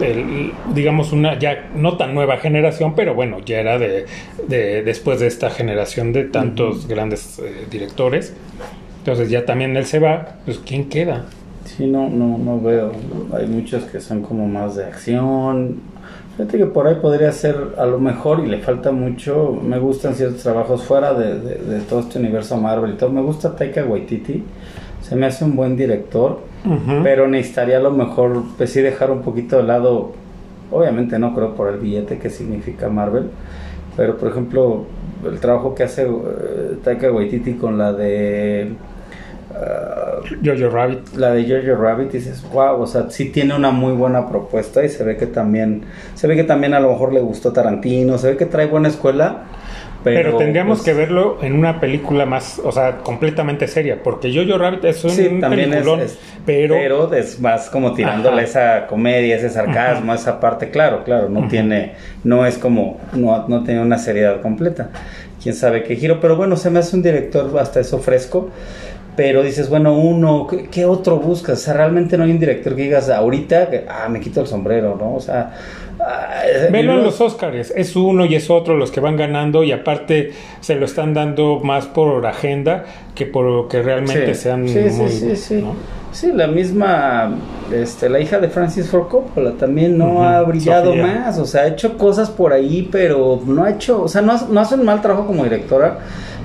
el- 0.00 0.52
digamos 0.74 1.12
una 1.12 1.38
ya 1.38 1.68
no 1.76 1.96
tan 1.98 2.14
nueva 2.14 2.38
generación, 2.38 2.94
pero 2.94 3.14
bueno, 3.14 3.38
ya 3.44 3.60
era 3.60 3.78
de, 3.78 4.06
de- 4.48 4.82
después 4.82 5.20
de 5.20 5.26
esta 5.26 5.50
generación 5.50 6.12
de 6.14 6.24
tantos 6.24 6.88
grandes 6.88 7.38
eh, 7.40 7.66
directores. 7.70 8.32
Entonces 8.98 9.28
ya 9.30 9.44
también 9.44 9.76
él 9.76 9.84
se 9.86 9.98
va, 9.98 10.36
pues 10.46 10.58
¿quién 10.64 10.88
queda? 10.88 11.26
Sí, 11.80 11.86
no, 11.86 12.10
no, 12.10 12.36
no 12.36 12.60
veo. 12.60 12.92
Hay 13.32 13.46
muchos 13.46 13.84
que 13.84 14.00
son 14.00 14.20
como 14.22 14.46
más 14.46 14.76
de 14.76 14.84
acción. 14.84 15.76
Fíjate 16.36 16.58
que 16.58 16.66
por 16.66 16.86
ahí 16.86 16.96
podría 17.00 17.32
ser 17.32 17.56
a 17.78 17.86
lo 17.86 17.98
mejor 17.98 18.40
y 18.40 18.46
le 18.48 18.58
falta 18.58 18.92
mucho. 18.92 19.58
Me 19.62 19.78
gustan 19.78 20.14
ciertos 20.14 20.42
trabajos 20.42 20.82
fuera 20.82 21.14
de, 21.14 21.38
de- 21.40 21.54
de 21.56 21.80
todo 21.80 22.00
este 22.00 22.18
universo 22.18 22.56
Marvel 22.58 22.92
y 22.92 22.96
todo. 22.96 23.10
Me 23.10 23.22
gusta 23.22 23.56
Taika 23.56 23.84
Waititi. 23.84 24.42
Se 25.00 25.16
me 25.16 25.26
hace 25.26 25.44
un 25.44 25.56
buen 25.56 25.76
director. 25.76 26.40
Ujú. 26.66 27.02
Pero 27.02 27.26
necesitaría 27.28 27.78
a 27.78 27.80
lo 27.80 27.90
mejor, 27.90 28.42
pues 28.58 28.70
sí, 28.70 28.82
dejar 28.82 29.10
un 29.10 29.22
poquito 29.22 29.56
de 29.56 29.62
lado. 29.62 30.12
Obviamente 30.70 31.18
no 31.18 31.34
creo 31.34 31.54
por 31.54 31.68
el 31.72 31.78
billete 31.80 32.18
que 32.18 32.28
significa 32.30 32.88
Marvel. 32.90 33.24
Pero 33.96 34.16
por 34.18 34.28
ejemplo, 34.30 34.84
el 35.26 35.40
trabajo 35.40 35.74
que 35.74 35.82
hace 35.84 36.02
eh, 36.06 36.76
Taika 36.84 37.10
Waititi 37.10 37.54
con 37.54 37.78
la 37.78 37.92
de. 37.94 38.72
Ah, 39.54 40.20
Jojo 40.44 40.70
Rabbit. 40.70 41.14
la 41.16 41.32
de 41.32 41.42
Jojo 41.44 41.80
Rabbit 41.80 42.12
dices, 42.12 42.42
wow, 42.52 42.80
o 42.80 42.86
sea, 42.86 43.10
sí 43.10 43.30
tiene 43.30 43.54
una 43.54 43.70
muy 43.70 43.92
buena 43.92 44.28
propuesta 44.28 44.84
y 44.84 44.88
se 44.88 45.04
ve 45.04 45.16
que 45.16 45.26
también, 45.26 45.82
se 46.14 46.26
ve 46.26 46.36
que 46.36 46.44
también 46.44 46.74
a 46.74 46.80
lo 46.80 46.90
mejor 46.92 47.12
le 47.12 47.20
gustó 47.20 47.52
Tarantino, 47.52 48.18
se 48.18 48.30
ve 48.32 48.36
que 48.36 48.46
trae 48.46 48.66
buena 48.66 48.88
escuela, 48.88 49.44
pero, 50.02 50.16
Pero, 50.30 50.36
tendríamos 50.38 50.78
pues, 50.78 50.86
que 50.86 50.94
verlo 50.94 51.36
en 51.42 51.52
una 51.52 51.78
película 51.78 52.24
más, 52.24 52.58
o 52.64 52.72
sea, 52.72 52.98
completamente 52.98 53.68
seria, 53.68 54.02
porque 54.02 54.32
Jojo 54.34 54.56
Rabbit 54.56 54.82
es 54.86 55.04
un 55.04 55.10
Sí, 55.10 55.28
peliculón, 55.40 56.00
es- 56.00 56.18
pero, 56.46 56.74
pero 56.74 57.12
es 57.12 57.38
más 57.38 57.68
como 57.68 57.92
tirándole 57.92 58.36
Ajá. 58.36 58.44
esa 58.44 58.86
comedia, 58.86 59.36
ese 59.36 59.50
sarcasmo, 59.50 60.14
esa 60.14 60.40
parte, 60.40 60.70
claro, 60.70 61.04
claro, 61.04 61.28
no 61.28 61.48
tiene, 61.48 61.92
no 62.24 62.46
es 62.46 62.56
como, 62.56 62.98
no, 63.12 63.46
no 63.46 63.62
tiene 63.62 63.82
una 63.82 63.98
seriedad 63.98 64.40
completa, 64.40 64.88
quién 65.42 65.54
sabe 65.54 65.82
qué 65.82 65.96
giro, 65.96 66.18
pero 66.18 66.34
bueno, 66.34 66.56
se 66.56 66.70
me 66.70 66.78
hace 66.78 66.96
un 66.96 67.02
director 67.02 67.54
hasta 67.58 67.80
eso 67.80 67.98
fresco, 67.98 68.48
pero 69.22 69.42
dices, 69.42 69.68
bueno, 69.68 69.92
uno, 69.98 70.46
¿qué, 70.48 70.62
qué 70.70 70.86
otro 70.86 71.18
buscas? 71.18 71.58
O 71.58 71.62
sea, 71.62 71.74
realmente 71.74 72.16
no 72.16 72.24
hay 72.24 72.30
un 72.30 72.38
director 72.38 72.74
que 72.74 72.84
digas 72.84 73.10
ahorita, 73.10 73.68
que, 73.68 73.84
ah, 73.86 74.08
me 74.08 74.18
quito 74.18 74.40
el 74.40 74.46
sombrero, 74.46 74.96
¿no? 74.98 75.14
O 75.14 75.20
sea, 75.20 75.52
ah, 76.00 76.40
Velo 76.70 76.78
en 76.78 76.86
luego- 76.86 77.02
los 77.02 77.20
Oscars, 77.20 77.70
es 77.76 77.96
uno 77.96 78.24
y 78.24 78.34
es 78.34 78.48
otro 78.48 78.78
los 78.78 78.90
que 78.90 79.00
van 79.00 79.18
ganando 79.18 79.62
y 79.62 79.72
aparte 79.72 80.32
se 80.60 80.74
lo 80.76 80.86
están 80.86 81.12
dando 81.12 81.60
más 81.62 81.84
por 81.84 82.24
agenda 82.26 82.84
que 83.14 83.26
por 83.26 83.68
que 83.68 83.82
realmente 83.82 84.34
Sí, 84.34 84.40
sean 84.40 84.66
sí, 84.66 84.88
sí, 84.88 84.96
muy, 85.02 85.10
sí, 85.10 85.36
sí. 85.36 85.54
¿no? 85.56 85.74
Sí, 86.12 86.32
la 86.34 86.46
misma, 86.46 87.34
este, 87.72 88.08
la 88.08 88.20
hija 88.20 88.38
de 88.40 88.48
Francis 88.48 88.88
Ford 88.88 89.08
Coppola 89.08 89.52
también 89.52 89.98
no 89.98 90.24
ha 90.24 90.40
brillado 90.42 90.86
Sofía. 90.86 91.06
más, 91.06 91.38
o 91.38 91.44
sea, 91.44 91.64
ha 91.64 91.66
hecho 91.68 91.98
cosas 91.98 92.30
por 92.30 92.54
ahí, 92.54 92.88
pero 92.90 93.38
no 93.46 93.64
ha 93.64 93.70
hecho, 93.70 94.02
o 94.02 94.08
sea, 94.08 94.22
no 94.22 94.32
hace 94.60 94.74
un 94.76 94.84
mal 94.86 95.02
trabajo 95.02 95.26
como 95.26 95.44
directora, 95.44 95.98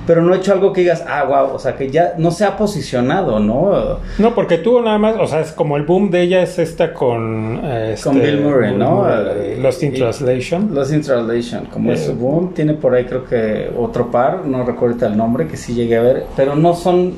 pero 0.06 0.22
no 0.22 0.32
ha 0.32 0.36
hecho 0.36 0.52
algo 0.52 0.72
que 0.72 0.82
digas, 0.82 1.04
ah, 1.08 1.24
wow, 1.24 1.54
o 1.54 1.58
sea, 1.58 1.76
que 1.76 1.90
ya 1.90 2.14
no 2.16 2.30
se 2.30 2.44
ha 2.44 2.56
posicionado, 2.56 3.40
¿no? 3.40 3.98
No, 4.18 4.34
porque 4.34 4.58
tuvo 4.58 4.80
nada 4.82 4.98
más, 4.98 5.16
o 5.18 5.26
sea, 5.26 5.40
es 5.40 5.52
como 5.52 5.76
el 5.76 5.82
boom 5.84 6.10
de 6.10 6.22
ella 6.22 6.42
es 6.42 6.58
esta 6.58 6.92
con 6.92 7.60
eh, 7.64 7.92
este, 7.94 8.08
Con 8.08 8.20
Bill 8.20 8.40
Murray, 8.40 8.74
¿no? 8.76 9.04
de 9.04 9.56
Lost 9.58 9.82
in 9.82 9.94
Y- 9.94 9.98
Translation. 9.98 10.70
Lost 10.74 10.92
in 10.92 11.02
Translation, 11.02 11.66
como 11.66 11.92
es 11.92 12.02
Eh, 12.02 12.06
su 12.06 12.14
boom, 12.14 12.54
tiene 12.54 12.74
por 12.74 12.94
ahí 12.94 13.04
creo 13.04 13.24
que 13.24 13.70
otro 13.76 14.10
par, 14.10 14.44
no 14.46 14.64
recuerdo 14.64 15.06
el 15.06 15.16
nombre, 15.16 15.46
que 15.48 15.56
sí 15.56 15.74
llegué 15.74 15.96
a 15.96 16.02
ver, 16.02 16.24
pero 16.36 16.54
no 16.54 16.74
son 16.74 17.14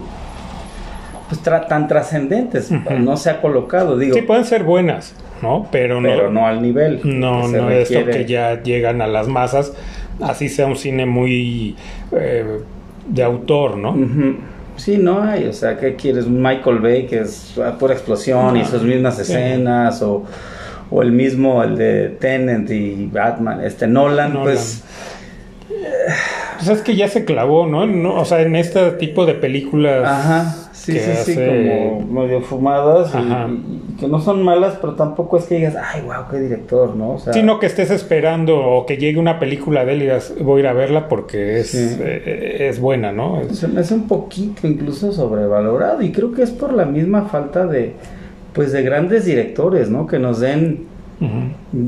pues 1.28 1.44
tra- 1.44 1.66
tan 1.68 1.88
trascendentes, 1.88 2.70
no 2.70 3.16
se 3.18 3.28
ha 3.28 3.40
colocado, 3.42 3.98
digo, 3.98 4.14
Sí, 4.14 4.22
pueden 4.22 4.46
ser 4.46 4.62
buenas, 4.64 5.14
¿no? 5.42 5.66
Pero 5.70 6.00
no, 6.00 6.08
pero 6.08 6.30
no 6.30 6.46
al 6.46 6.62
nivel. 6.62 7.00
no, 7.04 7.42
que 7.42 7.48
se 7.48 7.56
no 7.58 7.68
esto 7.70 7.94
requiere. 7.98 8.18
que 8.24 8.24
ya 8.32 8.62
llegan 8.62 9.02
a 9.02 9.06
las 9.06 9.28
masas, 9.28 9.74
así 10.22 10.48
sea 10.48 10.64
un 10.66 10.76
cine 10.76 11.04
muy 11.04 11.76
eh, 12.12 12.46
de 13.08 13.22
autor, 13.22 13.76
¿no? 13.76 13.96
Sí, 14.76 14.96
no 14.96 15.22
hay, 15.22 15.46
o 15.46 15.52
sea, 15.52 15.76
¿qué 15.76 15.96
quieres? 15.96 16.26
Un 16.26 16.40
Michael 16.40 16.78
Bay 16.78 17.06
que 17.06 17.20
es 17.20 17.58
pura 17.80 17.94
explosión 17.94 18.56
y 18.56 18.64
sus 18.64 18.82
mismas 18.82 19.16
sí. 19.16 19.22
escenas, 19.22 20.00
o, 20.02 20.24
o 20.90 21.02
el 21.02 21.10
mismo, 21.10 21.62
el 21.64 21.76
de 21.76 22.16
Tenant 22.20 22.70
y 22.70 23.06
Batman, 23.12 23.64
este 23.64 23.86
Nolan, 23.86 24.34
Nolan. 24.34 24.44
pues 24.44 24.84
Pues 26.58 26.68
es 26.68 26.82
que 26.82 26.96
ya 26.96 27.08
se 27.08 27.24
clavó, 27.24 27.66
¿no? 27.66 27.86
No, 27.86 28.14
O 28.14 28.24
sea, 28.24 28.40
en 28.42 28.56
este 28.56 28.92
tipo 28.92 29.26
de 29.26 29.34
películas. 29.34 30.04
Ajá, 30.04 30.67
sí, 30.92 30.98
que 30.98 31.14
sí, 31.16 31.32
sí, 31.34 31.38
como 31.38 32.00
medio 32.22 32.40
fumadas 32.40 33.12
y, 33.14 33.18
Ajá. 33.18 33.48
y- 33.48 33.92
y 33.92 33.96
que 33.98 34.08
no 34.08 34.20
son 34.20 34.42
malas, 34.42 34.76
pero 34.80 34.94
tampoco 34.94 35.36
es 35.38 35.44
que 35.46 35.56
digas, 35.56 35.76
ay, 35.76 36.02
wow, 36.02 36.24
qué 36.30 36.38
director, 36.38 36.94
¿no? 36.96 37.10
O 37.12 37.18
sea, 37.18 37.32
Sino 37.32 37.58
que 37.58 37.66
estés 37.66 37.90
esperando 37.90 38.58
o 38.58 38.86
que 38.86 38.96
llegue 38.96 39.18
una 39.18 39.38
película 39.38 39.84
de 39.84 39.92
él 39.92 39.98
y 39.98 40.02
digas, 40.02 40.34
voy 40.40 40.58
a 40.58 40.64
ir 40.64 40.66
a 40.68 40.72
verla 40.72 41.08
porque 41.08 41.60
es, 41.60 41.70
Sí. 41.70 41.96
eh, 42.00 42.66
es 42.68 42.80
buena, 42.80 43.12
¿no? 43.12 43.40
Es- 43.40 43.58
se 43.58 43.68
me 43.68 43.80
hace 43.80 43.94
un 43.94 44.06
poquito 44.08 44.66
incluso 44.66 45.12
sobrevalorado 45.12 46.02
y 46.02 46.12
creo 46.12 46.32
que 46.32 46.42
es 46.42 46.50
por 46.50 46.72
la 46.72 46.84
misma 46.84 47.22
falta 47.22 47.66
de, 47.66 47.92
pues, 48.52 48.72
de 48.72 48.82
grandes 48.82 49.24
directores, 49.24 49.88
¿no? 49.90 50.06
Que 50.06 50.18
nos 50.18 50.40
den 50.40 50.86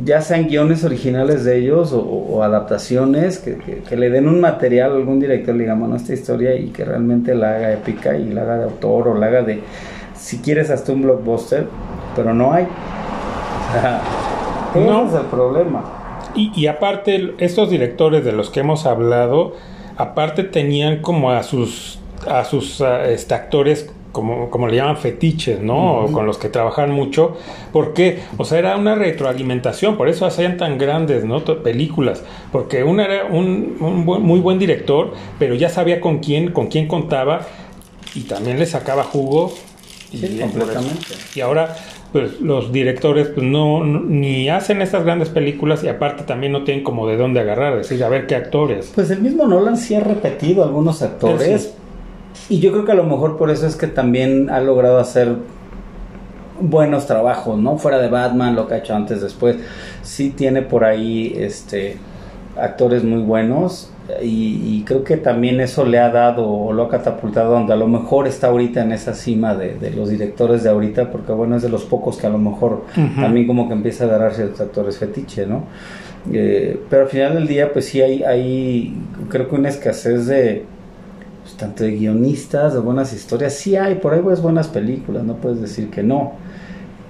Ya 0.05 0.21
sean 0.23 0.49
guiones 0.49 0.83
originales 0.85 1.45
de 1.45 1.59
ellos 1.59 1.93
o, 1.93 2.01
o 2.01 2.43
adaptaciones, 2.43 3.39
que, 3.39 3.57
que- 3.57 3.83
que 3.89 3.97
le 3.97 4.11
den 4.11 4.27
un 4.29 4.41
material 4.41 4.93
a 4.93 4.97
algún 4.97 5.21
director, 5.21 5.55
le 5.55 5.63
digamos, 5.63 5.89
"No, 5.89 5.97
esta 5.97 6.13
historia 6.13 6.55
y 6.57 6.69
que 6.71 6.85
realmente 6.85 7.35
la 7.35 7.55
haga 7.55 7.73
épica 7.73 8.17
y 8.17 8.29
la 8.29 8.43
haga 8.43 8.59
de 8.59 8.65
autor 8.65 9.09
o 9.09 9.15
la 9.15 9.27
haga 9.27 9.43
de, 9.43 9.61
si 10.17 10.39
quieres, 10.39 10.71
hasta 10.71 10.93
un 10.93 11.03
blockbuster, 11.03 11.67
pero 12.17 12.35
no 12.35 12.53
hay. 12.53 12.65
O 12.65 13.73
sea, 13.81 14.01
ese 14.75 14.85
No. 14.87 15.07
es 15.07 15.15
el 15.15 15.27
problema. 15.27 15.85
Y, 16.35 16.51
y 16.55 16.67
aparte, 16.67 17.35
estos 17.39 17.71
directores 17.71 18.25
de 18.25 18.33
los 18.33 18.51
que 18.51 18.61
hemos 18.61 18.85
hablado, 18.87 19.55
aparte 19.97 20.43
tenían 20.45 21.03
como 21.03 21.31
a 21.31 21.43
sus, 21.45 22.01
a 22.29 22.45
sus 22.45 22.81
este, 23.07 23.35
actores, 23.35 23.91
como, 24.13 24.51
como 24.51 24.67
le 24.69 24.77
llaman 24.77 24.97
fetiches, 24.97 25.61
¿no? 25.61 26.07
Con 26.13 26.27
los 26.27 26.39
que 26.39 26.49
trabajan 26.49 26.91
mucho. 26.91 27.37
¿Por 27.73 27.95
qué? 27.95 28.19
O 28.39 28.45
sea, 28.45 28.59
era 28.59 28.77
una 28.77 28.95
retroalimentación, 28.95 29.97
por 29.97 30.09
eso 30.09 30.27
hacían 30.27 30.57
tan 30.57 30.79
grandes, 30.79 31.25
¿no? 31.25 31.45
Películas. 31.45 32.23
Porque 32.53 32.83
uno 32.83 33.03
era 33.03 33.27
un, 33.27 33.77
un 33.81 34.05
buen- 34.05 34.23
muy 34.23 34.41
buen 34.41 34.59
director, 34.59 35.13
pero 35.39 35.55
ya 35.55 35.69
sabía 35.69 36.01
con 36.01 36.19
quién, 36.19 36.51
con 36.53 36.67
quién 36.67 36.89
contaba 36.89 37.43
y 38.15 38.23
también 38.23 38.59
le 38.59 38.67
sacaba 38.67 39.05
jugo. 39.05 39.53
Y, 40.13 40.17
Sí, 40.19 40.39
completamente. 40.41 41.07
y 41.37 41.41
ahora, 41.41 41.77
pues 42.13 42.41
los 42.41 42.73
directores 42.73 43.29
pues, 43.29 43.47
no, 43.47 43.85
no- 43.85 44.01
ni 44.01 44.49
hacen 44.49 44.83
estas 44.83 45.05
grandes 45.05 45.29
películas 45.29 45.85
y 45.85 45.89
aparte 45.89 46.25
también 46.25 46.51
no 46.53 46.65
tienen 46.65 46.83
como 46.83 47.07
de 47.07 47.17
dónde 47.17 47.39
agarrar, 47.39 47.77
decir, 47.77 48.03
a 48.03 48.09
ver 48.09 48.27
qué 48.27 48.35
actores. 48.35 48.91
Pues 48.93 49.09
el 49.13 49.21
mismo 49.21 49.47
Nolan 49.47 49.77
sí 49.77 49.95
ha 49.95 50.01
repetido 50.01 50.65
algunos 50.65 51.01
actores. 51.03 51.75
Y 52.49 52.61
yo 52.61 52.73
creo 52.73 52.85
que 52.85 52.93
a 52.93 52.97
lo 52.97 53.05
mejor 53.05 53.37
por 53.37 53.51
eso 53.51 53.67
es 53.67 53.77
que 53.77 53.87
también 53.87 54.51
ha 54.51 54.61
logrado 54.61 54.99
hacer 54.99 55.37
buenos 56.61 57.07
trabajos, 57.07 57.59
¿no? 57.59 57.79
Fuera 57.79 57.99
de 57.99 58.09
Batman, 58.09 58.55
lo 58.55 58.67
que 58.67 58.75
ha 58.75 58.79
hecho 58.79 58.95
antes, 58.95 59.21
después. 59.21 59.57
Sí 60.03 60.31
tiene 60.31 60.63
por 60.63 60.85
ahí 60.85 61.35
este 61.37 61.97
actores 62.57 63.05
muy 63.05 63.23
buenos. 63.23 63.93
Y, 64.23 64.61
y 64.65 64.83
creo 64.85 65.05
que 65.05 65.17
también 65.17 65.61
eso 65.61 65.85
le 65.85 66.01
ha 66.01 66.11
dado 66.11 66.49
o 66.49 66.73
lo 66.73 66.83
ha 66.83 66.89
catapultado 66.89 67.53
donde 67.53 67.73
a 67.73 67.77
lo 67.77 67.87
mejor 67.87 68.27
está 68.27 68.49
ahorita 68.49 68.83
en 68.83 68.91
esa 68.91 69.15
cima 69.15 69.55
de, 69.55 69.75
de 69.75 69.93
los 69.93 70.09
directores 70.09 70.65
de 70.65 70.71
ahorita, 70.71 71.13
porque 71.13 71.31
bueno, 71.31 71.55
es 71.55 71.63
de 71.63 71.69
los 71.69 71.85
pocos 71.85 72.17
que 72.17 72.27
a 72.27 72.31
lo 72.31 72.39
mejor 72.39 72.87
también 73.15 73.47
como 73.47 73.69
que 73.69 73.75
empieza 73.75 74.05
a 74.05 74.07
agarrar 74.09 74.35
ciertos 74.35 74.61
actores 74.61 74.99
fetiche, 74.99 75.47
¿no? 75.47 75.63
Eh, 76.33 76.81
pero 76.91 77.03
al 77.03 77.09
final 77.09 77.35
del 77.35 77.47
día, 77.47 77.73
pues 77.73 77.85
sí 77.85 78.03
hay, 78.03 78.25
hay 78.25 78.97
creo 79.29 79.49
que 79.49 79.55
una 79.55 79.69
escasez 79.69 80.27
de 80.27 80.65
tanto 81.61 81.85
de 81.85 81.93
guionistas, 81.93 82.75
de 82.75 82.81
buenas 82.81 83.13
historias, 83.13 83.55
sí 83.55 83.77
hay, 83.77 83.97
por 83.97 84.15
ahí 84.15 84.21
pues 84.23 84.41
buenas 84.41 84.69
películas, 84.69 85.23
no 85.23 85.37
puedes 85.37 85.61
decir 85.61 85.91
que 85.91 86.03
no. 86.03 86.33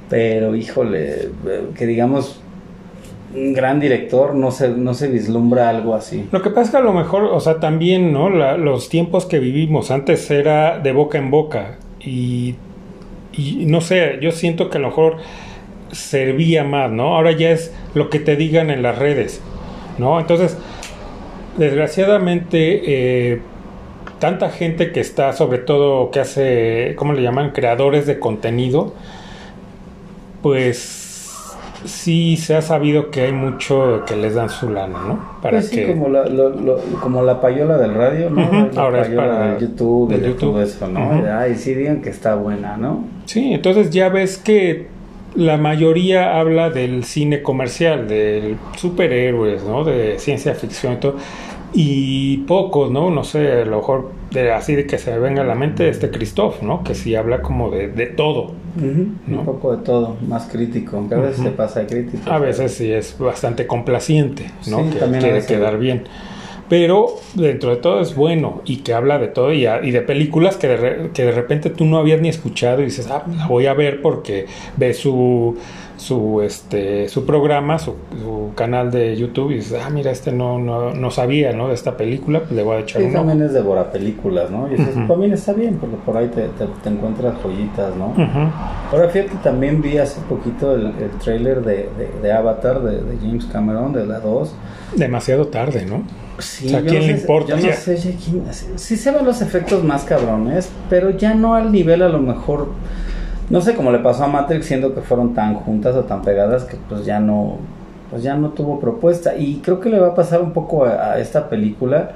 Pero 0.09 0.55
híjole, 0.57 1.31
eh, 1.47 1.63
que 1.75 1.87
digamos 1.87 2.41
un 3.35 3.53
gran 3.53 3.79
director 3.79 4.35
no 4.35 4.51
se, 4.51 4.71
no 4.71 4.93
se 4.93 5.09
vislumbra 5.09 5.69
algo 5.69 5.95
así. 5.95 6.27
Lo 6.33 6.43
que 6.43 6.51
pasa 6.51 6.63
es 6.63 6.71
que 6.71 6.77
a 6.79 6.81
lo 6.81 6.93
mejor, 6.93 7.25
o 7.25 7.39
sea, 7.39 7.61
también, 7.61 8.13
¿no? 8.13 8.29
Los 8.29 8.89
tiempos 8.89 9.25
que 9.27 9.39
vivimos 9.39 9.91
antes 9.91 10.31
era 10.31 10.81
de 10.81 10.93
boca 10.93 11.19
en 11.19 11.31
boca 11.31 11.79
y, 12.01 12.57
y 13.33 13.67
no 13.67 13.81
sé, 13.81 14.19
yo 14.21 14.33
siento 14.33 14.69
que 14.69 14.79
a 14.79 14.81
lo 14.81 14.89
mejor 14.89 15.19
servía 15.93 16.65
más, 16.65 16.91
¿no? 16.91 17.17
Ahora 17.17 17.33
ya 17.33 17.51
es 17.51 17.73
lo 17.95 18.11
que 18.11 18.19
te 18.19 18.37
digan 18.37 18.71
en 18.71 18.83
las 18.83 18.99
redes, 18.99 19.41
¿no? 19.99 20.19
Entonces, 20.19 20.57
desgraciadamente, 21.57 23.33
eh, 23.33 23.41
tanta 24.21 24.51
gente 24.51 24.93
que 24.93 25.01
está, 25.01 25.33
sobre 25.33 25.59
todo, 25.59 26.11
que 26.13 26.21
hace, 26.21 26.95
¿cómo 26.97 27.13
le 27.15 27.23
llaman? 27.23 27.51
Creadores 27.51 28.07
de 28.07 28.19
contenido, 28.21 28.95
pues 30.43 31.57
sí 31.85 32.37
se 32.37 32.55
ha 32.57 32.63
sabido 32.63 33.11
que 33.11 33.23
hay 33.23 33.33
mucho 33.33 34.03
que 34.07 34.15
les 34.17 34.35
dan 34.35 34.51
su 34.51 34.69
lana, 34.71 34.99
¿no? 35.07 35.19
Para 35.41 35.59
Pues 35.59 35.69
sí, 35.71 35.77
que 35.77 35.87
como, 35.87 36.09
la, 36.11 36.27
lo- 36.27 36.51
lo- 36.51 36.79
como 37.01 37.23
la 37.23 37.41
payola 37.41 37.79
del 37.79 37.95
radio, 37.95 38.29
¿no? 38.31 38.69
La 38.75 38.83
ahora 38.83 39.01
es 39.03 39.09
payola 39.09 39.27
para- 39.27 39.47
del 39.55 39.61
YouTube, 39.69 40.11
del 40.11 40.21
de 40.21 40.27
YouTube. 40.29 40.41
todo 40.41 40.63
eso, 40.63 40.87
¿no? 40.89 41.01
Ujú. 41.11 41.27
Ay, 41.33 41.55
sí 41.57 41.75
digan 41.75 42.03
que 42.03 42.11
está 42.11 42.35
buena, 42.35 42.77
¿no? 42.77 43.05
Sí, 43.25 43.53
entonces 43.55 43.91
ya 43.91 44.11
ves 44.11 44.37
que 44.37 44.89
la 45.35 45.57
mayoría 45.57 46.39
habla 46.39 46.69
del 46.71 47.05
cine 47.05 47.41
comercial, 47.43 48.09
de 48.09 48.57
superhéroes, 48.77 49.63
¿no? 49.65 49.85
De 49.85 50.19
ciencia 50.19 50.55
ficción 50.55 50.95
y 50.95 50.97
todo. 50.97 51.15
Y 51.73 52.39
pocos, 52.39 52.91
¿no? 52.91 53.11
No 53.11 53.23
sé, 53.23 53.53
a 53.63 53.65
lo 53.65 53.77
mejor 53.77 54.11
de, 54.33 54.51
así 54.53 54.75
de 54.75 54.87
que 54.87 54.99
se 54.99 55.13
me 55.13 55.19
venga 55.19 55.43
a 55.43 55.45
la 55.45 55.55
mente 55.55 55.89
este 55.89 56.11
Christoph, 56.11 56.63
¿no? 56.63 56.83
Que 56.83 56.95
sí 56.95 57.15
habla 57.15 57.43
como 57.43 57.71
de, 57.71 57.89
de 57.89 58.07
todo. 58.07 58.53
Un 58.81 59.21
¿No? 59.27 59.45
poco 59.45 59.77
de 59.77 59.83
todo, 59.85 60.17
más 60.27 60.47
crítico, 60.47 60.97
aunque 60.97 61.15
a 61.15 61.19
veces 61.19 61.43
se 61.43 61.51
pasa 61.51 61.81
de 61.81 61.87
crítico. 61.87 62.31
A 62.31 62.39
veces 62.39 62.73
sí 62.75 62.91
es 62.91 63.17
bastante 63.19 63.67
complaciente, 63.67 64.47
¿no? 64.69 64.85
Sí, 64.85 64.91
que 64.91 64.99
también 64.99 65.23
quiere 65.23 65.45
quedar 65.47 65.79
bien. 65.79 66.05
Pero 66.69 67.17
dentro 67.35 67.71
de 67.71 67.77
todo 67.77 68.01
es 68.01 68.15
bueno 68.15 68.63
y 68.65 68.77
que 68.79 68.95
habla 68.95 69.19
de 69.19 69.27
todo 69.27 69.53
y, 69.53 69.67
a- 69.67 69.85
y 69.85 69.91
de 69.91 70.03
películas 70.03 70.57
que 70.57 70.69
de, 70.69 70.77
re- 70.77 71.11
que 71.13 71.25
de 71.25 71.33
repente 71.33 71.71
tú 71.71 71.85
no 71.85 71.99
habías 71.99 72.21
ni 72.21 72.29
escuchado 72.29 72.81
y 72.81 72.85
dices, 72.85 73.09
ah, 73.11 73.25
la 73.37 73.49
voy 73.49 73.67
a 73.67 73.75
ver 73.75 74.01
porque 74.03 74.47
ves 74.77 74.99
su, 74.99 75.57
su, 76.01 76.41
este, 76.43 77.09
su 77.09 77.25
programa, 77.27 77.79
su, 77.79 77.95
su 78.21 78.51
canal 78.57 78.91
de 78.91 79.17
YouTube 79.17 79.51
y 79.53 79.57
dices, 79.57 79.79
ah, 79.85 79.91
mira, 79.91 80.11
este 80.11 80.33
no, 80.33 80.59
no, 80.59 80.93
no 80.95 81.11
sabía, 81.11 81.53
¿no? 81.53 81.69
De 81.69 81.75
esta 81.75 81.97
película, 81.97 82.41
pues 82.41 82.53
le 82.53 82.63
voy 82.63 82.77
a 82.77 82.81
echar 82.81 83.03
Sí, 83.03 83.09
un 83.09 83.13
también 83.13 83.43
es 83.43 83.53
de 83.53 83.63
películas, 83.93 84.51
¿no? 84.51 84.71
Y 84.71 84.75
eso 84.75 84.91
Ujú. 84.91 85.07
también 85.07 85.33
está 85.33 85.53
bien, 85.53 85.77
porque 85.79 85.97
por 86.05 86.17
ahí 86.17 86.29
te, 86.29 86.43
te- 86.49 86.67
te 86.83 86.89
encuentras 86.89 87.35
joyitas, 87.43 87.95
¿no? 87.97 88.15
Ahora 88.91 89.09
fíjate, 89.09 89.37
también 89.43 89.81
vi 89.83 89.99
hace 89.99 90.21
poquito 90.23 90.75
el, 90.75 90.87
el 90.87 91.11
trailer 91.23 91.63
de, 91.65 91.89
de- 91.97 92.11
de 92.23 92.33
Avatar, 92.33 92.81
de, 92.83 93.03
de 93.03 93.17
James 93.21 93.45
Cameron, 93.47 93.93
de 93.93 94.07
la 94.07 94.21
2. 94.21 94.55
Demasiado 94.97 95.47
tarde, 95.49 95.87
¿no? 95.87 96.03
Sí, 96.39 96.67
O 96.67 96.69
sea, 96.71 96.79
¿a 96.79 96.83
quién 96.83 96.95
no 96.95 97.01
le 97.01 97.15
sé- 97.15 97.21
importa 97.21 97.49
Yo 97.59 97.67
no 97.67 97.73
sé 97.75 97.97
ya 97.97 98.11
quién- 98.17 98.79
sí 98.79 98.97
se 98.97 99.11
ven 99.13 99.25
los 99.27 99.43
efectos 99.43 99.85
más 99.85 100.05
cabrones, 100.05 100.71
pero 100.89 101.11
ya 101.11 101.35
no 101.35 101.55
al 101.55 101.71
nivel 101.71 102.01
a 102.03 102.09
lo 102.09 102.19
mejor, 102.19 102.69
no 103.51 103.61
sé 103.61 103.75
cómo 103.75 103.91
le 103.91 103.99
pasó 103.99 104.25
a 104.25 104.29
Matrix, 104.29 104.67
siendo 104.67 104.95
que 104.95 105.01
fueron 105.01 105.35
tan 105.35 105.55
juntas 105.55 105.97
o 105.97 106.05
tan 106.05 106.23
pegadas 106.23 106.65
que 106.65 106.77
pues 106.89 107.05
ya 107.05 107.21
no, 107.21 107.59
pues 108.11 108.23
ya 108.23 108.37
no 108.37 108.51
tuvo 108.51 108.81
propuesta. 108.81 109.37
Y 109.37 109.57
creo 109.57 109.81
que 109.81 109.91
le 109.91 109.99
va 109.99 110.09
a 110.09 110.15
pasar 110.15 110.41
un 110.41 110.53
poco 110.53 110.85
a, 110.85 111.13
a 111.13 111.19
esta 111.19 111.49
película. 111.49 112.13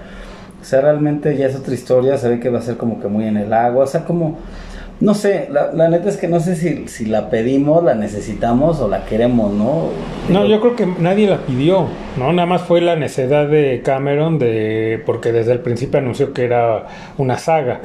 O 0.62 0.64
sea, 0.64 0.80
realmente 0.80 1.36
ya 1.36 1.46
es 1.46 1.56
otra 1.56 1.74
historia, 1.74 2.16
se 2.16 2.28
ve 2.28 2.40
que 2.40 2.48
va 2.48 2.60
a 2.60 2.62
ser 2.62 2.76
como 2.78 3.00
que 3.00 3.08
muy 3.08 3.26
en 3.26 3.36
el 3.36 3.52
agua, 3.52 3.84
o 3.84 3.86
sea, 3.86 4.04
como... 4.04 4.38
No 5.00 5.12
sé, 5.12 5.48
la, 5.50 5.72
la 5.72 5.88
neta 5.88 6.08
es 6.08 6.16
que 6.16 6.28
no 6.28 6.38
sé 6.38 6.54
si, 6.54 6.86
si 6.86 7.06
la 7.06 7.28
pedimos, 7.28 7.82
la 7.82 7.96
necesitamos 7.96 8.80
o 8.80 8.88
la 8.88 9.04
queremos, 9.04 9.52
¿no? 9.52 9.88
No, 10.30 10.46
yo 10.46 10.60
creo 10.60 10.76
que 10.76 10.86
nadie 10.86 11.28
la 11.28 11.38
pidió, 11.38 11.88
¿no? 12.16 12.32
Nada 12.32 12.46
más 12.46 12.62
fue 12.62 12.80
la 12.80 12.94
necedad 12.94 13.48
de 13.48 13.82
Cameron 13.84 14.38
de 14.38 15.02
porque 15.04 15.32
desde 15.32 15.50
el 15.50 15.58
principio 15.58 15.98
anunció 15.98 16.32
que 16.32 16.44
era 16.44 16.86
una 17.18 17.36
saga. 17.38 17.80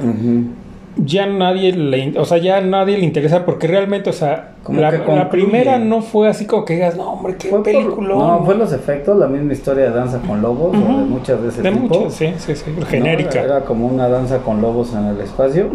Ya 0.96 1.26
nadie 1.26 1.72
le, 1.72 2.18
o 2.18 2.24
sea, 2.24 2.38
ya 2.38 2.60
nadie 2.60 2.98
le 2.98 3.04
interesa 3.04 3.44
porque 3.44 3.66
realmente, 3.66 4.10
o 4.10 4.12
sea, 4.12 4.54
la, 4.68 5.30
primera 5.30 5.78
no 5.78 6.02
fue 6.02 6.28
así 6.28 6.46
como 6.46 6.64
que 6.64 6.74
digas, 6.74 6.96
no, 6.96 7.12
hombre, 7.12 7.36
qué 7.38 7.48
película. 7.48 8.08
no, 8.08 8.42
fue 8.44 8.56
los 8.56 8.72
efectos, 8.72 9.16
la 9.16 9.28
misma 9.28 9.52
historia 9.52 9.84
de 9.84 9.90
danza 9.90 10.20
con 10.20 10.42
lobos, 10.42 10.76
o 10.76 10.98
de 10.98 11.04
muchas 11.04 11.40
de 11.42 11.48
ese 11.48 11.62
de 11.62 11.70
tipo. 11.70 12.00
muchas, 12.00 12.14
sí, 12.14 12.32
sí, 12.38 12.54
sí, 12.54 12.74
¿no? 12.76 12.84
genérica. 12.84 13.42
Era 13.42 13.60
como 13.64 13.86
una 13.86 14.08
danza 14.08 14.38
con 14.38 14.60
lobos 14.60 14.92
en 14.92 15.06
el 15.06 15.20
espacio. 15.20 15.70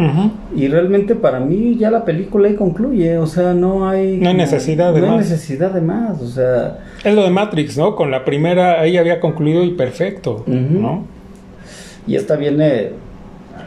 Y 0.55 0.67
realmente 0.67 1.15
para 1.15 1.39
mí 1.39 1.77
ya 1.77 1.89
la 1.89 2.05
película 2.05 2.47
ahí 2.47 2.55
concluye, 2.55 3.17
o 3.17 3.25
sea, 3.25 3.53
no 3.53 3.87
hay... 3.87 4.17
No 4.17 4.29
hay 4.29 4.35
necesidad 4.35 4.93
de 4.93 4.99
no 4.99 5.07
hay 5.07 5.17
más. 5.17 5.29
necesidad 5.29 5.71
de 5.71 5.81
más, 5.81 6.21
o 6.21 6.27
sea... 6.27 6.79
Es 7.03 7.15
lo 7.15 7.23
de 7.23 7.29
Matrix, 7.29 7.77
¿no? 7.77 7.95
Con 7.95 8.11
la 8.11 8.25
primera 8.25 8.79
ahí 8.79 8.97
había 8.97 9.19
concluido 9.19 9.63
y 9.63 9.71
perfecto. 9.71 10.43
¿no? 10.45 11.03
Y 12.07 12.15
esta 12.15 12.35
viene, 12.35 12.91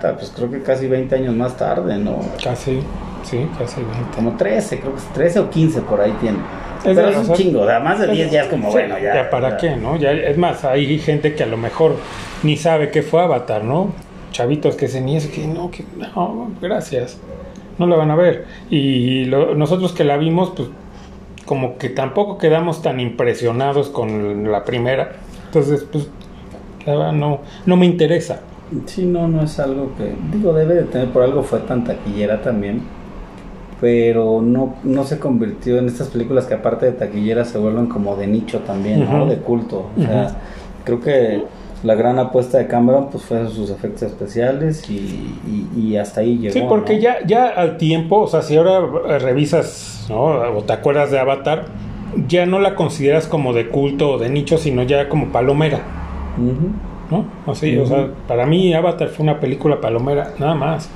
pues 0.01 0.33
creo 0.35 0.51
que 0.51 0.63
casi 0.63 0.87
20 0.87 1.15
años 1.15 1.35
más 1.35 1.57
tarde, 1.57 1.97
¿no? 1.99 2.19
Casi, 2.43 2.81
sí, 3.25 3.47
casi 3.59 3.81
20. 3.83 3.99
Como 4.15 4.37
13, 4.37 4.81
creo 4.81 4.93
que 4.93 4.99
es 4.99 5.07
13 5.13 5.39
o 5.41 5.51
15 5.51 5.81
por 5.83 6.01
ahí 6.01 6.13
tiene. 6.21 6.39
Es 6.85 6.95
Pero 6.97 7.09
es 7.09 7.17
un 7.29 7.35
chingo, 7.35 7.63
o 7.63 7.67
sea, 7.67 7.81
más 7.81 7.99
de 7.99 8.07
10 8.09 8.31
ya 8.31 8.43
es 8.43 8.49
como, 8.49 8.69
Sí, 8.69 8.73
bueno, 8.75 8.99
ya. 8.99 9.29
para 9.31 9.51
ya. 9.51 9.57
qué, 9.57 9.77
¿no? 9.77 9.97
Ya, 9.97 10.13
es 10.13 10.39
más, 10.39 10.65
hay 10.65 10.99
gente 11.01 11.35
que 11.35 11.43
a 11.43 11.47
lo 11.47 11.57
mejor 11.57 11.97
ni 12.45 12.57
sabe 12.57 12.91
qué 12.91 13.03
fue 13.03 13.21
Avatar, 13.23 13.65
¿no? 13.65 13.93
Chavitos 14.31 14.77
que 14.77 14.87
se 14.89 15.01
ni 15.01 15.17
eso, 15.17 15.29
que 15.35 15.47
no, 15.47 15.71
que 15.71 15.85
no, 15.97 16.51
gracias. 16.61 17.19
No 17.79 17.87
la 17.87 17.97
van 17.97 18.11
a 18.11 18.15
ver. 18.17 18.47
Y 18.71 19.25
lo- 19.25 19.55
nosotros 19.55 19.93
que 19.93 20.05
la 20.05 20.17
vimos, 20.17 20.53
pues 20.57 20.69
como 21.47 21.79
que 21.79 21.89
tampoco 21.89 22.39
quedamos 22.39 22.83
tan 22.83 23.01
impresionados 23.01 23.89
con 23.89 24.51
la 24.53 24.65
primera. 24.65 25.13
Entonces, 25.47 25.85
pues, 25.91 26.09
la 26.87 26.93
verdad 26.95 27.13
no, 27.13 27.41
no 27.67 27.77
me 27.77 27.87
interesa. 27.87 28.41
Sí, 28.87 29.05
no, 29.05 29.29
no 29.29 29.43
es 29.43 29.59
algo 29.59 29.93
que, 29.97 30.15
digo, 30.33 30.53
debe 30.53 30.75
de 30.75 30.83
tener, 30.83 31.09
por 31.09 31.23
algo 31.23 31.43
fue 31.43 31.61
tan 31.61 31.85
taquillera 31.85 32.43
también, 32.43 32.83
pero 33.81 34.43
no, 34.43 34.75
no 34.85 35.05
se 35.05 35.19
convirtió 35.19 35.79
en 35.79 35.87
estas 35.87 36.09
películas 36.09 36.47
que 36.47 36.55
aparte 36.55 36.87
de 36.87 36.93
taquillera 36.93 37.45
se 37.45 37.59
vuelven 37.59 37.87
como 37.87 38.17
de 38.17 38.27
nicho 38.27 38.61
también, 38.61 39.09
¿no? 39.11 39.27
De 39.27 39.37
culto. 39.37 39.87
O 39.97 40.03
sea, 40.03 40.37
creo 40.85 41.01
que 41.01 41.45
la 41.85 41.95
gran 41.95 42.19
apuesta 42.19 42.59
de 42.59 42.67
Cameron 42.67 43.09
pues 43.11 43.23
fue 43.25 43.49
sus 43.49 43.71
efectos 43.71 44.03
especiales 44.03 44.91
y, 44.91 44.95
y, 45.47 45.81
y 45.81 45.97
hasta 45.97 46.21
ahí 46.21 46.39
llegó. 46.39 46.53
Sí, 46.53 46.63
porque 46.69 46.97
¿no? 46.97 47.01
ya, 47.01 47.27
ya 47.27 47.47
al 47.49 47.77
tiempo, 47.77 48.21
o 48.21 48.27
sea, 48.27 48.43
si 48.43 48.57
ahora 48.57 48.81
eh, 49.09 49.19
revisas, 49.19 50.07
¿no? 50.09 50.25
O 50.57 50.63
te 50.65 50.73
acuerdas 50.73 51.11
de 51.11 51.21
Avatar, 51.21 51.67
ya 52.27 52.47
no 52.47 52.59
la 52.59 52.75
consideras 52.75 53.27
como 53.27 53.53
de 53.53 53.69
culto 53.69 54.11
o 54.13 54.19
de 54.19 54.29
nicho, 54.29 54.59
sino 54.59 54.83
ya 54.83 55.09
como 55.09 55.29
palomera. 55.29 55.81
¿No? 57.11 57.25
Así, 57.47 57.77
o 57.79 57.87
sea, 57.87 58.09
para 58.27 58.47
mí 58.47 58.73
Avatar 58.75 59.09
fue 59.09 59.23
una 59.25 59.41
película 59.41 59.81
palomera, 59.81 60.33
nada 60.39 60.55
más. 60.55 60.89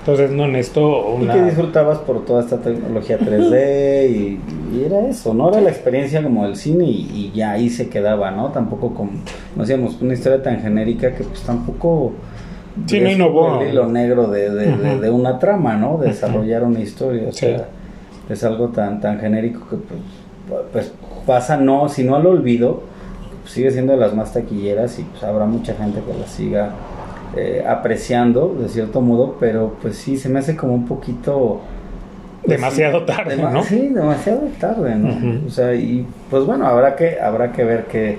Entonces 0.00 0.30
no 0.30 0.46
necesito 0.46 1.16
Y 1.18 1.22
una... 1.24 1.34
que 1.34 1.42
disfrutabas 1.42 1.98
por 1.98 2.24
toda 2.24 2.40
esta 2.42 2.58
tecnología 2.60 3.18
3D 3.18 4.08
y, 4.10 4.40
y 4.72 4.84
era 4.84 5.00
eso, 5.08 5.34
¿no? 5.34 5.48
Era 5.48 5.60
la 5.60 5.70
experiencia 5.70 6.22
como 6.22 6.44
del 6.44 6.54
cine 6.56 6.84
y, 6.84 7.08
y 7.12 7.32
ya 7.34 7.50
ahí 7.52 7.68
se 7.68 7.88
quedaba, 7.88 8.30
¿no? 8.30 8.50
Tampoco 8.50 8.94
como, 8.94 9.10
no 9.56 9.62
hacíamos 9.64 10.00
una 10.00 10.14
historia 10.14 10.40
tan 10.42 10.60
genérica 10.60 11.12
que 11.12 11.24
pues 11.24 11.42
tampoco... 11.42 12.12
Sí, 12.86 13.00
no 13.00 13.10
innovó. 13.10 13.60
El 13.60 13.70
hilo 13.70 13.88
negro 13.88 14.28
de, 14.28 14.50
de, 14.50 15.10
una 15.10 15.38
trama, 15.40 15.74
¿no? 15.76 15.96
De 15.98 16.08
desarrollar 16.08 16.62
una 16.62 16.80
historia, 16.80 17.28
o 17.28 17.32
Sí. 17.32 17.46
sea, 17.46 17.68
es 18.28 18.44
algo 18.44 18.68
tan, 18.68 19.00
tan 19.00 19.18
genérico 19.18 19.66
que 19.68 19.76
pues, 19.76 20.60
pues 20.72 20.92
pasa, 21.26 21.56
no, 21.56 21.88
si 21.88 22.04
no 22.04 22.14
al 22.16 22.26
olvido, 22.26 22.82
pues, 23.46 23.54
sigue 23.54 23.70
siendo 23.70 23.92
de 23.92 23.98
las 24.00 24.12
más 24.12 24.32
taquilleras 24.32 24.98
y 24.98 25.04
pues 25.04 25.22
habrá 25.22 25.44
mucha 25.46 25.72
gente 25.74 26.00
que 26.00 26.18
la 26.18 26.26
siga 26.26 26.70
eh, 27.36 27.64
apreciando 27.64 28.56
de 28.60 28.68
cierto 28.68 29.00
modo, 29.00 29.36
pero 29.38 29.74
pues 29.80 29.96
sí, 29.96 30.16
se 30.16 30.28
me 30.28 30.40
hace 30.40 30.56
como 30.56 30.74
un 30.74 30.84
poquito... 30.84 31.60
pues, 32.42 32.56
Demasiado 32.56 33.00
sí, 33.00 33.06
tarde, 33.06 33.36
¿no? 33.36 33.62
Sí, 33.62 33.88
demasiado 33.94 34.40
tarde, 34.58 34.96
¿no? 34.96 35.46
O 35.46 35.50
sea, 35.50 35.74
y 35.76 36.04
pues 36.28 36.44
bueno, 36.44 36.66
habrá 36.66 36.96
que, 36.96 37.20
habrá 37.20 37.52
que 37.52 37.62
ver 37.62 37.84
qué, 37.86 38.18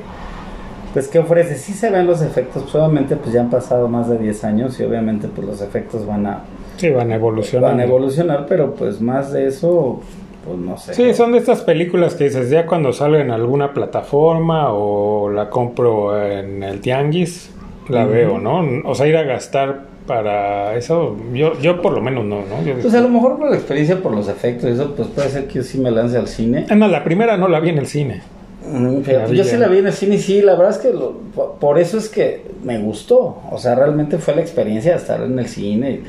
pues 0.94 1.10
qué 1.10 1.20
ofrece. 1.20 1.56
Sí 1.56 1.74
se 1.74 1.90
ven 1.90 2.08
los 2.08 2.22
efectos, 2.22 2.64
pues 2.64 2.76
obviamente 2.76 3.18
pues 3.18 3.34
ya 3.34 3.42
han 3.42 3.50
pasado 3.50 3.90
más 3.90 4.08
de 4.10 4.18
10 4.18 4.44
años 4.46 4.80
y 4.80 4.84
obviamente 4.84 5.28
pues 5.28 5.46
los 5.46 5.62
efectos 5.62 6.06
van 6.08 6.26
a, 6.26 6.40
Sí, 6.78 6.90
van 6.90 7.12
a 7.12 7.16
evolucionar. 7.16 7.72
van 7.72 7.80
a 7.82 7.84
evolucionar, 7.84 8.46
pero 8.48 8.76
pues 8.76 9.02
más 9.02 9.34
de 9.34 9.48
eso, 9.48 10.00
pues 10.48 10.60
no 10.60 10.78
sé. 10.78 10.94
Sí, 10.94 11.14
son 11.14 11.32
de 11.34 11.40
estas 11.40 11.62
películas 11.62 12.16
que 12.16 12.26
dices, 12.26 12.50
ya 12.50 12.66
cuando 12.66 12.94
sale 12.94 13.20
en 13.22 13.32
alguna 13.32 13.74
plataforma 13.74 14.72
o 14.74 15.30
la 15.30 15.50
compro 15.50 16.20
en 16.26 16.64
el 16.64 16.80
tianguis, 16.82 17.52
la 17.90 18.06
veo, 18.06 18.38
¿no? 18.40 18.64
O 18.86 18.96
sea, 18.96 19.08
ir 19.08 19.16
a 19.18 19.24
gastar 19.24 19.82
para 20.08 20.76
eso, 20.76 21.18
yo, 21.34 21.60
yo 21.60 21.82
por 21.82 21.92
lo 21.94 22.02
menos 22.02 22.24
no, 22.26 22.38
¿no? 22.46 22.64
Yo- 22.66 22.76
Pues 22.82 22.94
a 22.94 23.02
lo 23.02 23.10
mejor 23.10 23.38
por 23.38 23.50
la 23.50 23.56
experiencia, 23.58 24.02
por 24.02 24.14
los 24.16 24.30
efectos, 24.30 24.70
eso 24.70 24.94
pues 24.96 25.10
puede 25.10 25.30
ser 25.30 25.48
que 25.48 25.56
yo 25.56 25.64
sí 25.64 25.80
me 25.80 25.92
lance 25.92 26.18
al 26.18 26.28
cine. 26.28 26.66
Es 26.70 26.78
más, 26.78 26.90
la 26.90 27.04
primera 27.04 27.36
no 27.38 27.48
la 27.50 27.60
vi 27.60 27.70
en 27.70 27.78
el 27.80 27.88
cine. 27.88 28.22
Mm, 28.70 29.02
fíjate, 29.02 29.36
yo 29.36 29.44
sí 29.44 29.56
la 29.58 29.68
vi 29.68 29.78
en 29.80 29.88
el 29.88 29.94
cine 29.94 30.16
y 30.16 30.20
sí, 30.20 30.42
la 30.42 30.56
verdad 30.56 30.72
es 30.72 30.78
que 30.80 30.92
lo- 30.94 31.14
por 31.60 31.78
eso 31.80 31.98
es 31.98 32.10
que 32.10 32.44
me 32.64 32.78
gustó. 32.80 33.38
O 33.52 33.58
sea, 33.58 33.76
realmente 33.76 34.18
fue 34.18 34.36
la 34.36 34.42
experiencia 34.42 34.92
de 34.92 34.98
estar 34.98 35.22
en 35.22 35.38
el 35.40 35.48
cine. 35.48 36.02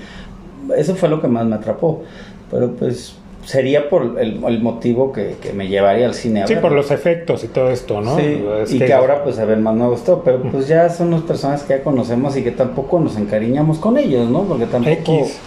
Eso 0.76 0.94
fue 0.96 1.08
lo 1.08 1.20
que 1.20 1.28
más 1.28 1.44
me 1.46 1.54
atrapó. 1.56 2.02
Pero 2.50 2.72
pues 2.72 3.16
sería 3.44 3.88
por 3.88 4.16
el, 4.20 4.42
el 4.44 4.60
motivo 4.60 5.12
que, 5.12 5.36
que 5.40 5.52
me 5.52 5.68
llevaría 5.68 6.06
al 6.06 6.14
cine 6.14 6.46
Sí, 6.46 6.56
por 6.56 6.72
los 6.72 6.90
efectos 6.90 7.44
y 7.44 7.48
todo 7.48 7.70
esto, 7.70 8.00
¿no? 8.00 8.16
Sí, 8.16 8.44
Es 8.62 8.72
y 8.74 8.78
que, 8.78 8.92
ahora 8.92 9.24
pues 9.24 9.36
se 9.36 9.44
ven 9.46 9.62
más 9.62 9.74
nuevos 9.74 10.04
todo, 10.04 10.22
pero 10.22 10.42
pues 10.42 10.68
ya 10.68 10.88
son 10.90 11.08
unas 11.08 11.22
personas 11.22 11.62
que 11.62 11.78
ya 11.78 11.82
conocemos 11.82 12.36
y 12.36 12.42
que 12.42 12.50
tampoco 12.50 13.00
nos 13.00 13.16
encariñamos 13.16 13.78
con 13.78 13.96
ellos, 13.96 14.28
¿no? 14.28 14.42
Porque 14.42 14.66
tampoco 14.66 14.92
X, 15.14 15.38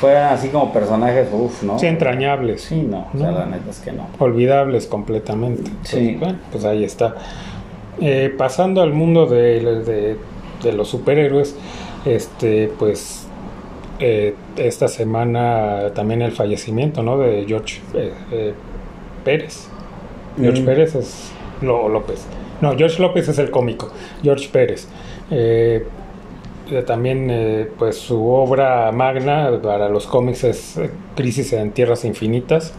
fueran 0.00 0.32
así 0.34 0.48
como 0.48 0.72
personajes, 0.72 1.28
uff, 1.32 1.62
¿no? 1.62 1.78
sí, 1.78 1.86
entrañables, 1.86 2.62
Sí, 2.62 2.82
no, 2.82 3.06
o 3.14 3.18
sea, 3.18 3.30
No. 3.30 3.38
la 3.38 3.46
neta 3.46 3.70
es 3.70 3.78
que 3.80 3.92
no. 3.92 4.06
olvidables 4.18 4.86
completamente. 4.86 5.70
Sí. 5.84 6.16
Pues, 6.18 6.20
bueno, 6.20 6.38
pues 6.50 6.64
ahí 6.64 6.82
está. 6.84 7.14
Eh, 8.00 8.32
pasando 8.36 8.80
al 8.82 8.92
mundo 8.92 9.26
de, 9.26 9.60
de- 9.84 10.16
de 10.62 10.72
los 10.72 10.88
superhéroes, 10.88 11.54
este, 12.04 12.68
pues 12.80 13.27
eh, 14.00 14.34
esta 14.56 14.88
semana 14.88 15.90
también 15.94 16.22
el 16.22 16.32
fallecimiento, 16.32 17.02
¿no? 17.02 17.18
De 17.18 17.44
George 17.46 17.80
eh, 17.94 18.12
eh, 18.32 18.54
Pérez. 19.24 19.68
George 20.40 20.62
Mm. 20.62 20.66
Pérez 20.66 20.94
es 20.94 21.32
Lo- 21.62 21.88
López. 21.88 22.26
No, 22.60 22.76
George 22.76 23.00
López 23.02 23.28
es 23.28 23.38
el 23.38 23.50
cómico. 23.50 23.90
George 24.22 24.48
Pérez. 24.50 24.88
También, 26.86 27.70
pues 27.78 27.96
su 27.96 28.28
obra 28.28 28.92
magna 28.92 29.58
para 29.62 29.88
los 29.88 30.06
cómics 30.06 30.44
es 30.44 30.78
Crisis 31.16 31.54
en 31.54 31.70
Tierras 31.70 32.04
Infinitas, 32.04 32.74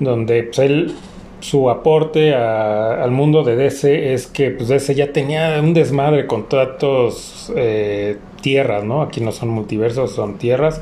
donde 0.00 0.42
pues, 0.42 0.58
él, 0.58 0.94
su 1.42 1.68
aporte 1.68 2.34
a- 2.34 3.02
al 3.02 3.10
mundo 3.10 3.42
de 3.42 3.56
DC 3.56 4.14
es 4.14 4.26
que 4.26 4.50
pues, 4.50 4.68
DC 4.68 4.94
ya 4.94 5.12
tenía 5.12 5.60
un 5.60 5.74
desmadre 5.74 6.26
con 6.26 6.48
todas 6.48 7.52
eh, 7.56 8.16
tierras, 8.40 8.84
¿no? 8.84 9.02
Aquí 9.02 9.20
no 9.20 9.32
son 9.32 9.50
multiversos, 9.50 10.12
son 10.12 10.38
tierras. 10.38 10.80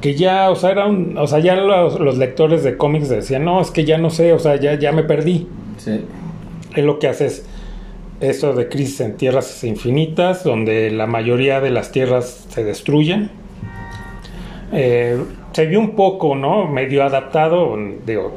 Que 0.00 0.14
ya, 0.14 0.48
o 0.50 0.56
sea, 0.56 0.70
era 0.70 0.86
un- 0.86 1.18
o 1.18 1.26
sea, 1.26 1.40
ya 1.40 1.56
los, 1.56 2.00
los 2.00 2.16
lectores 2.16 2.62
de 2.64 2.76
cómics 2.76 3.08
decían, 3.08 3.44
no, 3.44 3.60
es 3.60 3.70
que 3.70 3.84
ya 3.84 3.98
no 3.98 4.10
sé, 4.10 4.32
o 4.32 4.38
sea, 4.38 4.56
ya, 4.56 4.78
ya 4.78 4.92
me 4.92 5.02
perdí. 5.02 5.46
Sí. 5.76 6.00
Él 6.74 6.86
lo 6.86 6.98
que 6.98 7.08
hace 7.08 7.26
es 7.26 7.44
esto 8.20 8.52
de 8.54 8.68
crisis 8.68 9.00
en 9.00 9.16
tierras 9.16 9.64
infinitas, 9.64 10.44
donde 10.44 10.90
la 10.90 11.06
mayoría 11.06 11.60
de 11.60 11.70
las 11.70 11.90
tierras 11.90 12.46
se 12.48 12.62
destruyen. 12.64 13.30
Eh, 14.72 15.18
se 15.52 15.66
vio 15.66 15.80
un 15.80 15.96
poco, 15.96 16.36
¿no? 16.36 16.68
Medio 16.68 17.02
adaptado, 17.02 17.76
digo, 18.06 18.32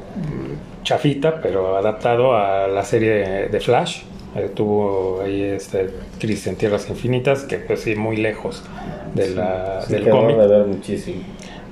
chafita, 0.83 1.41
pero 1.41 1.77
adaptado 1.77 2.35
a 2.35 2.67
la 2.67 2.83
serie 2.83 3.47
de 3.49 3.59
Flash. 3.59 4.01
Eh, 4.35 4.49
tuvo 4.53 5.21
ahí 5.21 5.43
este 5.43 5.89
crisis 6.19 6.47
en 6.47 6.55
tierras 6.55 6.89
infinitas, 6.89 7.43
que 7.43 7.57
pues 7.57 7.81
sí, 7.81 7.95
muy 7.95 8.17
lejos 8.17 8.63
de 9.13 9.29
la, 9.29 9.81
Sí, 9.85 9.93
del 9.93 10.09
cómic. 10.09 10.37
de 10.37 10.47
ver 10.47 10.65
muchísimo. 10.65 11.21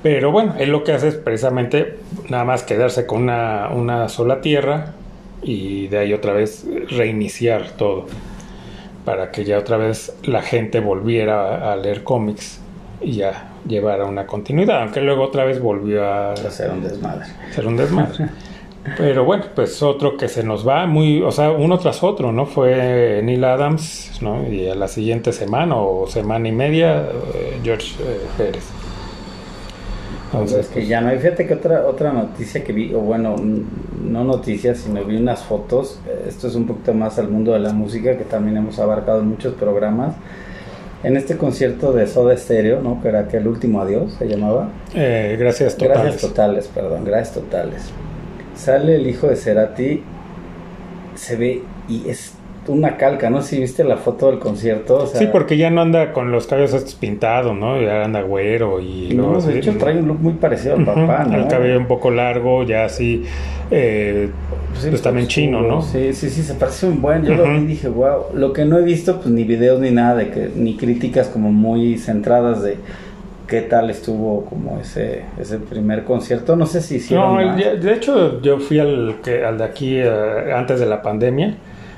Pero 0.04 0.32
bueno, 0.32 0.56
él 0.60 0.70
lo 0.72 0.84
que 0.84 0.94
hace 0.94 1.10
es 1.10 1.16
precisamente 1.16 1.98
nada 2.30 2.44
más 2.44 2.64
quedarse 2.64 3.06
con 3.06 3.24
una, 3.24 3.70
una 3.70 4.10
sola 4.10 4.42
tierra 4.42 4.94
y 5.44 5.88
de 5.88 5.98
ahí 6.00 6.14
otra 6.14 6.34
vez 6.34 6.66
reiniciar 6.90 7.72
todo. 7.72 8.06
Para 9.06 9.32
que 9.32 9.44
ya 9.44 9.58
otra 9.58 9.78
vez 9.78 10.16
la 10.24 10.44
gente 10.44 10.80
volviera 10.80 11.70
a, 11.70 11.74
a 11.74 11.76
leer 11.76 12.04
cómics 12.04 12.60
y 13.02 13.14
ya 13.14 13.50
llevara 13.68 14.06
una 14.06 14.28
continuidad. 14.28 14.82
Aunque 14.84 15.02
luego 15.02 15.24
otra 15.24 15.44
vez 15.46 15.60
volvió 15.60 16.06
a 16.06 16.34
Hacer 16.34 16.70
un 16.70 16.84
desmadre. 16.84 17.26
ser 17.52 17.66
un 17.66 17.78
desmadre. 17.78 18.28
Pero 18.98 19.24
bueno, 19.26 19.46
pues 19.54 19.82
otro 19.84 20.18
que 20.18 20.28
se 20.28 20.44
nos 20.44 20.68
va 20.68 20.88
muy, 20.88 21.22
o 21.22 21.32
sea, 21.32 21.52
uno 21.52 21.78
tras 21.78 22.02
otro, 22.02 22.32
¿no? 22.32 22.46
Fue 22.48 23.22
Neil 23.24 23.44
Adams, 23.44 24.20
¿no? 24.22 24.48
Y 24.48 24.70
a 24.70 24.76
la 24.76 24.88
siguiente 24.88 25.32
semana 25.34 25.76
o 25.76 26.08
semana 26.08 26.48
y 26.48 26.52
media, 26.52 27.04
eh, 27.34 27.60
George 27.64 27.96
eh, 28.02 28.22
Pérez. 28.38 28.64
Entonces, 30.34 30.68
que 30.68 30.86
ya 30.86 31.02
no 31.02 31.10
hay. 31.10 31.20
Fíjate 31.20 31.46
que 31.46 31.54
otra, 31.54 31.86
otra 31.88 32.12
noticia 32.14 32.64
que 32.64 32.74
vi, 32.74 32.94
o 32.94 33.00
bueno, 33.00 33.36
no 34.02 34.24
noticias, 34.24 34.80
sino 34.80 35.04
vi 35.04 35.18
unas 35.18 35.44
fotos. 35.44 36.00
eh, 36.08 36.26
Esto 36.28 36.48
es 36.48 36.56
un 36.56 36.66
poquito 36.66 36.94
más 36.94 37.20
al 37.20 37.30
mundo 37.30 37.52
de 37.52 37.60
la 37.60 37.74
música, 37.74 38.18
que 38.18 38.24
también 38.24 38.58
hemos 38.58 38.80
abarcado 38.80 39.20
en 39.20 39.28
muchos 39.28 39.54
programas. 39.56 40.16
En 41.04 41.18
este 41.18 41.36
concierto 41.38 41.94
de 41.94 42.08
Soda 42.08 42.36
Stereo, 42.38 42.82
¿no? 42.82 43.02
Que 43.02 43.10
era 43.10 43.22
aquel 43.22 43.48
último 43.48 43.82
adiós, 43.82 44.14
se 44.18 44.28
llamaba. 44.28 44.70
Eh, 44.96 45.36
gracias 45.40 45.76
totales. 45.76 46.04
Gracias 46.04 46.22
totales, 46.22 46.68
perdón, 46.74 47.04
gracias 47.06 47.36
totales. 47.36 47.92
Sale 48.62 48.96
el 48.96 49.08
hijo 49.08 49.26
de 49.26 49.36
Cerati, 49.36 50.04
se 51.16 51.36
ve 51.36 51.64
y 51.90 52.08
es 52.08 52.36
una 52.68 52.96
calca, 52.96 53.32
¿no? 53.32 53.42
Si 53.42 53.60
viste 53.60 53.84
la 53.84 53.98
foto 53.98 54.28
del 54.28 54.38
concierto, 54.38 54.98
o 54.98 55.08
sea, 55.08 55.20
Sí, 55.20 55.28
porque 55.32 55.58
ya 55.58 55.72
no 55.72 55.82
anda 55.82 56.14
con 56.14 56.32
los 56.32 56.46
cabellos 56.46 56.76
estos 56.76 56.94
pintados, 56.94 57.58
¿no? 57.58 57.82
Ya 57.82 58.04
anda 58.04 58.22
güero 58.22 58.80
y 58.80 59.14
no, 59.16 59.32
luego 59.32 59.42
de 59.42 59.58
hecho 59.58 59.76
trae 59.80 59.98
un 59.98 60.08
look 60.08 60.20
muy 60.20 60.34
parecido 60.34 60.76
al 60.76 60.86
papá, 60.86 61.26
¿no? 61.28 61.38
El 61.38 61.48
cabello 61.48 61.80
un 61.80 61.88
poco 61.88 62.12
largo, 62.12 62.62
ya 62.64 62.86
así, 62.86 63.24
eh, 63.72 64.30
Sí, 64.80 64.90
pues 64.90 65.02
también 65.02 65.28
oscuro, 65.28 65.46
chino, 65.46 65.62
¿no? 65.64 65.82
Sí, 65.82 66.14
sí, 66.14 66.30
sí, 66.30 66.44
se 66.44 66.54
parece 66.54 66.88
un 66.88 67.02
buen. 67.02 67.24
Yo 67.24 67.34
lo 67.34 67.44
vi 67.44 67.58
y 67.58 67.66
dije, 67.66 67.90
wow. 67.90 68.28
Lo 68.34 68.54
que 68.54 68.64
no 68.64 68.78
he 68.78 68.84
visto, 68.84 69.18
pues 69.20 69.30
ni 69.30 69.44
videos 69.44 69.80
ni 69.80 69.92
nada 69.92 70.16
de 70.16 70.30
que, 70.30 70.52
ni 70.56 70.78
críticas 70.78 71.28
como 71.28 71.52
muy 71.52 71.98
centradas 71.98 72.62
de 72.62 72.78
qué 73.52 73.62
tal 73.62 73.90
estuvo 73.90 74.46
como 74.46 74.80
ese, 74.80 75.24
ese 75.40 75.60
primer 75.60 76.06
concierto. 76.06 76.56
No 76.56 76.66
sé 76.66 76.82
si 76.82 76.96
hicieron 76.96 77.34
No, 77.36 77.40
el- 77.42 77.48
más. 77.48 77.84
de 77.84 77.94
hecho 77.94 78.42
yo 78.42 78.58
fui 78.60 78.80
al, 78.80 79.16
que, 79.24 79.44
al 79.46 79.58
de 79.60 79.64
aquí 79.66 79.98
eh, 79.98 80.54
antes 80.56 80.80
de 80.80 80.86
la 80.88 81.02
pandemia. 81.02 81.56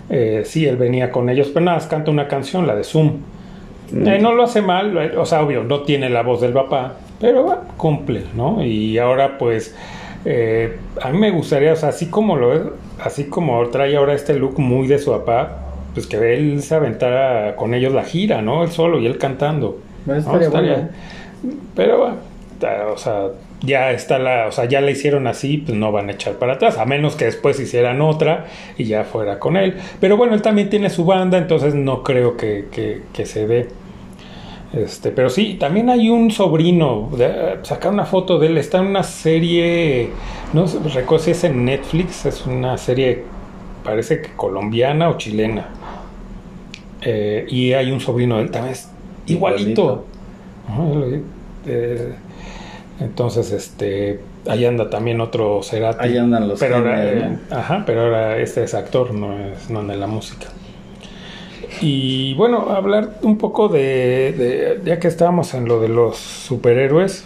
Eh, 0.10 0.41
sí, 0.45 0.66
él 0.68 0.76
venía 0.78 1.12
con 1.12 1.30
ellos, 1.30 1.49
pero 1.54 1.64
nada, 1.66 1.78
más 1.78 1.88
canta 1.88 2.10
una 2.12 2.28
canción, 2.28 2.66
la 2.68 2.76
de 2.76 2.84
Zoom. 2.84 3.20
Mm. 3.91 4.08
Eh, 4.08 4.20
no 4.20 4.34
lo 4.34 4.43
hace 4.43 4.62
mal, 4.64 4.97
eh, 4.97 5.12
o 5.18 5.26
sea, 5.26 5.43
obvio, 5.43 5.64
no 5.64 5.82
tiene 5.84 6.10
la 6.10 6.24
voz 6.24 6.41
del 6.41 6.54
papá, 6.54 6.93
pero 7.22 7.43
bueno, 7.43 7.62
cumple, 7.78 8.24
¿no? 8.36 8.64
Y 8.66 8.97
ahora 8.97 9.38
pues, 9.38 9.76
eh, 10.26 10.78
a 11.01 11.10
mí 11.12 11.18
me 11.20 11.30
gustaría, 11.32 11.74
o 11.74 11.76
sea, 11.76 11.89
así 11.89 12.08
como 12.08 12.36
lo 12.36 12.54
es, 12.54 12.62
así 13.04 13.26
como 13.26 13.64
trae 13.70 13.95
ahora 13.95 14.14
este 14.16 14.34
look 14.34 14.58
muy 14.60 14.88
de 14.88 14.97
su 14.99 15.12
papá, 15.12 15.60
pues 15.93 16.08
que 16.08 16.34
él 16.34 16.62
se 16.64 16.74
aventara 16.76 17.56
con 17.56 17.74
ellos 17.76 17.93
la 17.93 18.04
gira, 18.04 18.41
¿no? 18.41 18.64
Él 18.64 18.72
solo 18.72 18.99
y 18.99 19.06
él 19.06 19.18
cantando. 19.20 19.78
Bueno, 20.06 20.22
¿no? 20.22 20.26
estaría 20.39 20.47
Estaría- 20.47 20.74
bueno. 20.74 20.89
Pero 21.76 21.98
bueno, 21.98 22.16
o 22.94 22.98
sea, 22.98 23.28
ya 23.62 23.91
está 23.91 24.20
la, 24.20 24.48
o 24.48 24.52
sea, 24.52 24.66
ya 24.66 24.82
la 24.82 24.91
hicieron 24.91 25.28
así, 25.28 25.58
pues 25.58 25.78
no 25.78 25.91
van 25.91 26.10
a 26.10 26.14
echar 26.14 26.36
para 26.36 26.54
atrás, 26.54 26.78
a 26.78 26.86
menos 26.86 27.16
que 27.16 27.26
después 27.26 27.60
hicieran 27.60 28.02
otra 28.02 28.46
y 28.78 28.86
ya 28.86 29.04
fuera 29.04 29.39
con 29.39 29.58
él. 29.58 29.78
Pero 30.00 30.18
bueno, 30.18 30.34
él 30.34 30.41
también 30.41 30.70
tiene 30.70 30.89
su 30.89 31.06
banda, 31.06 31.38
entonces 31.38 31.76
no 31.76 32.04
creo 32.04 32.38
que, 32.38 32.68
que- 32.72 33.26
se 33.26 33.48
dé. 33.48 33.68
Este, 34.74 35.12
pero 35.12 35.30
sí, 35.30 35.56
también 35.60 35.89
hay 35.89 36.10
un 36.10 36.32
sobrino, 36.32 37.12
sacar 37.62 37.91
una 37.94 38.06
foto 38.06 38.39
de 38.39 38.48
él, 38.48 38.58
está 38.58 38.80
en 38.80 38.88
una 38.88 39.04
serie, 39.04 40.10
no 40.52 40.68
sé, 40.68 40.80
recuerdo 40.80 41.26
si 41.26 41.32
es 41.32 41.44
en 41.44 41.64
Netflix, 41.64 42.26
es 42.26 42.46
una 42.48 42.76
serie, 42.80 43.24
parece 43.84 44.22
que 44.22 44.30
colombiana 44.36 45.10
o 45.10 45.18
chilena. 45.18 45.68
Eh, 47.02 47.46
y 47.50 47.74
hay 47.74 47.91
un 47.91 48.00
sobrino 48.00 48.38
de 48.38 48.44
él 48.44 48.52
también, 48.52 48.74
es 48.74 48.89
igualito. 49.28 50.06
Eh, 51.65 52.13
entonces, 52.99 53.51
este, 53.51 54.19
ahí 54.47 54.65
anda 54.65 54.89
también 54.89 55.19
otro 55.21 55.61
Cerati. 55.63 56.05
Ahí 56.05 56.17
andan 56.17 56.47
los 56.47 56.59
pero 56.59 56.78
ahora, 56.78 57.03
eh, 57.13 57.38
ajá, 57.51 57.84
pero 57.86 58.01
ahora 58.01 58.38
este 58.38 58.63
es 58.63 58.74
actor, 58.74 59.13
no 59.13 59.34
es 59.39 59.69
no 59.69 59.80
anda 59.80 59.93
en 59.93 59.99
la 59.99 60.07
música. 60.07 60.47
Y 61.82 62.34
bueno, 62.36 62.69
hablar 62.69 63.17
un 63.24 63.38
poco 63.38 63.67
de, 63.67 63.80
de- 64.38 64.82
ya 64.86 64.99
que 64.99 65.07
estábamos 65.07 65.53
en 65.53 65.65
lo 65.67 65.80
de 65.82 65.89
los 65.89 66.17
superhéroes, 66.17 67.26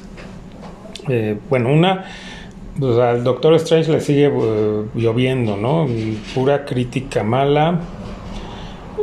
eh, 1.09 1.37
bueno, 1.49 1.71
una, 1.71 2.05
pues 2.79 2.97
al 2.97 3.23
Doctor 3.23 3.53
Strange 3.55 3.91
le 3.91 4.01
sigue 4.01 4.27
eh, 4.33 4.83
lloviendo, 4.95 5.57
¿no? 5.57 5.87
Pura 6.33 6.65
crítica 6.65 7.23
mala, 7.23 7.79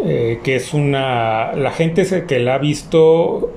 eh, 0.05 0.41
que 0.43 0.57
es 0.57 0.75
una, 0.75 1.53
la 1.55 1.71
gente 1.71 2.25
que 2.27 2.39
la 2.39 2.57
ha 2.57 2.59
visto, 2.59 3.51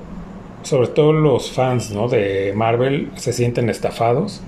sobre 0.62 0.88
todo 0.88 1.12
los 1.12 1.50
fans, 1.52 1.90
¿no? 1.90 2.08
De 2.08 2.52
Marvel, 2.54 3.10
se 3.16 3.32
sienten 3.32 3.70
estafados. 3.70 4.40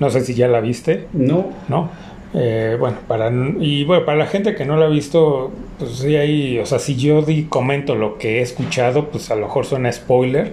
No 0.00 0.10
sé 0.10 0.20
si 0.24 0.34
ya 0.34 0.48
la 0.48 0.60
viste. 0.60 1.06
No, 1.12 1.46
¿no? 1.68 1.90
Eh, 2.34 2.76
bueno, 2.78 2.98
para, 3.08 3.30
y 3.58 3.84
bueno, 3.84 4.04
para 4.04 4.18
la 4.18 4.26
gente 4.26 4.54
que 4.54 4.64
no 4.64 4.76
la 4.76 4.86
ha 4.86 4.88
visto, 4.88 5.50
pues 5.78 5.92
sí 5.92 6.14
hay, 6.16 6.58
o 6.58 6.66
sea, 6.66 6.78
si 6.78 6.94
yo 6.96 7.22
di, 7.22 7.44
comento 7.44 7.94
lo 7.94 8.18
que 8.18 8.38
he 8.38 8.42
escuchado, 8.42 9.06
pues 9.08 9.30
a 9.30 9.34
lo 9.34 9.46
mejor 9.46 9.64
suena 9.64 9.90
spoiler, 9.90 10.52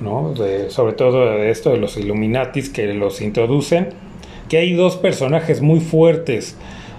¿no? 0.00 0.32
De- 0.32 0.70
sobre 0.70 0.94
todo 0.94 1.24
de 1.36 1.50
esto 1.50 1.70
de 1.70 1.76
los 1.76 1.96
Illuminatis 1.98 2.70
que 2.70 2.92
los 2.94 3.20
introducen, 3.20 3.90
que 4.48 4.56
hay 4.58 4.72
dos 4.72 4.96
personajes 4.96 5.60
muy 5.60 5.80
fuertes 5.80 6.56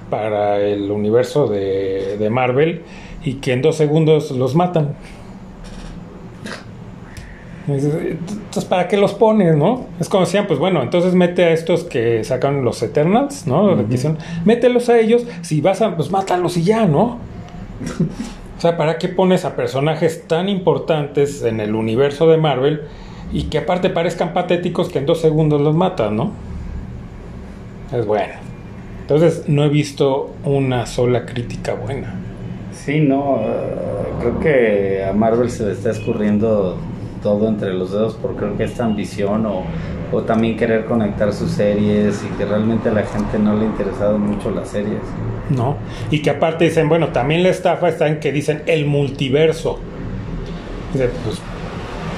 para 0.10 0.60
el 0.62 0.92
universo 0.92 1.48
de, 1.48 2.18
de 2.18 2.30
Marvel 2.30 2.84
y 3.24 3.36
que 3.36 3.54
en 3.54 3.64
dos 3.64 3.76
segundos 3.76 4.30
los 4.32 4.54
matan. 4.54 4.96
Entonces, 7.68 8.66
¿para 8.66 8.88
qué 8.88 8.96
los 8.96 9.14
pones, 9.14 9.56
no? 9.56 9.88
Es 10.00 10.08
como 10.08 10.26
decían, 10.26 10.46
pues 10.46 10.60
bueno, 10.60 10.84
entonces 10.84 11.16
mete 11.16 11.46
a 11.46 11.52
estos 11.52 11.84
que 11.84 12.24
sacan 12.24 12.64
los 12.64 12.82
Eternals, 12.84 13.48
¿no? 13.48 13.76
Que 13.88 13.96
hicieron, 13.96 14.20
mételos 14.46 14.90
a 14.90 15.00
ellos, 15.00 15.26
si 15.42 15.62
vas 15.62 15.82
a, 15.82 15.96
pues 15.96 16.12
mátalos 16.12 16.58
y 16.58 16.64
ya, 16.64 16.86
¿no? 16.86 17.18
o 18.58 18.62
sea, 18.62 18.78
¿para 18.78 18.98
qué 19.00 19.10
pones 19.10 19.46
a 19.46 19.56
personajes 19.56 20.28
tan 20.28 20.48
importantes 20.48 21.44
en 21.44 21.60
el 21.60 21.74
universo 21.74 22.30
de 22.30 22.38
Marvel 22.38 22.82
y 23.34 23.44
que 23.44 23.58
aparte 23.58 23.90
parezcan 23.90 24.34
patéticos 24.34 24.90
que 24.90 25.00
en 25.00 25.08
dos 25.08 25.22
segundos 25.22 25.60
los 25.60 25.76
matan, 25.76 26.16
¿no? 26.16 26.32
Es 27.92 28.06
bueno. 28.06 28.34
Entonces, 29.02 29.44
no 29.48 29.64
he 29.64 29.70
visto 29.70 30.32
una 30.44 30.86
sola 30.86 31.26
crítica 31.26 31.74
buena. 31.74 32.16
sí, 32.72 33.00
no. 33.00 33.40
eh, 33.42 33.76
creo 34.20 34.40
que 34.40 35.04
a 35.04 35.14
Marvel 35.14 35.50
se 35.50 35.66
le 35.66 35.72
está 35.74 35.92
escurriendo 35.92 36.78
todo 37.26 37.48
entre 37.48 37.74
los 37.74 37.92
dedos 37.92 38.14
por 38.14 38.36
creo 38.36 38.56
que 38.56 38.66
esta 38.66 38.86
ambición 38.86 39.48
o, 39.48 39.64
o 40.12 40.22
también 40.22 40.56
querer 40.56 40.86
conectar 40.86 41.34
sus 41.34 41.50
series 41.50 42.24
y 42.24 42.28
que 42.38 42.46
realmente 42.46 42.90
a 42.90 42.92
la 42.92 43.02
gente 43.02 43.40
no 43.40 43.56
le 43.56 43.64
ha 43.64 43.66
interesado 43.66 44.20
mucho 44.20 44.52
las 44.52 44.70
series. 44.70 45.02
¿no? 45.50 45.76
Y 46.12 46.22
que 46.22 46.30
aparte 46.30 46.66
dicen, 46.66 46.88
bueno, 46.88 47.08
también 47.08 47.42
la 47.42 47.50
estafa 47.50 47.90
está 47.90 48.08
en 48.08 48.20
que 48.20 48.32
dicen 48.32 48.62
el 48.68 48.86
multiverso. 48.86 49.80
Dice, 50.94 51.10
pues 51.24 51.40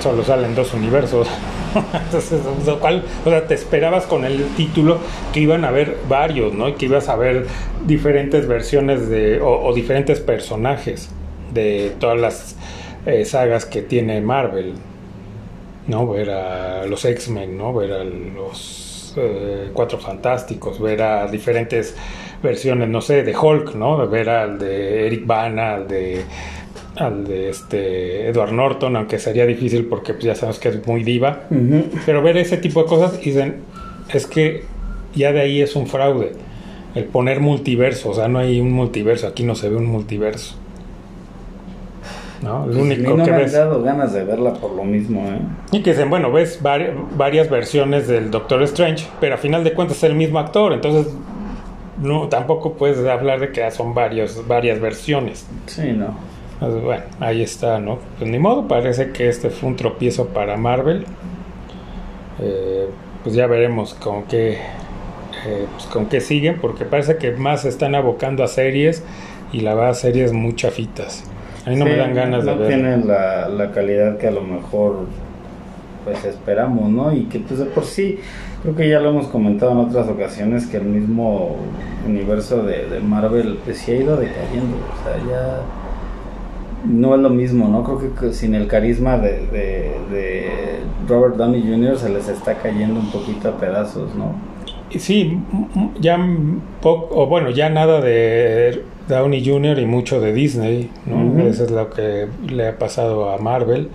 solo 0.04 0.26
salen 0.26 0.56
dos 0.56 0.74
universos. 0.74 1.30
Entonces, 2.06 2.42
o 2.46 3.30
sea, 3.30 3.48
te 3.48 3.54
esperabas 3.54 4.08
con 4.08 4.26
el 4.26 4.44
título 4.58 4.98
que 5.32 5.40
iban 5.40 5.64
a 5.64 5.70
haber 5.70 5.96
varios, 6.10 6.54
¿no? 6.54 6.68
Y 6.68 6.74
que 6.74 6.88
ibas 6.88 7.08
a 7.08 7.16
ver 7.16 7.46
diferentes 7.86 8.46
versiones 8.46 9.08
de, 9.08 9.40
o, 9.40 9.68
o 9.68 9.74
diferentes 9.74 10.20
personajes 10.20 11.10
de 11.54 11.94
todas 11.98 12.20
las 12.20 12.58
eh, 13.08 13.24
sagas 13.24 13.66
que 13.66 13.82
tiene 13.82 14.20
Marvel, 14.20 14.74
¿no? 15.88 16.08
Ver 16.08 16.30
a 16.30 16.86
los 16.86 17.04
X-Men, 17.06 17.58
¿no? 17.58 17.74
Ver 17.74 17.92
a 17.94 18.04
los 18.04 19.14
eh, 19.18 19.70
Cuatro 19.74 19.98
Fantásticos, 19.98 20.80
ver 20.80 21.02
a 21.02 21.28
diferentes 21.28 21.96
versiones, 22.44 22.90
no 22.90 23.02
sé, 23.02 23.24
de 23.24 23.36
Hulk, 23.36 23.76
¿no? 23.76 24.08
Ver 24.08 24.30
al 24.30 24.60
de 24.60 25.08
Eric 25.08 25.26
Bana, 25.26 25.76
al 25.76 25.88
de 25.88 26.24
al 26.96 27.26
de 27.26 27.50
este 27.50 28.28
Edward 28.28 28.52
Norton, 28.52 28.96
aunque 28.96 29.20
sería 29.20 29.46
difícil 29.46 29.86
porque 29.86 30.14
pues, 30.14 30.26
ya 30.26 30.36
sabemos 30.36 30.60
que 30.60 30.70
es 30.70 30.88
muy 30.88 31.04
diva, 31.04 31.44
pero 32.06 32.22
ver 32.24 32.38
ese 32.38 32.58
tipo 32.58 32.82
de 32.84 32.90
cosas 32.90 33.20
y 33.22 33.30
dicen, 33.30 33.58
es 34.12 34.26
que 34.26 34.64
ya 35.16 35.32
de 35.32 35.42
ahí 35.42 35.62
es 35.62 35.76
un 35.76 35.88
fraude, 35.88 36.32
el 36.96 37.06
poner 37.06 37.40
multiverso, 37.40 38.10
o 38.10 38.14
sea, 38.14 38.28
no 38.28 38.40
hay 38.40 38.60
un 38.60 38.72
multiverso, 38.72 39.28
aquí 39.28 39.44
no 39.44 39.56
se 39.56 39.70
ve 39.70 39.76
un 39.76 39.86
multiverso. 39.86 40.56
¿No? 42.42 42.66
El 42.66 42.70
Pues 42.72 42.78
a 42.78 42.82
único 42.82 43.18
no 43.18 43.24
que 43.26 43.32
me 43.32 43.38
han 43.38 43.44
ves. 43.44 43.54
dado 43.54 43.82
ganas 43.82 44.14
de 44.14 44.24
verla 44.24 44.54
por 44.54 44.72
lo 44.74 44.84
mismo, 44.84 45.22
¿eh? 45.28 45.40
Y 45.72 45.82
que 45.82 45.92
dicen, 45.92 46.10
bueno, 46.10 46.32
ves 46.32 46.62
vari- 46.62 46.94
varias 47.16 47.50
versiones 47.50 48.08
del 48.08 48.30
Doctor 48.30 48.62
Strange, 48.64 49.08
pero 49.20 49.36
a 49.36 49.38
final 49.38 49.64
de 49.64 49.74
cuentas 49.74 49.98
es 49.98 50.04
el 50.04 50.14
mismo 50.16 50.38
actor, 50.38 50.72
entonces 50.74 51.12
no 52.02 52.28
tampoco 52.30 52.74
puedes 52.74 53.04
hablar 53.08 53.40
de 53.40 53.52
que 53.52 53.70
son 53.72 53.96
varios, 53.96 54.48
varias 54.48 54.80
versiones. 54.80 55.48
Sí, 55.66 55.94
no. 55.94 56.16
Pues, 56.60 56.82
bueno, 56.84 57.04
ahí 57.20 57.42
está, 57.42 57.80
¿no? 57.80 57.98
Pues 58.20 58.30
ni 58.30 58.38
modo, 58.38 58.68
parece 58.68 59.12
que 59.12 59.30
este 59.30 59.50
fue 59.50 59.70
un 59.70 59.76
tropiezo 59.76 60.28
para 60.28 60.58
Marvel. 60.58 61.06
Eh, 62.40 62.88
pues 63.24 63.36
ya 63.36 63.48
veremos 63.48 63.94
con 63.96 64.24
qué, 64.24 64.54
eh, 65.48 65.66
pues 65.74 65.86
con 65.88 66.06
qué 66.06 66.22
siguen, 66.22 66.60
porque 66.62 66.86
parece 66.86 67.18
que 67.18 67.32
más 67.32 67.62
se 67.62 67.70
están 67.70 67.96
abocando 67.96 68.44
a 68.44 68.48
series 68.48 69.04
y 69.52 69.62
la 69.62 69.74
verdad 69.74 69.94
series 69.94 70.34
muy 70.34 70.56
chafitas. 70.56 71.24
A 71.68 71.72
mí 71.72 71.76
no 71.76 71.86
Sí, 71.86 71.92
me 71.92 71.98
dan 71.98 72.14
ganas 72.16 72.44
no 72.46 72.52
de 72.54 72.58
ver. 72.58 72.68
tienen 72.70 73.08
la, 73.08 73.50
la 73.50 73.72
calidad 73.72 74.18
que 74.18 74.28
a 74.28 74.32
lo 74.32 74.42
mejor 74.42 75.06
pues 76.06 76.24
esperamos, 76.26 76.90
¿no? 76.90 77.14
Y 77.14 77.26
que 77.26 77.40
pues 77.40 77.60
de 77.60 77.66
por 77.66 77.84
sí, 77.84 78.20
creo 78.64 78.76
que 78.76 78.90
ya 78.90 79.00
lo 79.02 79.10
hemos 79.10 79.28
comentado 79.28 79.74
en 79.74 79.80
otras 79.80 80.08
ocasiones, 80.08 80.66
que 80.68 80.78
el 80.78 80.86
mismo 80.86 81.58
universo 82.08 82.64
de, 82.64 82.88
de 82.88 83.00
Marvel 83.02 83.60
pues 83.66 83.78
sí 83.80 83.92
ha 83.92 83.96
ido 83.98 84.16
decayendo, 84.18 84.78
o 84.78 85.04
sea, 85.04 85.18
ya 85.30 85.62
no 86.86 87.16
es 87.16 87.22
lo 87.22 87.30
mismo, 87.30 87.68
¿no? 87.68 87.84
Creo 87.84 88.16
que, 88.16 88.34
sin 88.34 88.56
el 88.56 88.68
carisma 88.68 89.18
de, 89.18 89.46
de, 89.48 89.92
de 90.10 90.50
Robert 91.10 91.36
Downey 91.36 91.62
Jr. 91.62 91.98
se 91.98 92.10
les 92.10 92.30
está 92.30 92.54
cayendo 92.56 93.00
un 93.02 93.12
poquito 93.12 93.50
a 93.50 93.58
pedazos, 93.58 94.16
¿no? 94.16 94.32
Sí, 94.92 95.38
ya 96.00 96.18
poco, 96.82 97.10
o 97.22 97.28
bueno, 97.28 97.50
ya 97.50 97.70
nada 97.70 98.00
de 98.00 98.84
Downey 99.08 99.46
Jr. 99.46 99.80
y 99.80 99.86
mucho 99.86 100.20
de 100.20 100.34
Disney, 100.34 100.90
¿no? 101.06 101.42
Eso 101.48 101.64
es 101.66 101.72
lo 101.72 101.90
que 101.90 102.28
le 102.50 102.68
ha 102.68 102.78
pasado 102.78 103.30
a 103.32 103.38
Marvel 103.38 103.90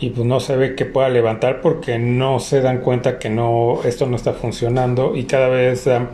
y 0.00 0.10
pues 0.10 0.26
no 0.26 0.40
se 0.40 0.56
ve 0.56 0.74
que 0.74 0.84
pueda 0.84 1.08
levantar 1.08 1.60
porque 1.60 1.98
no 1.98 2.38
se 2.40 2.60
dan 2.60 2.78
cuenta 2.78 3.18
que 3.18 3.30
no 3.30 3.80
esto 3.84 4.06
no 4.06 4.16
está 4.16 4.32
funcionando 4.32 5.14
y 5.16 5.24
cada 5.24 5.48
vez 5.48 5.84
dan 5.84 6.08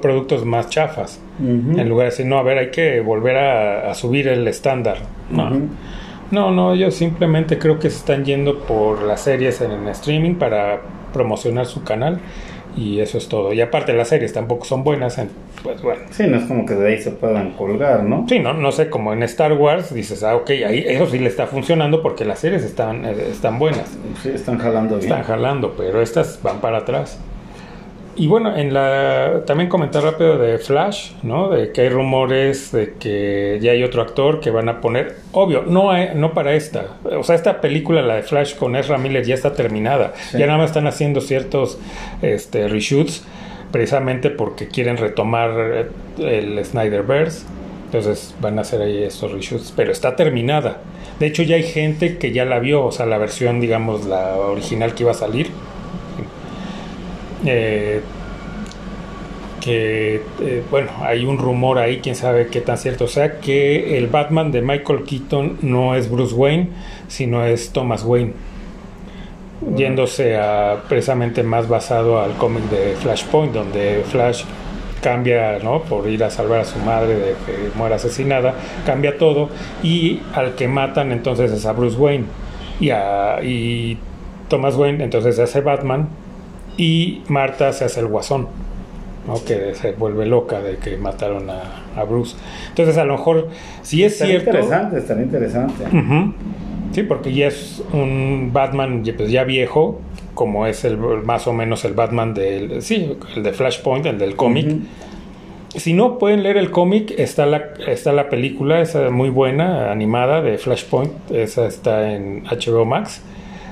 productos 0.00 0.44
más 0.44 0.68
chafas. 0.70 1.20
En 1.80 1.88
lugar 1.88 2.06
de 2.06 2.10
decir, 2.10 2.26
no, 2.26 2.38
a 2.38 2.42
ver, 2.42 2.58
hay 2.58 2.70
que 2.70 3.00
volver 3.00 3.36
a, 3.36 3.90
a 3.90 3.94
subir 3.94 4.28
el 4.28 4.46
estándar. 4.46 4.98
No. 5.30 5.48
No, 6.30 6.50
no, 6.50 6.72
ellos 6.74 6.94
simplemente 6.94 7.58
creo 7.58 7.78
que 7.78 7.90
se 7.90 7.96
están 7.96 8.24
yendo 8.24 8.60
por 8.60 9.02
las 9.02 9.20
series 9.22 9.60
en, 9.60 9.72
en 9.72 9.88
streaming 9.88 10.34
para 10.36 10.80
promocionar 11.12 11.66
su 11.66 11.82
canal 11.84 12.20
y 12.76 13.00
eso 13.00 13.18
es 13.18 13.28
todo. 13.28 13.52
Y 13.52 13.60
aparte 13.60 13.92
las 13.92 14.08
series 14.08 14.32
tampoco 14.32 14.64
son 14.64 14.82
buenas, 14.84 15.18
en- 15.18 15.28
pues 15.62 15.80
bueno. 15.82 16.02
Sí, 16.10 16.24
no 16.26 16.38
es 16.38 16.44
como 16.44 16.66
que 16.66 16.74
de 16.74 16.88
ahí 16.88 17.00
se 17.00 17.10
puedan 17.12 17.52
colgar, 17.52 18.02
¿no? 18.04 18.26
Sí, 18.28 18.38
no, 18.40 18.52
no 18.54 18.72
sé, 18.72 18.88
como 18.90 19.12
en 19.12 19.22
Star 19.22 19.52
Wars 19.52 19.94
dices, 19.94 20.22
ah, 20.22 20.36
ok, 20.36 20.50
ahí 20.66 20.84
eso 20.86 21.06
sí 21.06 21.18
le 21.18 21.28
está 21.28 21.46
funcionando 21.46 22.02
porque 22.02 22.24
las 22.24 22.38
series 22.40 22.62
están, 22.64 23.04
eh, 23.04 23.14
están 23.30 23.58
buenas, 23.58 23.96
Sí, 24.22 24.30
están 24.34 24.58
jalando 24.58 24.96
bien. 24.96 25.08
están 25.10 25.24
jalando, 25.24 25.74
pero 25.76 26.00
estas 26.02 26.40
van 26.42 26.60
para 26.60 26.78
atrás. 26.78 27.18
Y 28.14 28.26
bueno, 28.26 28.54
en 28.54 28.74
la 28.74 29.40
también 29.46 29.70
comentar 29.70 30.02
rápido 30.02 30.36
de 30.36 30.58
Flash, 30.58 31.12
¿no? 31.22 31.48
De 31.48 31.72
que 31.72 31.80
hay 31.80 31.88
rumores 31.88 32.70
de 32.70 32.92
que 33.00 33.58
ya 33.62 33.72
hay 33.72 33.82
otro 33.84 34.02
actor 34.02 34.38
que 34.40 34.50
van 34.50 34.68
a 34.68 34.82
poner, 34.82 35.16
obvio, 35.32 35.62
no 35.66 35.90
hay- 35.90 36.10
no 36.14 36.34
para 36.34 36.52
esta. 36.52 36.98
O 37.04 37.22
sea, 37.22 37.34
esta 37.36 37.62
película 37.62 38.02
la 38.02 38.16
de 38.16 38.22
Flash 38.22 38.54
con 38.56 38.76
Ezra 38.76 38.98
Miller 38.98 39.24
ya 39.24 39.34
está 39.34 39.54
terminada. 39.54 40.12
Sí. 40.30 40.36
Ya 40.38 40.44
nada 40.46 40.58
más 40.58 40.68
están 40.70 40.86
haciendo 40.88 41.22
ciertos 41.22 41.78
este 42.20 42.68
reshoots 42.68 43.24
precisamente 43.72 44.30
porque 44.30 44.68
quieren 44.68 44.96
retomar 44.96 45.50
eh, 45.58 45.88
el 46.18 46.64
Snyderverse. 46.64 47.46
Entonces 47.86 48.34
van 48.40 48.58
a 48.58 48.62
hacer 48.62 48.80
ahí 48.80 49.02
estos 49.02 49.32
reshoots, 49.32 49.72
pero 49.74 49.92
está 49.92 50.16
terminada. 50.16 50.80
De 51.18 51.26
hecho, 51.26 51.42
ya 51.42 51.56
hay 51.56 51.62
gente 51.64 52.16
que 52.18 52.32
ya 52.32 52.44
la 52.44 52.58
vio, 52.58 52.84
o 52.84 52.92
sea, 52.92 53.06
la 53.06 53.18
versión, 53.18 53.60
digamos, 53.60 54.06
la 54.06 54.36
original 54.36 54.94
que 54.94 55.02
iba 55.02 55.12
a 55.12 55.14
salir. 55.14 55.48
Eh, 57.44 58.00
que, 59.60 60.22
eh, 60.40 60.62
bueno, 60.70 60.90
hay 61.00 61.24
un 61.24 61.38
rumor 61.38 61.78
ahí, 61.78 62.00
quién 62.00 62.16
sabe 62.16 62.48
qué 62.48 62.60
tan 62.60 62.78
cierto 62.78 63.06
sea, 63.06 63.40
que 63.40 63.96
el 63.96 64.08
Batman 64.08 64.50
de 64.50 64.60
Michael 64.60 65.04
Keaton 65.04 65.58
no 65.62 65.94
es 65.94 66.10
Bruce 66.10 66.34
Wayne, 66.34 66.68
sino 67.08 67.44
es 67.44 67.70
Thomas 67.70 68.04
Wayne. 68.04 68.32
Yéndose 69.76 70.36
a 70.36 70.82
precisamente 70.88 71.42
más 71.42 71.68
basado 71.68 72.20
al 72.20 72.32
cómic 72.32 72.64
de 72.64 72.94
Flashpoint, 72.96 73.52
donde 73.52 74.02
Flash 74.10 74.44
cambia, 75.00 75.58
¿no? 75.62 75.82
Por 75.82 76.08
ir 76.08 76.22
a 76.24 76.30
salvar 76.30 76.60
a 76.60 76.64
su 76.64 76.78
madre 76.78 77.14
de 77.14 77.34
que 77.46 77.70
muera 77.74 77.96
asesinada, 77.96 78.54
cambia 78.86 79.18
todo 79.18 79.48
y 79.82 80.20
al 80.34 80.54
que 80.54 80.68
matan 80.68 81.10
entonces 81.12 81.50
es 81.52 81.66
a 81.66 81.72
Bruce 81.72 81.96
Wayne 81.96 82.26
y, 82.80 82.90
a, 82.90 83.42
y 83.42 83.98
Thomas 84.48 84.76
Wayne 84.76 85.02
entonces 85.02 85.36
se 85.36 85.42
hace 85.42 85.60
Batman 85.60 86.08
y 86.76 87.22
Marta 87.28 87.72
se 87.72 87.84
hace 87.84 88.00
el 88.00 88.06
guasón. 88.06 88.48
¿no? 89.26 89.34
que 89.44 89.72
se 89.76 89.92
vuelve 89.92 90.26
loca 90.26 90.60
de 90.60 90.78
que 90.78 90.96
mataron 90.96 91.48
a, 91.48 91.60
a 91.96 92.02
Bruce. 92.02 92.34
Entonces, 92.70 92.98
a 92.98 93.04
lo 93.04 93.12
mejor, 93.16 93.50
si 93.82 94.02
es 94.02 94.14
Está 94.14 94.26
cierto. 94.26 94.50
interesante, 94.50 94.98
está 94.98 95.14
interesante. 95.14 95.84
Ujú. 95.84 96.34
Sí, 96.92 97.02
porque 97.02 97.32
ya 97.32 97.46
es 97.48 97.82
un 97.92 98.50
Batman 98.52 99.02
ya- 99.04 99.14
pues, 99.16 99.30
ya 99.30 99.44
viejo, 99.44 100.00
como 100.34 100.66
es 100.66 100.84
el 100.84 100.96
más 100.98 101.46
o 101.46 101.52
menos 101.52 101.84
el 101.84 101.94
Batman 101.94 102.34
del. 102.34 102.82
Sí, 102.82 103.16
el 103.36 103.42
de 103.42 103.52
Flashpoint, 103.52 104.06
el 104.06 104.18
del 104.18 104.36
cómic. 104.36 104.66
Si 105.74 105.94
no 105.94 106.18
pueden 106.18 106.42
leer 106.42 106.58
el 106.58 106.70
cómic, 106.70 107.14
está 107.16 107.46
la, 107.46 107.70
está 107.86 108.12
la 108.12 108.28
película, 108.28 108.82
esa 108.82 109.08
muy 109.10 109.30
buena, 109.30 109.90
animada 109.90 110.42
de 110.42 110.58
Flashpoint. 110.58 111.30
Esa 111.30 111.66
está 111.66 112.12
en 112.12 112.44
HBO 112.44 112.84
Max. 112.84 113.22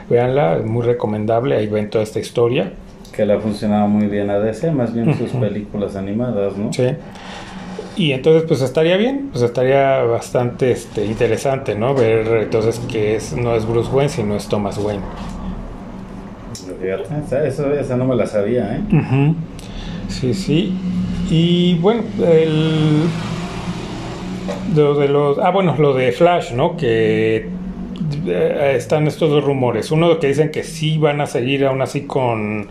Veanla, 0.08 0.56
es 0.56 0.64
muy 0.64 0.82
recomendable. 0.84 1.56
Ahí 1.56 1.66
ven 1.66 1.90
toda 1.90 2.02
esta 2.02 2.18
historia. 2.18 2.72
Que 3.14 3.26
le 3.26 3.34
ha 3.34 3.38
funcionado 3.38 3.86
muy 3.86 4.06
bien 4.06 4.30
a 4.30 4.38
DC, 4.38 4.70
más 4.70 4.94
bien 4.94 5.14
sus 5.18 5.30
películas 5.32 5.94
animadas, 5.94 6.56
¿no? 6.56 6.72
Sí. 6.72 6.86
Y 8.00 8.12
entonces, 8.12 8.44
pues 8.48 8.62
estaría 8.62 8.96
bien, 8.96 9.28
pues 9.30 9.44
estaría 9.44 10.02
bastante 10.04 10.70
este, 10.72 11.04
interesante, 11.04 11.74
¿no? 11.74 11.94
Ver 11.94 12.26
entonces 12.44 12.80
que 12.90 13.14
es, 13.16 13.34
no 13.36 13.54
es 13.54 13.66
Bruce 13.66 13.90
Wayne, 13.92 14.08
sino 14.08 14.36
es 14.36 14.48
Thomas 14.48 14.78
Wayne. 14.78 15.02
Esa, 16.82 17.46
eso, 17.46 17.74
esa 17.74 17.96
no 17.98 18.06
me 18.06 18.16
la 18.16 18.26
sabía, 18.26 18.74
¿eh? 18.74 18.80
Sí, 20.08 20.32
sí. 20.32 20.72
Y 21.28 21.74
bueno, 21.74 22.04
el. 22.26 23.02
Lo 24.74 24.94
de 24.94 25.08
los. 25.08 25.38
Ah, 25.38 25.50
bueno, 25.50 25.76
lo 25.78 25.92
de 25.92 26.10
Flash, 26.12 26.52
¿no? 26.52 26.78
Que 26.78 27.48
eh, 28.26 28.72
están 28.76 29.08
estos 29.08 29.28
dos 29.28 29.44
rumores. 29.44 29.90
Uno 29.90 30.18
que 30.18 30.28
dicen 30.28 30.50
que 30.50 30.62
sí 30.62 30.96
van 30.96 31.20
a 31.20 31.26
seguir 31.26 31.66
aún 31.66 31.82
así 31.82 32.06
con. 32.06 32.68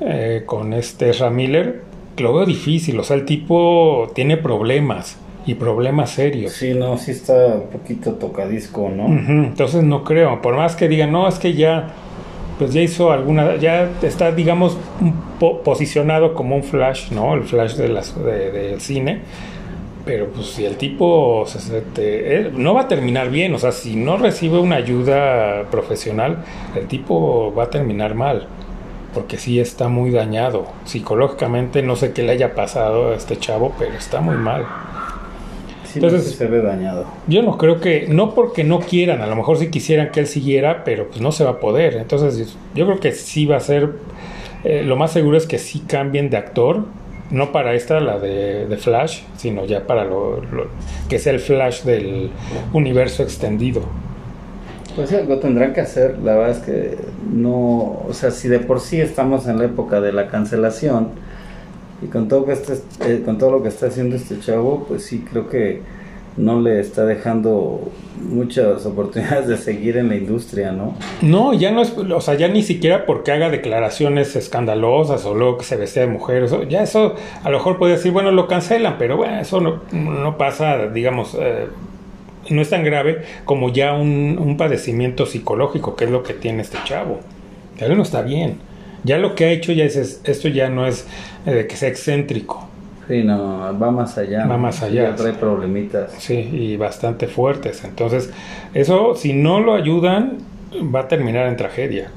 eh, 0.00 0.42
con 0.44 0.74
este 0.74 1.08
Ezra 1.08 1.30
Miller. 1.30 1.88
Que 2.20 2.24
Lo 2.24 2.34
veo 2.34 2.44
difícil, 2.46 2.98
o 2.98 3.02
sea, 3.02 3.16
el 3.16 3.24
tipo 3.24 4.10
tiene 4.14 4.36
problemas 4.36 5.18
y 5.46 5.54
problemas 5.54 6.10
serios. 6.10 6.52
Sí, 6.52 6.74
no, 6.74 6.96
sí 6.98 7.12
está 7.12 7.34
un 7.54 7.68
poquito 7.70 8.12
tocadisco, 8.12 8.90
¿no? 8.90 9.06
Entonces 9.06 9.82
no 9.82 10.04
creo, 10.04 10.42
por 10.42 10.54
más 10.56 10.76
que 10.76 10.86
digan, 10.88 11.12
no, 11.12 11.26
es 11.28 11.38
que 11.38 11.54
ya, 11.54 11.88
pues 12.58 12.74
ya 12.74 12.82
hizo 12.82 13.10
alguna, 13.10 13.56
ya 13.56 13.88
está, 14.02 14.32
digamos, 14.32 14.76
po- 15.38 15.62
posicionado 15.62 16.34
como 16.34 16.56
un 16.56 16.62
flash, 16.62 17.10
¿no? 17.10 17.32
El 17.34 17.44
flash 17.44 17.74
de 17.76 17.88
las, 17.88 18.14
de- 18.22 18.50
del 18.52 18.80
cine. 18.80 19.20
Pero 20.04 20.28
pues 20.28 20.46
si 20.48 20.64
el 20.64 20.76
tipo 20.76 21.44
se- 21.46 21.60
se 21.60 21.80
te- 21.82 22.50
no 22.54 22.74
va 22.74 22.82
a 22.82 22.88
terminar 22.88 23.30
bien, 23.30 23.54
o 23.54 23.58
sea, 23.58 23.70
si 23.72 23.96
no 23.96 24.16
recibe 24.16 24.58
una 24.58 24.76
ayuda 24.76 25.64
profesional, 25.70 26.38
el 26.76 26.86
tipo 26.86 27.52
va 27.56 27.64
a 27.64 27.70
terminar 27.70 28.14
mal. 28.14 28.46
Porque 29.14 29.38
sí 29.38 29.58
está 29.58 29.88
muy 29.88 30.10
dañado. 30.10 30.66
Psicológicamente 30.84 31.82
no 31.82 31.96
sé 31.96 32.12
qué 32.12 32.22
le 32.22 32.32
haya 32.32 32.54
pasado 32.54 33.10
a 33.12 33.14
este 33.16 33.36
chavo, 33.38 33.74
pero 33.78 33.92
está 33.94 34.20
muy 34.20 34.36
mal. 34.36 34.64
Sí, 35.84 35.98
Entonces- 35.98 36.36
se 36.36 36.46
ve 36.46 36.62
dañado. 36.62 37.04
Yo 37.26 37.42
no 37.42 37.58
creo 37.58 37.80
que, 37.80 38.06
no 38.08 38.34
porque 38.34 38.62
no 38.62 38.78
quieran, 38.78 39.20
a 39.22 39.26
lo 39.26 39.34
mejor 39.34 39.58
sí 39.58 39.70
quisieran 39.70 40.10
que 40.12 40.20
él 40.20 40.26
siguiera, 40.28 40.84
pero 40.84 41.08
pues 41.08 41.20
no 41.20 41.32
se 41.32 41.42
va 41.42 41.50
a 41.50 41.58
poder. 41.60 41.94
Entonces 41.96 42.56
yo 42.76 42.86
creo 42.86 43.00
que 43.00 43.10
sí 43.12 43.46
va 43.46 43.56
a 43.56 43.60
ser, 43.60 43.90
eh, 44.62 44.84
lo 44.84 44.94
más 44.96 45.10
seguro 45.12 45.36
es 45.36 45.46
que 45.46 45.58
sí 45.58 45.80
cambien 45.88 46.30
de 46.30 46.36
actor, 46.36 46.84
no 47.32 47.50
para 47.50 47.74
esta, 47.74 47.98
la 47.98 48.18
de, 48.20 48.66
de 48.66 48.76
Flash, 48.76 49.22
sino 49.36 49.64
ya 49.64 49.86
para 49.88 50.04
lo, 50.04 50.40
lo- 50.52 50.68
que 51.08 51.18
sea 51.18 51.32
el 51.32 51.40
Flash 51.40 51.82
del 51.82 52.30
universo 52.72 53.24
extendido. 53.24 53.82
Pues 54.96 55.12
algo 55.12 55.38
tendrán 55.38 55.72
que 55.72 55.80
hacer. 55.80 56.18
La 56.18 56.34
verdad 56.34 56.50
es 56.50 56.58
que 56.58 56.98
no, 57.32 58.02
o 58.08 58.12
sea, 58.12 58.30
si 58.30 58.48
de 58.48 58.60
por 58.60 58.80
sí 58.80 59.00
estamos 59.00 59.46
en 59.46 59.58
la 59.58 59.64
época 59.64 60.00
de 60.00 60.12
la 60.12 60.28
cancelación 60.28 61.08
y 62.02 62.06
con 62.06 62.28
todo 62.28 62.46
que 62.46 62.52
este, 62.52 63.22
con 63.24 63.38
todo 63.38 63.50
lo 63.52 63.62
que 63.62 63.68
está 63.68 63.86
haciendo 63.86 64.16
este 64.16 64.40
chavo, 64.40 64.84
pues 64.88 65.04
sí 65.04 65.24
creo 65.30 65.48
que 65.48 65.82
no 66.36 66.60
le 66.60 66.80
está 66.80 67.04
dejando 67.04 67.90
muchas 68.20 68.86
oportunidades 68.86 69.48
de 69.48 69.56
seguir 69.56 69.96
en 69.96 70.08
la 70.08 70.16
industria, 70.16 70.72
¿no? 70.72 70.94
No, 71.22 71.52
ya 71.52 71.70
no 71.70 71.82
es, 71.82 71.92
o 71.96 72.20
sea, 72.20 72.34
ya 72.34 72.48
ni 72.48 72.62
siquiera 72.62 73.04
porque 73.06 73.32
haga 73.32 73.50
declaraciones 73.50 74.36
escandalosas 74.36 75.24
o 75.26 75.34
luego 75.34 75.58
que 75.58 75.64
se 75.64 75.76
vestía 75.76 76.02
de 76.02 76.08
mujer, 76.08 76.44
eso, 76.44 76.62
ya 76.64 76.82
eso 76.82 77.14
a 77.42 77.50
lo 77.50 77.58
mejor 77.58 77.78
puede 77.78 77.94
decir, 77.94 78.12
bueno, 78.12 78.30
lo 78.30 78.46
cancelan, 78.46 78.96
pero 78.98 79.16
bueno, 79.16 79.40
eso 79.40 79.60
no, 79.60 79.80
no 79.92 80.38
pasa, 80.38 80.86
digamos, 80.86 81.36
eh, 81.38 81.66
no 82.50 82.60
es 82.62 82.70
tan 82.70 82.84
grave 82.84 83.22
como 83.44 83.72
ya 83.72 83.94
un, 83.94 84.38
un 84.40 84.56
padecimiento 84.56 85.24
psicológico, 85.26 85.96
que 85.96 86.04
es 86.04 86.10
lo 86.10 86.22
que 86.22 86.34
tiene 86.34 86.62
este 86.62 86.78
chavo. 86.84 87.20
Él 87.78 87.96
no 87.96 88.02
está 88.02 88.22
bien. 88.22 88.58
Ya 89.04 89.16
lo 89.18 89.34
que 89.34 89.46
ha 89.46 89.50
hecho 89.50 89.72
ya 89.72 89.84
es, 89.84 89.96
es- 89.96 90.20
esto 90.24 90.48
ya 90.48 90.68
no 90.68 90.86
es 90.86 91.06
eh, 91.46 91.52
de 91.52 91.66
que 91.66 91.76
sea 91.76 91.88
excéntrico, 91.88 92.66
Sí, 93.08 93.24
no, 93.24 93.76
va 93.76 93.90
más 93.90 94.16
allá. 94.18 94.46
Va 94.46 94.56
más 94.56 94.82
allá. 94.82 95.10
ya 95.10 95.16
trae 95.16 95.32
problemitas. 95.32 96.12
sí, 96.18 96.34
y 96.34 96.76
bastante 96.76 97.26
fuertes. 97.26 97.82
Entonces, 97.84 98.30
eso, 98.72 99.16
si 99.16 99.32
no 99.32 99.58
lo 99.60 99.74
ayudan, 99.74 100.38
va 100.94 101.00
a 101.00 101.08
terminar 101.08 101.46
en 101.46 101.56
tragedia. 101.56 102.10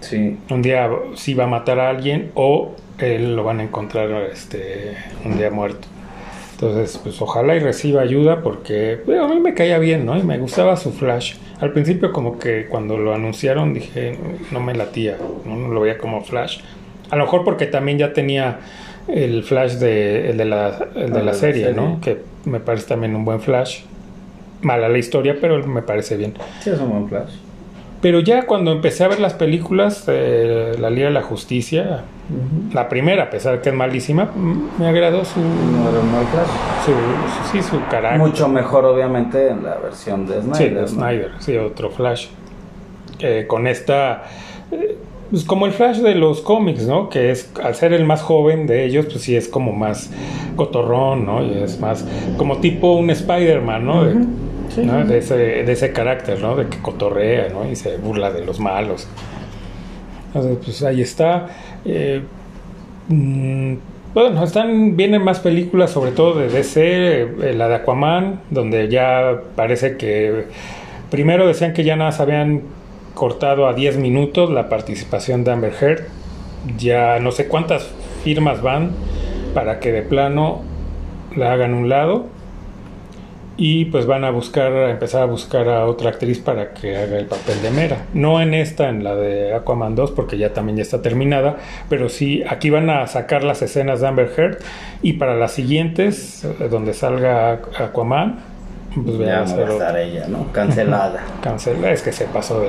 Sí, 0.00 0.36
un 0.50 0.62
día 0.62 0.90
sí 1.14 1.34
va 1.34 1.44
a 1.44 1.46
matar 1.46 1.78
a 1.78 1.90
alguien 1.90 2.30
o 2.34 2.72
él 2.98 3.36
lo 3.36 3.44
van 3.44 3.60
a 3.60 3.62
encontrar 3.62 4.10
este 4.32 4.94
un 5.24 5.38
día 5.38 5.50
muerto. 5.50 5.86
Entonces, 6.58 6.98
pues 7.02 7.20
ojalá 7.20 7.54
y 7.54 7.58
reciba 7.58 8.00
ayuda 8.00 8.40
porque 8.42 8.98
bueno, 9.04 9.24
a 9.26 9.28
mí 9.28 9.38
me 9.40 9.52
caía 9.52 9.78
bien, 9.78 10.06
¿no? 10.06 10.16
Y 10.16 10.22
me 10.22 10.38
gustaba 10.38 10.76
su 10.76 10.90
flash. 10.90 11.34
Al 11.60 11.72
principio 11.72 12.12
como 12.12 12.38
que 12.38 12.66
cuando 12.66 12.96
lo 12.96 13.12
anunciaron 13.14 13.74
dije, 13.74 14.18
no 14.52 14.60
me 14.60 14.74
latía, 14.74 15.18
no, 15.44 15.54
no 15.56 15.68
lo 15.68 15.82
veía 15.82 15.98
como 15.98 16.22
flash. 16.24 16.60
A 17.10 17.16
lo 17.16 17.24
mejor 17.24 17.44
porque 17.44 17.66
también 17.66 17.98
ya 17.98 18.14
tenía 18.14 18.60
el 19.06 19.44
flash 19.44 19.74
de, 19.74 20.30
el 20.30 20.38
de 20.38 20.44
la, 20.46 20.88
el 20.96 21.12
de 21.12 21.20
Ah, 21.20 21.22
la 21.22 21.34
serie, 21.34 21.66
serie. 21.66 21.80
¿no? 21.80 22.00
Que 22.00 22.22
me 22.46 22.58
parece 22.60 22.86
también 22.88 23.14
un 23.14 23.24
buen 23.26 23.40
flash. 23.40 23.80
Mala 24.62 24.88
la 24.88 24.96
historia, 24.98 25.36
pero 25.38 25.64
me 25.66 25.82
parece 25.82 26.16
bien. 26.16 26.34
sí 26.60 26.70
es 26.70 26.80
un 26.80 26.88
buen 26.90 27.08
flash. 27.08 27.34
Pero 28.06 28.20
ya 28.20 28.46
cuando 28.46 28.70
empecé 28.70 29.02
a 29.02 29.08
ver 29.08 29.18
las 29.18 29.34
películas 29.34 30.06
de 30.06 30.76
La 30.78 30.90
Liga 30.90 31.08
de 31.08 31.12
la 31.12 31.22
Justicia, 31.22 32.04
la 32.72 32.88
primera, 32.88 33.24
a 33.24 33.30
pesar 33.30 33.56
de 33.56 33.62
que 33.62 33.70
es 33.70 33.74
malísima, 33.74 34.26
mm, 34.26 34.78
me 34.78 34.86
agradó 34.86 35.24
su, 35.24 35.40
No 35.40 35.90
era 35.90 35.98
un 35.98 36.12
mal 36.12 36.24
flash. 36.26 36.46
su, 36.84 37.50
sí, 37.50 37.62
su 37.68 37.84
carácter. 37.90 38.20
Mucho 38.20 38.48
mejor, 38.48 38.84
obviamente, 38.84 39.48
en 39.48 39.64
la 39.64 39.74
versión 39.78 40.24
de 40.24 40.40
Snyder. 40.40 40.56
Sí, 40.56 40.68
de 40.72 40.80
¿no? 40.82 40.86
Snyder, 40.86 41.30
sí, 41.40 41.56
otro 41.56 41.90
Flash. 41.90 42.28
Eh, 43.18 43.46
con 43.48 43.66
esta, 43.66 44.22
eh, 44.70 44.98
pues 45.28 45.42
como 45.42 45.66
el 45.66 45.72
Flash 45.72 45.96
de 45.96 46.14
los 46.14 46.42
cómics, 46.42 46.86
¿no? 46.86 47.08
Que 47.08 47.32
es, 47.32 47.50
al 47.60 47.74
ser 47.74 47.92
el 47.92 48.04
más 48.04 48.22
joven 48.22 48.68
de 48.68 48.84
ellos, 48.84 49.06
pues 49.06 49.22
sí 49.22 49.34
es 49.34 49.48
como 49.48 49.72
más 49.72 50.12
cotorrón, 50.54 51.26
¿no? 51.26 51.42
Y 51.42 51.58
es 51.60 51.80
más 51.80 52.06
como 52.36 52.58
tipo 52.58 52.92
un 52.92 53.10
Spider-Man, 53.10 53.84
¿no? 53.84 54.04
De, 54.04 54.14
Sí, 54.74 54.84
¿no? 54.84 55.02
sí. 55.02 55.08
de 55.08 55.18
ese, 55.18 55.36
de 55.36 55.72
ese 55.72 55.92
carácter, 55.92 56.40
¿no? 56.40 56.56
De 56.56 56.66
que 56.66 56.78
cotorrea, 56.78 57.48
¿no? 57.48 57.68
Y 57.70 57.76
se 57.76 57.96
burla 57.96 58.30
de 58.30 58.44
los 58.44 58.60
malos. 58.60 59.08
Entonces, 60.28 60.58
pues 60.62 60.82
ahí 60.82 61.00
está. 61.00 61.46
Eh, 61.84 62.22
mm, 63.08 63.74
bueno, 64.14 64.42
están, 64.44 64.96
vienen 64.96 65.22
más 65.22 65.40
películas, 65.40 65.90
sobre 65.90 66.10
todo 66.10 66.38
de 66.38 66.48
DC, 66.48 67.22
eh, 67.22 67.54
la 67.54 67.68
de 67.68 67.74
Aquaman, 67.76 68.40
donde 68.50 68.88
ya 68.88 69.40
parece 69.54 69.96
que 69.96 70.46
primero 71.10 71.46
decían 71.46 71.72
que 71.72 71.84
ya 71.84 71.96
nada 71.96 72.12
se 72.12 72.22
habían 72.22 72.62
cortado 73.14 73.66
a 73.66 73.74
10 73.74 73.98
minutos 73.98 74.50
la 74.50 74.68
participación 74.68 75.44
de 75.44 75.52
Amber 75.52 75.72
Heard. 75.80 76.04
Ya 76.78 77.18
no 77.20 77.30
sé 77.30 77.46
cuántas 77.46 77.90
firmas 78.24 78.62
van 78.62 78.90
para 79.54 79.80
que 79.80 79.92
de 79.92 80.02
plano 80.02 80.62
la 81.36 81.52
hagan 81.52 81.74
un 81.74 81.88
lado. 81.88 82.26
Y 83.58 83.86
pues 83.86 84.04
van 84.04 84.22
a 84.24 84.30
buscar, 84.30 84.70
a 84.70 84.90
empezar 84.90 85.22
a 85.22 85.24
buscar 85.24 85.66
a 85.70 85.86
otra 85.86 86.10
actriz 86.10 86.38
para 86.40 86.74
que 86.74 86.94
haga 86.96 87.18
el 87.18 87.24
papel 87.24 87.62
de 87.62 87.70
Mera. 87.70 88.04
No 88.12 88.40
en 88.42 88.52
esta, 88.52 88.90
en 88.90 89.02
la 89.02 89.14
de 89.14 89.54
Aquaman 89.54 89.94
2, 89.94 90.10
porque 90.10 90.36
ya 90.36 90.52
también 90.52 90.76
ya 90.76 90.82
está 90.82 91.00
terminada, 91.00 91.56
pero 91.88 92.10
sí, 92.10 92.42
aquí 92.46 92.68
van 92.68 92.90
a 92.90 93.06
sacar 93.06 93.44
las 93.44 93.62
escenas 93.62 94.00
de 94.02 94.08
Amber 94.08 94.30
Heard 94.36 94.58
y 95.00 95.14
para 95.14 95.34
las 95.36 95.52
siguientes, 95.52 96.44
eh, 96.44 96.68
donde 96.70 96.92
salga 96.92 97.60
Aquaman, 97.78 98.40
Pues 98.94 99.18
ya 99.18 99.24
vean, 99.24 99.44
no 99.50 99.56
va 99.56 99.68
a 99.68 99.72
estar 99.72 99.98
ella, 99.98 100.26
¿no? 100.28 100.52
Cancelada. 100.52 101.22
Cancela, 101.42 101.90
es 101.92 102.02
que 102.02 102.12
se 102.12 102.26
pasó 102.26 102.60
de 102.60 102.68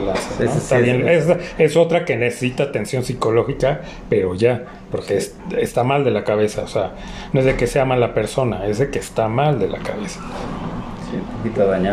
bien, 0.81 1.07
es, 1.07 1.25
es 1.57 1.75
otra 1.77 2.05
que 2.05 2.15
necesita 2.15 2.63
atención 2.63 3.03
psicológica, 3.03 3.81
pero 4.09 4.35
ya, 4.35 4.63
porque 4.91 5.17
es- 5.17 5.35
está 5.57 5.83
mal 5.83 6.03
de 6.05 6.11
la 6.11 6.23
cabeza. 6.23 6.61
O 6.63 6.67
sea, 6.67 6.91
no 7.33 7.39
es 7.41 7.45
de 7.45 7.55
que 7.55 7.67
sea 7.67 7.83
mala 7.85 8.13
persona, 8.13 8.65
es 8.67 8.77
de 8.79 8.89
que 8.89 8.99
está 8.99 9.27
mal 9.27 9.59
de 9.59 9.67
la 9.67 9.79
cabeza. 9.79 10.19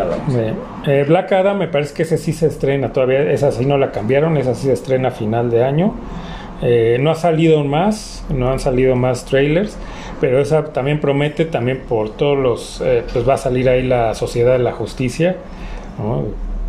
Poquito. 0.07 0.91
Eh, 0.91 1.05
Black 1.07 1.33
Adam 1.33 1.59
me 1.59 1.69
parece 1.69 1.95
que 1.95 2.03
ese 2.03 2.19
sí 2.19 2.33
se 2.33 2.47
estrena 2.47 2.93
todavía, 2.93 3.31
esa 3.33 3.53
sí 3.53 3.65
no 3.67 3.79
la 3.79 3.91
cambiaron, 3.93 4.37
esa 4.37 4.55
sí 4.55 4.67
se 4.67 4.73
estrena 4.73 5.09
a 5.09 5.13
final 5.13 5.51
de 5.51 5.65
año. 5.65 5.95
Eh, 6.63 6.99
no 7.01 7.11
ha 7.11 7.15
salido 7.15 7.65
más, 7.65 8.25
no 8.31 8.51
han 8.51 8.59
salido 8.59 8.97
más 8.97 9.25
trailers, 9.25 9.77
pero 10.21 10.41
esa 10.41 10.65
también 10.73 11.01
promete, 11.01 11.45
también 11.45 11.81
por 11.89 12.11
todos 12.17 12.39
los, 12.39 12.81
eh, 12.85 13.03
pues 13.13 13.29
va 13.29 13.35
a 13.35 13.39
salir 13.39 13.69
ahí 13.69 13.83
la 13.83 14.15
Sociedad 14.15 14.53
de 14.53 14.61
la 14.61 14.73
Justicia, 14.73 15.37
¿no? 15.99 16.25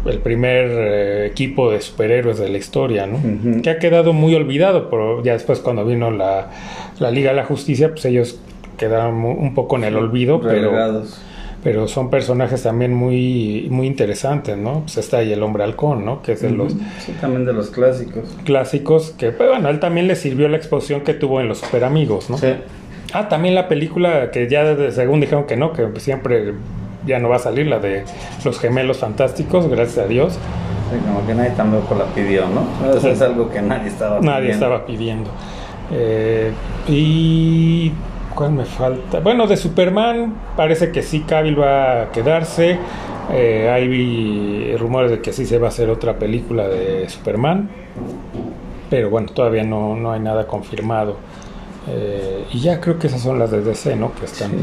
el 0.09 0.19
primer 0.19 0.67
eh, 0.69 1.25
equipo 1.27 1.71
de 1.71 1.81
superhéroes 1.81 2.37
de 2.37 2.49
la 2.49 2.57
historia, 2.57 3.07
¿no? 3.07 3.19
Que 3.61 3.69
ha 3.71 3.79
quedado 3.79 4.13
muy 4.13 4.35
olvidado, 4.35 4.89
pero 4.89 5.23
ya 5.23 5.33
después 5.33 5.59
cuando 5.59 5.83
vino 5.85 6.11
la, 6.11 6.49
la 6.99 7.09
Liga 7.09 7.31
de 7.31 7.37
la 7.37 7.45
Justicia, 7.45 7.89
pues 7.89 8.05
ellos 8.05 8.39
quedaron 8.77 9.23
un 9.23 9.53
poco 9.55 9.77
en 9.77 9.85
el 9.85 9.95
olvido, 9.95 10.39
Relegados. 10.39 11.19
pero 11.19 11.34
son 11.87 12.09
personajes 12.11 12.61
también 12.63 12.93
muy 12.93 13.67
muy 13.71 13.87
interesantes, 13.87 14.55
¿no? 14.57 14.81
Pues 14.81 14.97
está 14.97 15.17
ahí 15.17 15.33
el 15.33 15.41
hombre 15.41 15.63
halcón, 15.63 16.05
¿no? 16.05 16.21
Que 16.21 16.33
es 16.33 16.41
de 16.41 16.51
los 16.51 16.73
Sí, 16.99 17.13
también 17.19 17.45
de 17.45 17.53
los 17.53 17.71
clásicos. 17.71 18.23
clásicos 18.43 19.11
que, 19.17 19.31
pues, 19.31 19.49
bueno, 19.49 19.69
él 19.69 19.79
también 19.79 20.07
le 20.07 20.15
sirvió 20.15 20.47
la 20.47 20.57
exposición 20.57 21.01
que 21.01 21.13
tuvo 21.15 21.41
en 21.41 21.47
los 21.47 21.59
Super 21.59 21.83
Amigos, 21.83 22.29
¿no? 22.29 22.37
Sí. 22.37 22.53
Ah, 23.13 23.29
también 23.29 23.55
la 23.55 23.67
película 23.67 24.29
que 24.31 24.47
ya 24.49 24.63
de- 24.75 24.91
según 24.91 25.21
dijeron 25.21 25.45
que 25.45 25.55
no, 25.57 25.73
que 25.73 25.87
siempre 25.99 26.53
ya 27.07 27.19
no 27.19 27.29
va 27.29 27.37
a 27.37 27.39
salir, 27.39 27.67
la 27.67 27.79
de 27.79 28.03
los 28.43 28.59
gemelos 28.59 28.97
fantásticos, 28.97 29.67
gracias 29.67 30.05
a 30.05 30.07
Dios. 30.07 30.33
Sí, 30.91 30.97
como 31.05 31.25
que 31.25 31.33
nadie 31.33 31.51
tampoco 31.51 31.95
la 31.95 32.05
pidió, 32.13 32.43
¿no? 32.47 32.89
Eso 32.91 32.99
Sí. 32.99 33.07
es 33.09 33.21
algo 33.21 33.49
que 33.49 33.61
nadie 33.61 33.87
estaba 33.87 34.19
Nadie 34.21 34.41
pidiendo. 34.51 34.65
estaba 34.65 34.85
pidiendo. 34.85 35.29
Eh, 35.91 36.51
y 36.87 37.91
¿cuál 38.35 38.51
me 38.51 38.65
falta? 38.65 39.19
Bueno, 39.21 39.47
de 39.47 39.57
Superman 39.57 40.35
parece 40.55 40.91
que 40.91 41.01
sí 41.01 41.21
Cavill 41.21 41.59
va 41.59 42.03
a 42.03 42.11
quedarse. 42.11 42.77
Eh, 43.33 43.69
hay 43.73 44.75
rumores 44.77 45.09
de 45.09 45.21
que 45.21 45.33
sí 45.33 45.45
se 45.45 45.57
va 45.57 45.67
a 45.67 45.69
hacer 45.69 45.89
otra 45.89 46.19
película 46.19 46.67
de 46.67 47.09
Superman. 47.09 47.69
Pero 48.89 49.09
bueno, 49.09 49.29
todavía 49.33 49.63
no, 49.63 49.95
no 49.95 50.11
hay 50.11 50.19
nada 50.19 50.45
confirmado. 50.45 51.17
Eh, 51.87 52.45
y 52.51 52.59
ya 52.59 52.81
creo 52.81 52.97
que 52.99 53.07
esas 53.07 53.21
son 53.21 53.39
las 53.39 53.51
de 53.51 53.61
DC, 53.61 53.95
¿no? 53.95 54.13
Que 54.13 54.25
están. 54.25 54.51
Sí, 54.51 54.57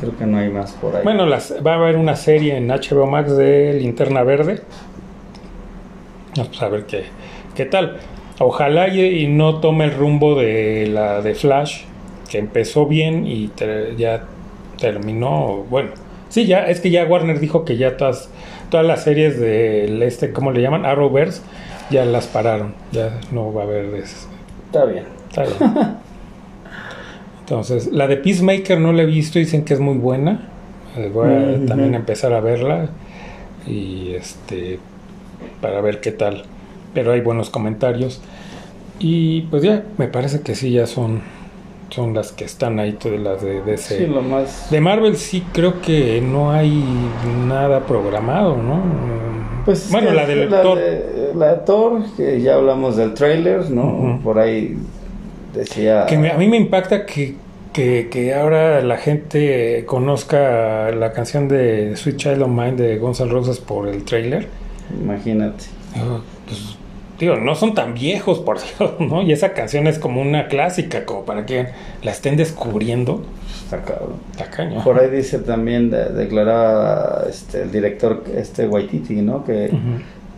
creo 0.00 0.16
que 0.16 0.26
no 0.26 0.38
hay 0.38 0.50
más 0.50 0.72
por 0.72 0.96
ahí. 0.96 1.02
Bueno, 1.02 1.26
las, 1.26 1.54
va 1.66 1.72
a 1.72 1.76
haber 1.76 1.96
una 1.96 2.16
serie 2.16 2.56
en 2.56 2.68
HBO 2.68 3.06
Max 3.06 3.36
de 3.36 3.74
Linterna 3.74 4.22
Verde. 4.22 4.62
Vamos 6.36 6.62
a 6.62 6.68
ver 6.68 6.86
qué, 6.86 7.04
qué 7.54 7.64
tal. 7.64 7.98
Ojalá 8.38 8.88
y, 8.88 9.00
y 9.00 9.26
no 9.26 9.60
tome 9.60 9.84
el 9.86 9.94
rumbo 9.94 10.38
de 10.38 10.88
la 10.92 11.20
de 11.22 11.34
Flash, 11.34 11.84
que 12.30 12.38
empezó 12.38 12.86
bien 12.86 13.26
y 13.26 13.50
ya 13.96 14.24
terminó. 14.80 15.64
Bueno, 15.70 15.90
sí, 16.28 16.46
ya 16.46 16.66
es 16.66 16.80
que 16.80 16.90
ya 16.90 17.04
Warner 17.04 17.40
dijo 17.40 17.64
que 17.64 17.76
ya 17.76 17.96
todas, 17.96 18.28
todas 18.70 18.86
las 18.86 19.02
series 19.04 19.38
de 19.40 20.06
este, 20.06 20.32
¿cómo 20.32 20.52
le 20.52 20.60
llaman? 20.62 20.84
Arrowverse, 20.86 21.42
ya 21.90 22.04
las 22.04 22.26
pararon. 22.26 22.74
Ya 22.92 23.18
no 23.32 23.52
va 23.52 23.62
a 23.62 23.64
haber. 23.64 23.86
es- 23.94 24.28
Está 24.66 24.84
bien. 24.84 25.04
Está 25.28 25.42
bien. 25.44 25.56
Entonces, 27.40 27.86
la 27.92 28.06
de 28.06 28.16
Peacemaker 28.18 28.78
no 28.78 28.92
la 28.92 29.02
he 29.02 29.06
visto, 29.06 29.38
dicen 29.38 29.64
que 29.64 29.74
es 29.74 29.80
muy 29.80 29.96
buena. 29.96 30.48
Eh, 30.96 31.10
Voy 31.12 31.28
a 31.32 31.66
también 31.66 31.94
empezar 31.94 32.32
a 32.34 32.40
verla 32.40 32.90
y 33.66 34.12
este 34.14 34.78
para 35.62 35.80
ver 35.80 36.00
qué 36.00 36.12
tal. 36.12 36.42
Pero 36.94 37.12
hay 37.12 37.20
buenos 37.20 37.48
comentarios. 37.50 38.20
Y 38.98 39.42
pues 39.42 39.62
ya, 39.62 39.84
me 39.96 40.08
parece 40.08 40.40
que 40.40 40.54
sí 40.54 40.72
ya 40.72 40.86
son 40.86 41.22
son 41.90 42.14
las 42.14 42.32
que 42.32 42.44
están 42.44 42.78
ahí 42.78 42.92
todas 42.92 43.20
las 43.20 43.42
de 43.42 43.62
DC. 43.62 43.98
Sí, 43.98 44.06
lo 44.06 44.22
más. 44.22 44.70
De 44.70 44.80
Marvel 44.80 45.16
sí 45.16 45.42
creo 45.52 45.80
que 45.80 46.20
no 46.20 46.50
hay 46.52 46.82
nada 47.46 47.80
programado, 47.86 48.56
¿no? 48.56 48.80
Pues 49.64 49.86
es 49.86 49.90
bueno, 49.92 50.12
la 50.12 50.26
del 50.26 50.50
la 50.50 50.62
Thor. 50.62 50.78
de, 50.78 51.30
la 51.34 51.64
Thor, 51.64 52.02
que 52.16 52.40
ya 52.40 52.54
hablamos 52.54 52.96
del 52.96 53.14
trailer, 53.14 53.70
¿no? 53.70 54.20
Por 54.24 54.38
ahí 54.38 54.76
decía. 55.54 56.06
Que 56.06 56.16
me- 56.18 56.30
a 56.30 56.38
mí 56.38 56.48
me 56.48 56.56
impacta 56.56 57.04
que, 57.04 57.34
que, 57.72 58.08
que 58.10 58.34
ahora 58.34 58.80
la 58.82 58.96
gente 58.96 59.84
conozca 59.86 60.90
la 60.92 61.12
canción 61.12 61.48
de 61.48 61.96
Sweet 61.96 62.16
Child 62.16 62.42
of 62.42 62.48
Mine 62.48 62.72
de 62.72 62.98
Guns 62.98 63.20
N' 63.20 63.30
Roses 63.30 63.58
por 63.60 63.88
el 63.88 64.04
trailer. 64.04 64.48
Imagínate. 65.02 65.64
Pues, 66.46 66.77
digo, 67.18 67.36
no 67.36 67.54
son 67.54 67.74
tan 67.74 67.94
viejos, 67.94 68.38
por 68.40 68.58
Dios, 68.78 68.92
¿no? 69.00 69.22
Y 69.22 69.32
esa 69.32 69.52
canción 69.52 69.86
es 69.86 69.98
como 69.98 70.20
una 70.22 70.48
clásica, 70.48 71.04
como 71.04 71.24
para 71.24 71.46
que 71.46 71.68
la 72.02 72.10
estén 72.10 72.36
descubriendo. 72.36 73.22
Cañón. 74.56 74.82
Por 74.82 74.98
ahí 74.98 75.10
dice 75.10 75.38
también, 75.40 75.90
de- 75.90 76.06
declaraba 76.10 77.24
este, 77.28 77.62
el 77.62 77.70
director 77.72 78.24
este 78.34 78.66
Waititi, 78.66 79.16
¿no? 79.16 79.44
Que 79.44 79.70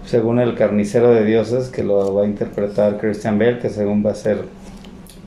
según 0.05 0.41
el 0.41 0.55
carnicero 0.55 1.13
de 1.13 1.25
dioses, 1.25 1.69
que 1.69 1.85
lo 1.85 2.15
va 2.15 2.23
a 2.23 2.27
interpretar 2.27 2.99
Christian 2.99 3.39
Bale, 3.39 3.59
que 3.59 3.69
según 3.69 4.05
va 4.05 4.11
a 4.13 4.15
ser 4.15 4.39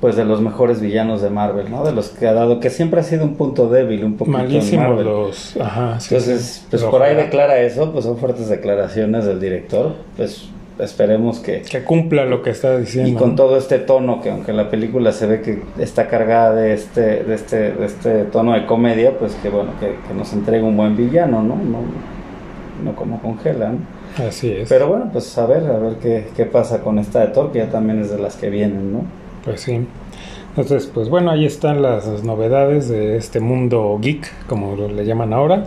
pues 0.02 0.18
de 0.18 0.26
los 0.26 0.42
mejores 0.42 0.82
villanos 0.82 1.22
de 1.22 1.30
Marvel, 1.30 1.72
¿no? 1.72 1.86
De 1.86 1.94
los 1.94 2.10
que 2.10 2.28
ha 2.28 2.34
dado, 2.34 2.60
que 2.60 2.70
siempre 2.70 3.00
ha 3.00 3.04
sido 3.04 3.24
un 3.24 3.36
punto 3.36 3.70
débil, 3.70 4.04
un 4.04 4.18
poquito 4.18 4.38
en 4.40 4.44
Malísimos 4.48 4.86
Marvel. 4.90 5.06
los. 5.06 5.56
Ajá, 5.58 5.98
sí, 6.02 6.14
Entonces, 6.14 6.66
pues 6.70 6.84
por 6.84 7.02
ahí 7.04 7.16
declara 7.16 7.60
eso, 7.62 7.90
pues 7.94 8.04
son 8.04 8.18
fuertes 8.18 8.50
declaraciones 8.50 9.24
del 9.24 9.40
director, 9.40 9.96
pues 10.18 10.50
esperemos 10.80 11.40
que... 11.40 11.62
Que 11.62 11.84
cumpla 11.84 12.26
lo 12.26 12.42
que 12.42 12.52
está 12.52 12.78
diciendo. 12.78 13.12
Y 13.12 13.14
con 13.14 13.36
todo 13.36 13.58
este 13.58 13.80
tono, 13.80 14.22
que 14.22 14.32
aunque 14.32 14.54
la 14.54 14.70
película 14.70 15.12
se 15.12 15.28
ve 15.28 15.42
que 15.42 15.62
está 15.80 16.08
cargada 16.08 16.56
de 16.56 16.74
este, 16.74 17.24
de 17.24 17.36
este, 17.36 17.74
de 17.74 17.86
este 17.86 18.24
tono 18.26 18.54
de 18.54 18.66
comedia, 18.66 19.18
pues 19.18 19.36
que 19.36 19.50
bueno, 19.50 19.72
que, 19.80 19.96
que 20.08 20.14
nos 20.14 20.34
entregue 20.34 20.64
un 20.64 20.78
buen 20.78 20.96
villano, 20.96 21.42
¿no? 21.42 21.56
No, 21.56 21.80
no 22.84 22.96
como 22.96 23.22
congela, 23.22 23.72
¿no? 23.72 24.26
Así 24.28 24.52
es. 24.52 24.70
Pero 24.70 24.88
bueno, 24.88 25.10
pues 25.12 25.38
a 25.38 25.46
ver, 25.46 25.66
a 25.66 25.78
ver 25.78 25.96
qué, 26.02 26.28
qué 26.36 26.46
pasa 26.46 26.82
con 26.82 27.00
esta 27.00 27.22
de 27.22 27.28
Thor, 27.28 27.52
que 27.52 27.60
ya 27.60 27.70
también 27.70 28.00
es 28.00 28.12
de 28.12 28.20
las 28.20 28.36
que 28.36 28.50
vienen, 28.50 28.94
¿no? 28.94 29.06
Pues 29.44 29.62
sí. 29.62 29.86
Entonces, 30.56 30.90
pues 30.94 31.10
bueno, 31.10 31.32
ahí 31.32 31.46
están 31.46 31.82
las 31.82 32.24
novedades 32.24 32.88
de 32.88 33.18
este 33.18 33.40
mundo 33.40 33.98
geek, 34.00 34.32
como 34.46 34.76
le 34.76 35.04
llaman 35.04 35.34
ahora. 35.34 35.66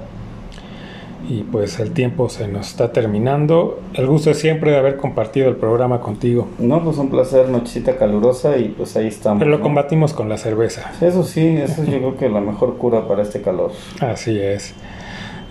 Y 1.28 1.42
pues 1.42 1.80
el 1.80 1.92
tiempo 1.92 2.28
se 2.28 2.46
nos 2.46 2.68
está 2.68 2.92
terminando. 2.92 3.80
El 3.94 4.06
gusto 4.06 4.30
es 4.30 4.38
siempre 4.38 4.70
de 4.70 4.78
haber 4.78 4.96
compartido 4.96 5.48
el 5.48 5.56
programa 5.56 6.00
contigo. 6.00 6.46
No, 6.58 6.84
pues 6.84 6.98
un 6.98 7.10
placer, 7.10 7.48
nochecita 7.48 7.96
calurosa 7.96 8.56
y 8.58 8.68
pues 8.68 8.96
ahí 8.96 9.08
estamos. 9.08 9.40
Pero 9.40 9.50
lo 9.50 9.58
¿no? 9.58 9.62
combatimos 9.64 10.12
con 10.12 10.28
la 10.28 10.36
cerveza. 10.38 10.92
Eso 11.00 11.24
sí, 11.24 11.44
eso 11.56 11.82
yo 11.84 11.98
creo 11.98 12.16
que 12.16 12.28
la 12.28 12.40
mejor 12.40 12.76
cura 12.76 13.08
para 13.08 13.22
este 13.22 13.42
calor. 13.42 13.72
Así 14.00 14.38
es. 14.38 14.74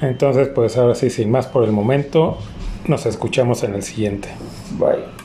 Entonces, 0.02 0.48
pues 0.50 0.78
ahora 0.78 0.96
sí, 0.96 1.10
sin 1.10 1.32
más 1.32 1.48
por 1.48 1.64
el 1.64 1.72
momento, 1.72 2.38
nos 2.88 3.06
escuchamos 3.06 3.64
en 3.64 3.74
el 3.74 3.84
siguiente. 3.84 4.30
Bye. 4.80 5.25